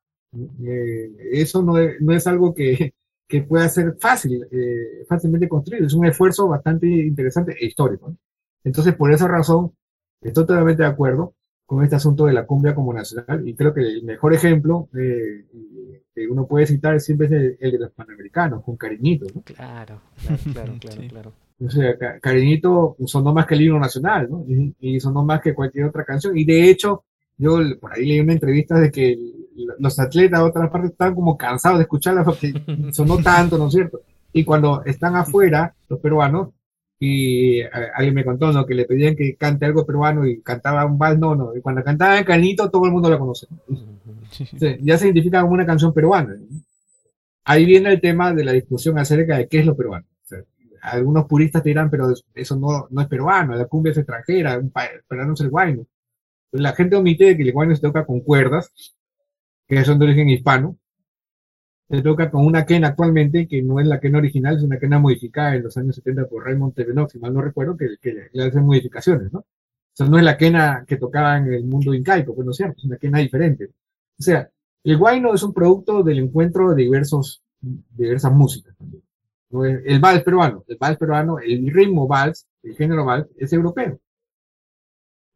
Eh, 0.63 1.11
eso 1.33 1.61
no 1.61 1.77
es, 1.77 1.99
no 1.99 2.13
es 2.13 2.25
algo 2.27 2.53
que, 2.53 2.93
que, 3.27 3.41
pueda 3.41 3.67
ser 3.67 3.97
fácil, 3.99 4.47
eh, 4.49 5.03
fácilmente 5.09 5.49
construido. 5.49 5.85
Es 5.85 5.93
un 5.93 6.05
esfuerzo 6.05 6.47
bastante 6.47 6.87
interesante 6.87 7.57
e 7.59 7.65
histórico. 7.65 8.15
Entonces, 8.63 8.95
por 8.95 9.11
esa 9.11 9.27
razón, 9.27 9.73
estoy 10.21 10.45
totalmente 10.45 10.83
de 10.83 10.89
acuerdo 10.89 11.33
con 11.65 11.83
este 11.83 11.97
asunto 11.97 12.25
de 12.25 12.33
la 12.33 12.45
cumbia 12.45 12.73
como 12.73 12.93
nacional 12.93 13.45
y 13.45 13.53
creo 13.53 13.73
que 13.73 13.81
el 13.81 14.03
mejor 14.03 14.33
ejemplo 14.33 14.87
eh, 14.97 15.45
que 16.15 16.25
uno 16.25 16.47
puede 16.47 16.67
citar 16.67 17.01
siempre 17.01 17.27
es 17.27 17.57
el, 17.59 17.71
de 17.73 17.79
los 17.79 17.91
panamericanos, 17.91 18.63
con 18.63 18.77
Cariñito. 18.77 19.25
¿no? 19.35 19.41
Claro, 19.41 19.99
claro, 20.53 20.73
claro, 20.79 21.01
claro. 21.09 21.46
O 21.59 21.69
sea, 21.69 21.97
Cariñito 22.21 22.95
sonó 23.05 23.33
más 23.33 23.47
que 23.47 23.55
el 23.55 23.61
himno 23.61 23.79
nacional, 23.79 24.27
¿no? 24.29 24.45
Y, 24.47 24.75
y 24.79 24.99
sonó 24.99 25.25
más 25.25 25.41
que 25.41 25.53
cualquier 25.53 25.85
otra 25.85 26.05
canción. 26.05 26.37
Y 26.37 26.45
de 26.45 26.69
hecho, 26.69 27.03
yo 27.37 27.59
por 27.79 27.93
ahí 27.93 28.05
leí 28.05 28.19
una 28.19 28.33
entrevista 28.33 28.79
de 28.79 28.91
que 28.91 29.17
los 29.79 29.99
atletas 29.99 30.39
de 30.39 30.45
otras 30.45 30.69
partes 30.69 30.91
están 30.91 31.15
como 31.15 31.37
cansados 31.37 31.79
de 31.79 31.83
escucharla 31.83 32.23
porque 32.23 32.53
sonó 32.91 33.17
tanto, 33.19 33.57
¿no 33.57 33.67
es 33.67 33.73
cierto? 33.73 34.01
Y 34.33 34.43
cuando 34.43 34.83
están 34.85 35.15
afuera, 35.15 35.73
los 35.89 35.99
peruanos, 35.99 36.49
y 36.99 37.61
alguien 37.61 38.15
me 38.15 38.25
contó, 38.25 38.51
¿no? 38.51 38.65
Que 38.65 38.73
le 38.73 38.85
pedían 38.85 39.15
que 39.15 39.35
cante 39.35 39.65
algo 39.65 39.85
peruano 39.85 40.25
y 40.25 40.41
cantaba 40.41 40.85
un 40.85 40.97
vals, 40.97 41.19
no, 41.19 41.35
no. 41.35 41.55
Y 41.55 41.61
cuando 41.61 41.83
cantaba 41.83 42.23
Canito, 42.23 42.69
todo 42.71 42.85
el 42.85 42.91
mundo 42.91 43.09
lo 43.09 43.19
conoce. 43.19 43.47
ya 44.81 44.97
se 44.97 45.05
identifica 45.05 45.41
como 45.41 45.53
una 45.53 45.65
canción 45.65 45.93
peruana. 45.93 46.35
Ahí 47.45 47.65
viene 47.65 47.91
el 47.91 48.01
tema 48.01 48.33
de 48.33 48.43
la 48.43 48.51
discusión 48.51 48.97
acerca 48.97 49.37
de 49.37 49.47
qué 49.47 49.59
es 49.59 49.65
lo 49.65 49.75
peruano. 49.75 50.05
Algunos 50.81 51.25
puristas 51.25 51.63
te 51.63 51.69
dirán, 51.69 51.89
pero 51.89 52.13
eso 52.33 52.55
no, 52.55 52.87
no 52.89 53.01
es 53.01 53.07
peruano, 53.07 53.55
la 53.55 53.65
cumbia 53.65 53.91
es 53.91 53.97
extranjera, 53.97 54.57
un 54.57 54.71
peruano 55.07 55.33
es 55.33 55.41
el 55.41 55.49
guayno 55.49 55.85
la 56.51 56.73
gente 56.73 56.95
omite 56.95 57.35
que 57.35 57.43
el 57.43 57.51
guayno 57.51 57.75
se 57.75 57.81
toca 57.81 58.05
con 58.05 58.21
cuerdas, 58.21 58.71
que 59.67 59.83
son 59.83 59.99
de 59.99 60.05
origen 60.05 60.29
hispano. 60.29 60.77
Se 61.89 62.01
toca 62.01 62.29
con 62.29 62.45
una 62.45 62.65
quena 62.65 62.89
actualmente, 62.89 63.47
que 63.47 63.61
no 63.61 63.79
es 63.79 63.87
la 63.87 63.99
quena 63.99 64.17
original, 64.17 64.57
es 64.57 64.63
una 64.63 64.77
quena 64.77 64.99
modificada 64.99 65.55
en 65.55 65.63
los 65.63 65.77
años 65.77 65.95
70 65.95 66.27
por 66.27 66.43
Raymond 66.45 66.73
Tevenox, 66.73 67.13
si 67.13 67.19
mal 67.19 67.33
no 67.33 67.41
recuerdo, 67.41 67.77
que, 67.77 67.97
le 68.31 68.43
hacen 68.43 68.65
modificaciones, 68.65 69.31
¿no? 69.31 69.39
O 69.39 69.45
sea, 69.93 70.07
no 70.07 70.17
es 70.17 70.23
la 70.23 70.37
quena 70.37 70.83
que 70.87 70.97
tocaba 70.97 71.37
en 71.37 71.53
el 71.53 71.63
mundo 71.63 71.93
incaico, 71.93 72.35
pues 72.35 72.45
no 72.45 72.51
es 72.51 72.57
cierto, 72.57 72.75
es 72.77 72.85
una 72.85 72.97
quena 72.97 73.19
diferente. 73.19 73.69
O 74.19 74.23
sea, 74.23 74.49
el 74.83 74.97
guayno 74.97 75.33
es 75.33 75.43
un 75.43 75.53
producto 75.53 76.03
del 76.03 76.19
encuentro 76.19 76.69
de 76.73 76.83
diversos, 76.83 77.41
diversas 77.61 78.33
músicas 78.33 78.75
también. 78.77 79.03
El 79.49 79.99
vals 79.99 80.23
peruano, 80.23 80.63
el 80.67 80.77
vals 80.77 80.97
peruano, 80.97 81.39
el 81.39 81.71
ritmo 81.73 82.07
vals, 82.07 82.45
el 82.63 82.75
género 82.75 83.05
vals, 83.05 83.27
es 83.37 83.53
europeo 83.53 83.99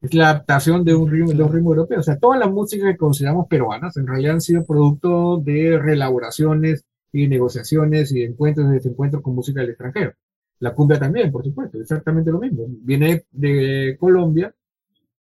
es 0.02 0.14
la 0.16 0.32
adaptación 0.32 0.84
de 0.84 0.96
un 0.96 1.10
ritmo, 1.10 1.32
de 1.32 1.44
un 1.44 1.54
ritmo 1.54 1.72
europeo. 1.72 2.00
O 2.00 2.04
sea, 2.04 2.18
todas 2.18 2.40
las 2.40 2.52
músicas 2.52 2.92
que 2.92 2.98
consideramos 2.98 3.48
peruanas 3.48 3.96
en 3.98 4.08
realidad 4.08 4.34
han 4.34 4.42
sido 4.42 4.66
producto 4.66 5.38
de 5.38 5.78
reelaboraciones 5.80 6.84
y 7.14 7.28
negociaciones 7.28 8.12
y 8.12 8.24
encuentros 8.24 8.68
y 8.70 8.74
desencuentros 8.74 9.22
con 9.22 9.36
música 9.36 9.62
del 9.62 9.70
extranjero. 9.70 10.14
La 10.60 10.74
cumbia 10.74 11.00
también, 11.00 11.32
por 11.32 11.44
supuesto, 11.44 11.80
exactamente 11.80 12.32
lo 12.32 12.40
mismo. 12.40 12.66
Viene 12.68 13.26
de 13.32 13.98
Colombia, 14.00 14.54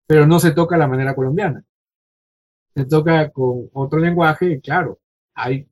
pero 0.06 0.28
no 0.28 0.40
se 0.40 0.52
toca 0.52 0.76
de 0.76 0.80
la 0.80 0.88
manera 0.88 1.16
colombiana. 1.16 1.64
Se 2.76 2.86
toca 2.86 3.30
con 3.32 3.70
otro 3.74 4.00
lenguaje 4.00 4.52
y 4.52 4.62
claro, 4.62 5.00
hay 5.34 5.68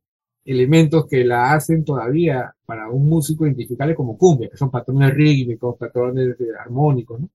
elementos 0.46 1.08
que 1.08 1.26
la 1.26 1.54
hacen 1.54 1.84
todavía 1.84 2.54
para 2.66 2.90
un 2.90 3.08
músico 3.10 3.46
identificable 3.46 3.96
como 3.96 4.18
cumbia, 4.18 4.50
que 4.50 4.58
son 4.58 4.72
patrones 4.72 5.14
rítmicos, 5.14 5.78
patrones 5.78 6.36
armónicos, 6.60 7.20
¿no? 7.20 7.30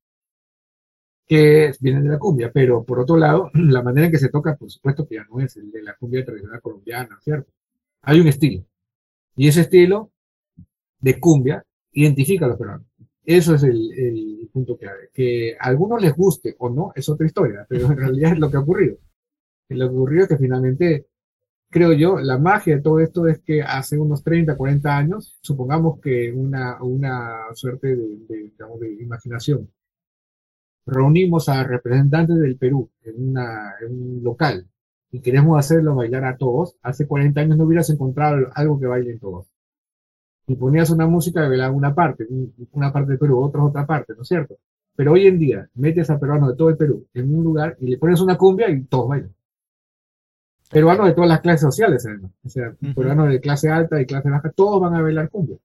que 1.27 1.73
vienen 1.81 2.03
de 2.05 2.11
la 2.11 2.19
cumbia, 2.19 2.51
pero 2.53 2.83
por 2.85 2.99
otro 2.99 3.17
lado, 3.17 3.51
la 3.55 3.83
manera 3.83 4.07
en 4.07 4.13
que 4.13 4.19
se 4.19 4.31
toca, 4.31 4.57
por 4.57 4.71
supuesto 4.71 5.07
que 5.07 5.17
ya 5.17 5.27
no 5.31 5.41
es 5.41 5.57
el 5.57 5.71
de 5.71 5.83
la 5.83 5.95
cumbia 5.95 6.25
tradicional 6.25 6.61
colombiana, 6.61 7.19
¿cierto? 7.23 7.53
Hay 8.03 8.21
un 8.21 8.27
estilo, 8.27 8.65
y 9.37 9.49
ese 9.49 9.63
estilo 9.63 10.11
de 11.01 11.21
cumbia 11.21 11.65
identifica 11.93 12.47
a 12.47 12.49
los 12.49 12.59
peruanos. 12.59 12.87
Eso 13.25 13.55
es 13.55 13.63
el, 13.63 14.49
punto 14.53 14.77
que 14.77 14.87
hay. 14.87 15.07
Que 15.13 15.57
a 15.59 15.69
algunos 15.69 16.03
les 16.03 16.15
guste 16.15 16.57
o 16.59 16.69
no 16.69 16.93
es 16.97 17.09
otra 17.09 17.27
historia, 17.27 17.65
pero 17.69 17.87
en 17.87 17.97
realidad 17.97 18.33
es 18.33 18.39
lo 18.41 18.51
que 18.51 18.57
ha 18.57 18.61
ocurrido. 18.61 18.99
Lo 19.69 19.89
que 19.89 19.95
ocurrió 19.95 20.23
es 20.23 20.29
que 20.29 20.37
finalmente, 20.37 21.07
creo 21.71 21.93
yo, 21.93 22.19
la 22.19 22.39
magia 22.39 22.77
de 22.77 22.83
todo 22.83 23.01
esto 23.01 23.27
es 23.29 23.41
que 23.41 23.63
hace 23.63 23.99
unos 23.99 24.23
30, 24.23 24.57
40 24.57 24.97
años, 24.97 25.39
supongamos 25.43 26.01
que 26.01 26.33
una, 26.33 26.83
una 26.83 27.55
suerte 27.55 27.97
de, 27.97 28.19
de 28.29 29.03
imaginación, 29.03 29.71
reunimos 30.87 31.49
a 31.49 31.63
representantes 31.65 32.39
del 32.39 32.57
Perú 32.57 32.91
en, 33.03 33.37
un 33.39 34.21
local 34.23 34.67
y 35.13 35.21
queremos 35.21 35.59
hacerlo 35.59 35.95
bailar 35.95 36.25
a 36.25 36.37
todos, 36.37 36.77
hace 36.83 37.07
40 37.07 37.41
años 37.41 37.57
no 37.57 37.65
hubieras 37.65 37.91
encontrado 37.91 38.49
algo 38.55 38.79
que 38.79 38.87
bailen 38.87 39.19
todos. 39.19 39.47
Y 40.47 40.57
ponías 40.57 40.91
una 40.91 41.07
música 41.07 41.49
bailaba 41.49 41.73
una 41.73 41.95
parte, 41.95 42.27
una 42.73 42.93
parte 42.93 43.11
del 43.11 43.19
Perú, 43.19 43.43
otra 43.43 43.63
otra 43.65 43.87
parte, 43.87 44.15
¿no 44.17 44.23
es 44.23 44.29
cierto? 44.29 44.59
Pero 44.97 45.13
hoy 45.13 45.27
en 45.27 45.39
día 45.39 45.69
metes 45.75 46.11
a 46.11 46.19
peruanos 46.19 46.51
de 46.51 46.57
todo 46.57 46.71
el 46.71 46.77
Perú 46.77 47.07
en 47.15 47.35
un 47.35 47.45
lugar 47.45 47.77
y 47.81 47.87
le 47.89 47.99
pones 47.99 48.21
una 48.21 48.37
cumbia 48.37 48.69
y 48.71 48.85
todos 48.85 49.09
bailan. 49.09 49.35
Peruanos 50.71 51.07
de 51.07 51.15
todas 51.15 51.29
las 51.29 51.41
clases 51.41 51.63
sociales, 51.63 52.07
además. 52.07 52.33
O 52.45 52.49
sea, 52.49 52.73
peruanos 52.95 53.29
de 53.29 53.41
clase 53.41 53.69
alta 53.69 54.01
y 54.01 54.07
clase 54.07 54.31
baja, 54.31 54.51
todos 54.53 54.81
van 54.81 54.95
a 54.95 55.03
bailar 55.03 55.29
cumbia. 55.29 55.59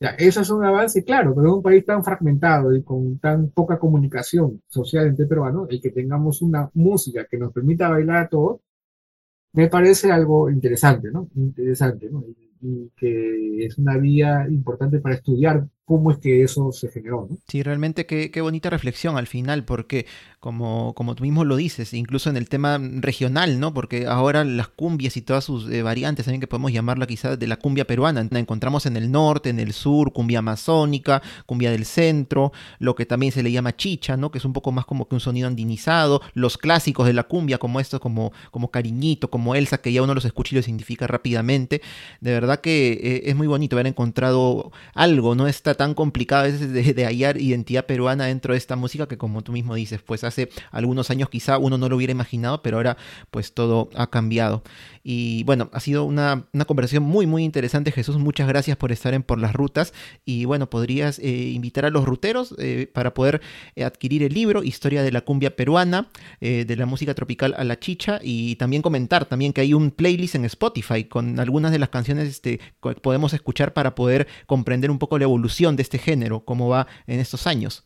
Ya, 0.00 0.10
eso 0.10 0.42
es 0.42 0.50
un 0.50 0.62
avance, 0.64 1.04
claro, 1.04 1.34
pero 1.34 1.48
en 1.48 1.54
un 1.54 1.62
país 1.62 1.84
tan 1.84 2.04
fragmentado 2.04 2.74
y 2.74 2.82
con 2.82 3.18
tan 3.18 3.48
poca 3.50 3.78
comunicación 3.78 4.62
social 4.68 5.06
entre 5.06 5.26
peruanos, 5.26 5.68
el 5.70 5.80
que 5.80 5.90
tengamos 5.90 6.42
una 6.42 6.70
música 6.74 7.26
que 7.30 7.38
nos 7.38 7.52
permita 7.52 7.88
bailar 7.88 8.24
a 8.24 8.28
todos, 8.28 8.60
me 9.52 9.68
parece 9.68 10.12
algo 10.12 10.50
interesante, 10.50 11.10
¿no? 11.10 11.28
Interesante, 11.34 12.10
¿no? 12.10 12.24
y 12.60 12.90
que 12.96 13.66
es 13.66 13.78
una 13.78 13.96
vía 13.98 14.46
importante 14.48 14.98
para 14.98 15.14
estudiar 15.16 15.66
cómo 15.86 16.10
es 16.10 16.18
que 16.18 16.42
eso 16.42 16.72
se 16.72 16.90
generó. 16.90 17.28
Sí, 17.46 17.62
realmente 17.62 18.06
qué, 18.06 18.32
qué, 18.32 18.40
bonita 18.40 18.70
reflexión 18.70 19.16
al 19.16 19.28
final, 19.28 19.64
porque 19.64 20.06
como, 20.40 20.94
como 20.94 21.14
tú 21.14 21.22
mismo 21.22 21.44
lo 21.44 21.54
dices, 21.54 21.94
incluso 21.94 22.28
en 22.28 22.36
el 22.36 22.48
tema 22.48 22.78
regional, 22.80 23.60
¿no? 23.60 23.72
Porque 23.72 24.06
ahora 24.06 24.44
las 24.44 24.66
cumbias 24.66 25.16
y 25.16 25.22
todas 25.22 25.44
sus 25.44 25.70
eh, 25.70 25.82
variantes, 25.82 26.24
también 26.24 26.40
que 26.40 26.48
podemos 26.48 26.72
llamarla 26.72 27.06
quizás 27.06 27.38
de 27.38 27.46
la 27.46 27.56
cumbia 27.56 27.86
peruana, 27.86 28.26
la 28.28 28.38
encontramos 28.40 28.84
en 28.86 28.96
el 28.96 29.12
norte, 29.12 29.48
en 29.48 29.60
el 29.60 29.72
sur, 29.72 30.12
cumbia 30.12 30.40
amazónica, 30.40 31.22
cumbia 31.46 31.70
del 31.70 31.84
centro, 31.84 32.52
lo 32.80 32.96
que 32.96 33.06
también 33.06 33.30
se 33.30 33.44
le 33.44 33.52
llama 33.52 33.76
chicha, 33.76 34.16
¿no? 34.16 34.32
Que 34.32 34.38
es 34.38 34.44
un 34.44 34.52
poco 34.52 34.72
más 34.72 34.86
como 34.86 35.06
que 35.06 35.14
un 35.14 35.20
sonido 35.20 35.46
andinizado, 35.46 36.20
los 36.34 36.58
clásicos 36.58 37.06
de 37.06 37.12
la 37.12 37.22
cumbia, 37.22 37.58
como 37.58 37.78
estos, 37.78 38.00
como, 38.00 38.32
como 38.50 38.72
Cariñito, 38.72 39.30
como 39.30 39.54
Elsa, 39.54 39.78
que 39.78 39.92
ya 39.92 40.02
uno 40.02 40.14
los 40.14 40.24
escucha 40.24 40.56
y 40.56 40.56
los 40.56 40.66
identifica 40.66 41.06
rápidamente. 41.06 41.80
De 42.20 42.32
verdad 42.32 42.60
que 42.60 42.92
eh, 42.92 43.22
es 43.26 43.36
muy 43.36 43.46
bonito 43.46 43.76
haber 43.76 43.86
encontrado 43.86 44.72
algo, 44.94 45.36
no 45.36 45.46
está 45.46 45.75
tan 45.76 45.94
complicado 45.94 46.42
a 46.42 46.46
veces 46.46 46.72
de, 46.72 47.04
hallar 47.04 47.40
identidad 47.40 47.86
peruana 47.86 48.26
dentro 48.26 48.54
de 48.54 48.58
esta 48.58 48.76
música 48.76 49.06
que 49.06 49.16
como 49.16 49.42
tú 49.42 49.52
mismo 49.52 49.74
dices, 49.74 50.00
pues 50.02 50.24
hace 50.24 50.48
algunos 50.70 51.10
años 51.10 51.28
quizá 51.28 51.58
uno 51.58 51.78
no 51.78 51.88
lo 51.88 51.96
hubiera 51.96 52.10
imaginado, 52.10 52.62
pero 52.62 52.78
ahora 52.78 52.96
pues 53.30 53.52
todo 53.52 53.90
ha 53.94 54.08
cambiado. 54.08 54.62
Y 55.02 55.44
bueno, 55.44 55.70
ha 55.72 55.80
sido 55.80 56.04
una, 56.04 56.46
conversación 56.66 57.04
muy 57.04 57.26
muy 57.26 57.44
interesante 57.44 57.92
Jesús, 57.92 58.18
muchas 58.18 58.48
gracias 58.48 58.76
por 58.76 58.92
estar 58.92 59.14
en 59.14 59.22
Por 59.22 59.38
las 59.38 59.54
Rutas. 59.54 59.92
Y 60.24 60.44
bueno, 60.44 60.68
podrías 60.68 61.18
eh, 61.18 61.50
invitar 61.54 61.84
a 61.84 61.90
los 61.90 62.04
ruteros 62.04 62.54
eh, 62.58 62.90
para 62.92 63.14
poder 63.14 63.40
eh, 63.76 63.84
adquirir 63.84 64.22
el 64.22 64.34
libro 64.34 64.62
Historia 64.62 65.02
de 65.02 65.12
la 65.12 65.20
cumbia 65.20 65.54
peruana, 65.54 66.08
de 66.40 66.76
la 66.76 66.86
música 66.86 67.14
tropical 67.14 67.54
a 67.56 67.64
la 67.64 67.78
chicha. 67.78 68.18
Y 68.22 68.56
también 68.56 68.82
comentar 68.82 69.26
también 69.26 69.52
que 69.52 69.60
hay 69.60 69.74
un 69.74 69.90
playlist 69.90 70.34
en 70.34 70.44
Spotify 70.44 71.04
con 71.04 71.38
algunas 71.40 71.72
de 71.72 71.78
las 71.78 71.88
canciones 71.88 72.28
este, 72.28 72.60
que 72.82 72.94
podemos 72.94 73.32
escuchar 73.32 73.72
para 73.72 73.94
poder 73.94 74.26
comprender 74.46 74.90
un 74.90 74.98
poco 74.98 75.18
la 75.18 75.24
evolución 75.24 75.65
de 75.74 75.82
este 75.82 75.98
género, 75.98 76.44
cómo 76.44 76.68
va 76.68 76.86
en 77.08 77.18
estos 77.18 77.48
años. 77.48 77.84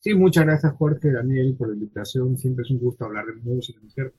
Sí, 0.00 0.14
muchas 0.14 0.44
gracias 0.44 0.72
Jorge, 0.74 1.12
Daniel, 1.12 1.54
por 1.56 1.68
la 1.68 1.74
invitación. 1.74 2.36
Siempre 2.36 2.64
es 2.64 2.70
un 2.70 2.78
gusto 2.78 3.04
hablar 3.04 3.26
de 3.26 3.34
música, 3.34 3.78
¿no 3.80 3.88
es 3.88 3.94
cierto? 3.94 4.18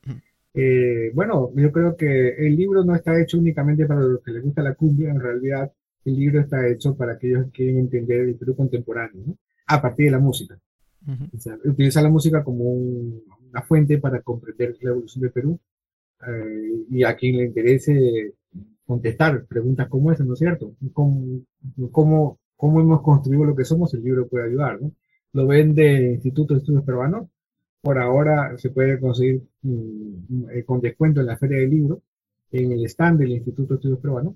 Eh, 0.54 1.12
bueno, 1.14 1.52
yo 1.56 1.72
creo 1.72 1.96
que 1.96 2.30
el 2.38 2.56
libro 2.56 2.84
no 2.84 2.96
está 2.96 3.20
hecho 3.22 3.38
únicamente 3.38 3.86
para 3.86 4.02
los 4.02 4.22
que 4.22 4.32
les 4.32 4.44
gusta 4.44 4.62
la 4.62 4.76
cumbia, 4.76 5.10
en 5.10 5.20
realidad 5.20 5.72
el 6.06 6.16
libro 6.16 6.42
está 6.42 6.68
hecho 6.68 6.96
para 6.96 7.14
aquellos 7.14 7.46
que 7.46 7.52
quieren 7.52 7.80
entender 7.80 8.22
el 8.22 8.36
Perú 8.36 8.56
contemporáneo, 8.56 9.24
¿no? 9.26 9.38
a 9.68 9.82
partir 9.82 10.06
de 10.06 10.12
la 10.12 10.20
música. 10.20 10.60
o 11.08 11.40
sea, 11.40 11.58
utiliza 11.66 12.02
la 12.02 12.10
música 12.10 12.44
como 12.44 12.64
una 12.72 13.62
fuente 13.64 13.98
para 13.98 14.22
comprender 14.22 14.78
la 14.82 14.92
evolución 14.92 15.22
del 15.22 15.32
Perú 15.32 15.60
eh, 16.28 16.86
y 16.90 17.04
a 17.04 17.16
quien 17.16 17.38
le 17.38 17.46
interese 17.46 18.34
contestar 18.86 19.46
preguntas 19.46 19.88
como 19.90 20.12
esa, 20.12 20.24
¿no 20.24 20.34
es 20.34 20.40
cierto? 20.40 20.76
¿Cómo, 20.94 21.42
cómo 21.92 22.40
cómo 22.62 22.80
hemos 22.80 23.02
construido 23.02 23.44
lo 23.46 23.56
que 23.56 23.66
somos, 23.66 23.92
el 23.96 24.04
libro 24.04 24.28
puede 24.28 24.46
ayudar, 24.46 24.80
¿no? 24.80 24.92
Lo 25.34 25.48
vende 25.48 26.12
Instituto 26.12 26.54
de 26.54 26.60
Estudios 26.60 26.84
Peruanos, 26.84 27.28
por 27.82 27.98
ahora 27.98 28.56
se 28.60 28.70
puede 28.70 29.00
conseguir 29.00 29.42
mm, 29.64 30.52
eh, 30.52 30.64
con 30.64 30.80
descuento 30.80 31.22
en 31.22 31.26
la 31.26 31.38
Feria 31.38 31.58
del 31.58 31.72
Libro, 31.72 32.04
en 32.52 32.72
el 32.72 32.86
stand 32.86 33.20
del 33.20 33.32
Instituto 33.32 33.74
de 33.74 33.78
Estudios 33.78 34.00
Peruanos, 34.00 34.36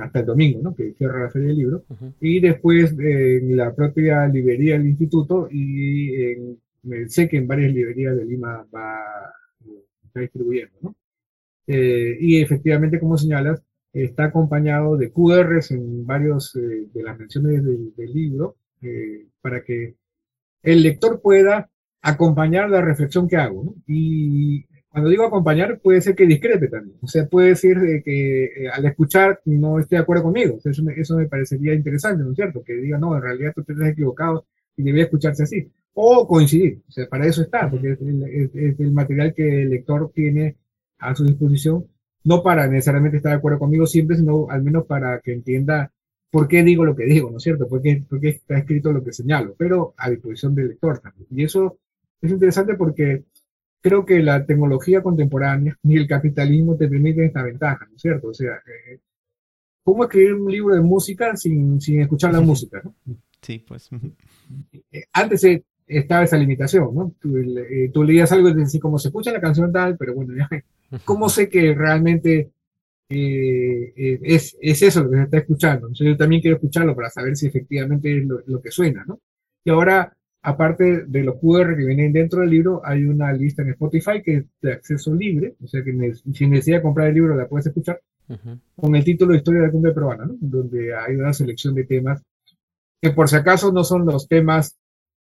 hasta 0.00 0.20
el 0.20 0.26
domingo, 0.26 0.60
¿no? 0.62 0.76
Que 0.76 0.92
cierra 0.92 1.24
la 1.24 1.30
Feria 1.30 1.48
del 1.48 1.56
Libro, 1.56 1.84
y 2.20 2.38
después 2.38 2.94
en 3.00 3.56
la 3.56 3.74
propia 3.74 4.28
librería 4.28 4.78
del 4.78 4.86
instituto 4.86 5.48
y 5.50 6.56
sé 7.08 7.28
que 7.28 7.38
en 7.38 7.48
varias 7.48 7.72
librerías 7.72 8.16
de 8.16 8.26
Lima 8.26 8.64
va, 8.72 8.96
está 10.04 10.20
distribuyendo, 10.20 10.76
¿no? 10.82 10.94
Eh, 11.66 12.16
y 12.20 12.40
efectivamente, 12.40 13.00
como 13.00 13.18
señalas, 13.18 13.60
está 14.04 14.24
acompañado 14.24 14.96
de 14.96 15.10
QRs 15.10 15.70
en 15.70 16.06
varios 16.06 16.54
eh, 16.56 16.88
de 16.92 17.02
las 17.02 17.18
menciones 17.18 17.64
del, 17.64 18.12
libro 18.12 18.56
eh, 18.82 19.26
para 19.40 19.62
que 19.62 19.96
el 20.62 20.82
lector 20.82 21.20
pueda 21.20 21.70
acompañar 22.02 22.68
la 22.70 22.82
reflexión 22.82 23.28
que 23.28 23.36
hago. 23.36 23.64
¿no? 23.64 23.74
Y 23.86 24.64
cuando 24.88 25.10
digo 25.10 25.24
acompañar, 25.24 25.80
puede 25.80 26.00
ser 26.00 26.14
que 26.14 26.26
discrepe 26.26 26.68
también. 26.68 26.96
O 27.00 27.06
sea, 27.06 27.26
puede 27.26 27.48
decir 27.48 27.76
que 28.04 28.68
al 28.72 28.84
escuchar 28.86 29.40
no 29.44 29.78
esté 29.78 29.96
de 29.96 30.02
acuerdo 30.02 30.24
conmigo. 30.24 30.58
eso, 30.62 30.82
me, 30.82 30.94
eso 30.94 31.16
me 31.16 31.26
parecería 31.26 31.74
interesante, 31.74 32.22
¿no 32.22 32.30
es 32.30 32.36
cierto? 32.36 32.62
Que 32.64 32.74
diga, 32.74 32.98
no, 32.98 33.14
en 33.16 33.22
realidad 33.22 33.52
tú 33.54 33.62
te 33.64 33.72
has 33.72 33.90
equivocado 33.90 34.46
y 34.76 34.82
debía 34.82 35.04
escucharse 35.04 35.42
así. 35.42 35.70
O 35.94 36.26
coincidir. 36.26 36.82
O 36.88 36.92
sea, 36.92 37.08
para 37.08 37.26
eso 37.26 37.42
está, 37.42 37.70
porque 37.70 37.92
es 37.92 38.00
es 38.00 38.80
el 38.80 38.92
material 38.92 39.34
que 39.34 39.62
el 39.62 39.70
lector 39.70 40.10
tiene 40.14 40.56
a 40.98 41.14
su 41.14 41.24
disposición, 41.24 41.86
no 42.26 42.42
para 42.42 42.66
necesariamente 42.66 43.18
estar 43.18 43.30
de 43.30 43.38
acuerdo 43.38 43.60
conmigo 43.60 43.86
siempre, 43.86 44.16
sino 44.16 44.50
al 44.50 44.60
menos 44.60 44.84
para 44.84 45.20
que 45.20 45.32
entienda 45.32 45.92
por 46.28 46.48
qué 46.48 46.64
digo 46.64 46.84
lo 46.84 46.96
que 46.96 47.04
digo, 47.04 47.30
¿no 47.30 47.36
es 47.36 47.44
cierto? 47.44 47.68
¿Por 47.68 47.80
qué, 47.80 48.04
está 48.22 48.58
escrito 48.58 48.92
lo 48.92 49.04
que 49.04 49.12
señalo? 49.12 49.54
Pero 49.56 49.94
a 49.96 50.10
disposición 50.10 50.52
del 50.52 50.68
lector 50.70 50.98
también. 50.98 51.28
Y 51.30 51.44
eso 51.44 51.78
es 52.20 52.32
interesante 52.32 52.74
porque 52.74 53.22
creo 53.80 54.04
que 54.04 54.18
la 54.24 54.44
tecnología 54.44 55.04
contemporánea 55.04 55.78
ni 55.84 55.94
el 55.94 56.08
capitalismo 56.08 56.76
te 56.76 56.88
permiten 56.88 57.26
esta 57.26 57.44
ventaja, 57.44 57.86
¿no 57.88 57.94
es 57.94 58.02
cierto? 58.02 58.26
O 58.26 58.34
sea, 58.34 58.54
eh, 58.56 58.98
¿cómo 59.84 60.02
escribir 60.02 60.34
un 60.34 60.50
libro 60.50 60.74
de 60.74 60.80
música 60.80 61.36
sin, 61.36 61.80
sin 61.80 62.00
escuchar 62.00 62.32
la 62.32 62.40
música? 62.40 62.82
¿no? 62.82 62.92
Sí, 63.40 63.60
pues. 63.60 63.88
Eh, 64.90 65.04
antes 65.12 65.44
estaba 65.86 66.24
esa 66.24 66.36
limitación, 66.36 66.94
¿no? 66.94 67.12
Tú, 67.20 67.36
eh, 67.36 67.90
tú 67.92 68.02
leías 68.02 68.32
algo 68.32 68.48
y 68.48 68.54
decías, 68.54 68.82
como 68.82 68.98
se 68.98 69.08
escucha 69.08 69.32
la 69.32 69.40
canción 69.40 69.72
tal, 69.72 69.96
pero 69.96 70.14
bueno, 70.14 70.34
ya 70.36 70.48
¿Cómo 71.04 71.28
sé 71.28 71.48
que 71.48 71.74
realmente 71.74 72.50
eh, 73.08 73.92
eh, 73.96 74.20
es, 74.22 74.56
es, 74.60 74.82
eso 74.82 75.04
lo 75.04 75.10
que 75.10 75.16
se 75.16 75.22
está 75.22 75.38
escuchando? 75.38 75.88
yo 75.92 76.16
también 76.16 76.40
quiero 76.40 76.56
escucharlo 76.56 76.94
para 76.94 77.10
saber 77.10 77.36
si 77.36 77.46
efectivamente 77.46 78.18
es 78.18 78.24
lo, 78.24 78.60
que 78.60 78.70
suena, 78.70 79.04
¿no? 79.06 79.20
Y 79.64 79.70
ahora, 79.70 80.16
aparte 80.42 81.04
de 81.06 81.24
los 81.24 81.36
QR 81.36 81.76
que 81.76 81.84
vienen 81.84 82.12
dentro 82.12 82.40
del 82.40 82.50
libro, 82.50 82.80
hay 82.84 83.04
una 83.04 83.32
lista 83.32 83.62
en 83.62 83.70
Spotify 83.70 84.22
que 84.22 84.36
es 84.36 84.44
de 84.60 84.72
acceso 84.72 85.14
libre, 85.14 85.54
o 85.62 85.66
sea 85.66 85.82
que 85.82 85.92
si 86.32 86.46
necesitas 86.46 86.82
comprar 86.82 87.08
el 87.08 87.14
libro 87.14 87.34
la 87.34 87.48
puedes 87.48 87.66
escuchar, 87.66 88.00
con 88.76 88.94
el 88.96 89.04
título 89.04 89.34
Historia 89.34 89.60
de 89.60 89.66
la 89.68 89.72
Cumbia 89.72 89.94
Peruana, 89.94 90.26
¿no? 90.26 90.36
Donde 90.40 90.94
hay 90.94 91.14
una 91.14 91.32
selección 91.32 91.74
de 91.74 91.84
temas 91.84 92.22
que 93.00 93.10
por 93.10 93.28
si 93.28 93.36
acaso 93.36 93.72
no 93.72 93.84
son 93.84 94.06
los 94.06 94.26
temas 94.26 94.76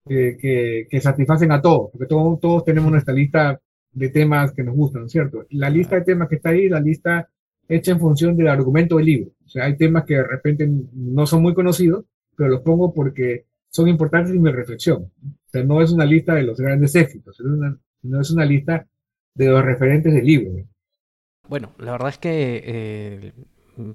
que, 0.07 0.87
que, 0.89 1.01
satisfacen 1.01 1.51
a 1.51 1.61
todos, 1.61 1.91
porque 1.91 2.07
todos, 2.07 2.39
todos 2.39 2.63
tenemos 2.63 2.91
nuestra 2.91 3.13
lista 3.13 3.59
de 3.91 4.09
temas 4.09 4.53
que 4.53 4.63
nos 4.63 4.75
gustan, 4.75 5.09
¿cierto? 5.09 5.45
La 5.51 5.69
lista 5.69 5.95
de 5.95 6.01
temas 6.03 6.29
que 6.29 6.35
está 6.35 6.49
ahí, 6.49 6.69
la 6.69 6.79
lista 6.79 7.29
hecha 7.67 7.91
en 7.91 7.99
función 7.99 8.35
del 8.35 8.47
argumento 8.47 8.97
del 8.97 9.05
libro. 9.05 9.31
O 9.45 9.49
sea, 9.49 9.65
hay 9.65 9.77
temas 9.77 10.05
que 10.05 10.15
de 10.15 10.23
repente 10.23 10.69
no 10.93 11.25
son 11.25 11.41
muy 11.41 11.53
conocidos, 11.53 12.05
pero 12.35 12.49
los 12.49 12.61
pongo 12.61 12.93
porque 12.93 13.45
son 13.69 13.87
importantes 13.87 14.33
en 14.33 14.41
mi 14.41 14.51
reflexión. 14.51 15.11
O 15.23 15.49
sea, 15.51 15.63
no 15.63 15.81
es 15.81 15.91
una 15.91 16.05
lista 16.05 16.35
de 16.35 16.43
los 16.43 16.59
grandes 16.59 16.95
éxitos, 16.95 17.39
no 18.01 18.21
es 18.21 18.31
una 18.31 18.45
lista 18.45 18.87
de 19.35 19.47
los 19.47 19.63
referentes 19.63 20.13
del 20.13 20.25
libro. 20.25 20.51
Bueno, 21.47 21.71
la 21.79 21.93
verdad 21.93 22.09
es 22.09 22.17
que 22.17 22.61
eh, 22.63 23.33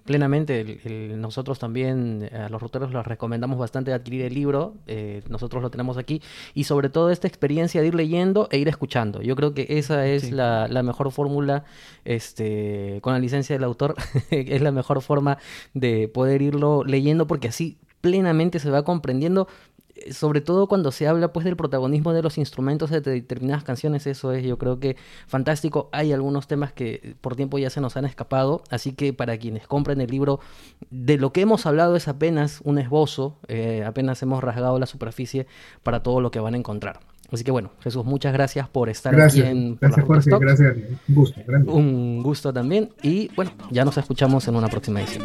plenamente. 0.05 0.80
nosotros 1.16 1.59
también 1.59 2.30
a 2.32 2.49
los 2.49 2.61
ruteros 2.61 2.93
les 2.93 3.07
recomendamos 3.07 3.59
bastante 3.59 3.93
adquirir 3.93 4.22
el 4.22 4.35
libro. 4.35 4.74
Eh, 4.87 5.22
nosotros 5.28 5.62
lo 5.62 5.70
tenemos 5.70 5.97
aquí. 5.97 6.22
Y 6.55 6.64
sobre 6.64 6.89
todo 6.89 7.11
esta 7.11 7.28
experiencia 7.28 7.80
de 7.80 7.89
ir 7.89 7.95
leyendo 7.95 8.49
e 8.51 8.59
ir 8.59 8.68
escuchando. 8.68 9.22
Yo 9.22 9.37
creo 9.37 9.55
que 9.55 9.66
esa 9.70 10.07
es 10.07 10.32
la, 10.32 10.68
la, 10.68 10.82
mejor 10.82 11.11
fórmula, 11.12 11.64
este, 12.05 12.99
con 13.03 13.12
la 13.12 13.18
licencia 13.18 13.55
del 13.55 13.64
autor, 13.64 13.95
es 14.30 14.62
la 14.62 14.72
mejor 14.72 15.03
forma 15.03 15.39
de 15.72 16.09
poder 16.09 16.43
irlo 16.43 16.85
leyendo 16.85 17.26
porque 17.26 17.49
así 17.49 17.78
plenamente 18.01 18.59
se 18.59 18.70
va 18.70 18.85
comprendiendo 18.85 19.49
sobre 20.11 20.40
todo 20.40 20.66
cuando 20.66 20.92
se 20.92 21.07
habla 21.07 21.32
pues 21.32 21.45
del 21.45 21.57
protagonismo 21.57 22.12
de 22.12 22.22
los 22.22 22.38
instrumentos 22.38 22.90
de 22.90 23.01
determinadas 23.01 23.64
canciones, 23.64 24.07
eso 24.07 24.32
es 24.32 24.45
yo 24.45 24.59
creo 24.59 24.78
que 24.80 24.97
fantástico. 25.26 25.88
Hay 25.92 26.12
algunos 26.12 26.47
temas 26.47 26.72
que 26.72 27.16
por 27.20 27.36
tiempo 27.36 27.59
ya 27.59 27.70
se 27.70 27.80
nos 27.80 27.97
han 27.97 28.05
escapado, 28.05 28.62
así 28.70 28.92
que 28.92 29.12
para 29.12 29.38
quienes 29.38 29.66
compren 29.66 30.01
el 30.01 30.11
libro, 30.11 30.40
de 30.90 31.16
lo 31.16 31.32
que 31.32 31.42
hemos 31.42 31.66
hablado 31.66 31.97
es 31.97 32.09
apenas 32.09 32.61
un 32.64 32.78
esbozo, 32.78 33.36
eh, 33.49 33.84
apenas 33.86 34.22
hemos 34.22 34.42
rasgado 34.42 34.78
la 34.78 34.86
superficie 34.86 35.47
para 35.82 36.03
todo 36.03 36.20
lo 36.20 36.30
que 36.30 36.40
van 36.40 36.55
a 36.55 36.59
encontrar. 36.59 37.01
Así 37.32 37.42
que 37.42 37.51
bueno, 37.51 37.70
Jesús, 37.80 38.05
muchas 38.05 38.32
gracias 38.32 38.68
por 38.68 38.88
estar 38.88 39.18
aquí 39.20 39.40
en 39.40 39.76
Gracias, 39.80 40.07
Jorge, 40.07 40.30
gracias. 40.38 40.76
Un 41.09 41.14
gusto. 41.14 41.40
Un 41.66 42.22
gusto 42.22 42.53
también. 42.53 42.90
Y 43.03 43.28
bueno, 43.34 43.53
ya 43.70 43.84
nos 43.84 43.97
escuchamos 43.97 44.47
en 44.47 44.57
una 44.57 44.68
próxima 44.68 45.01
edición. 45.01 45.24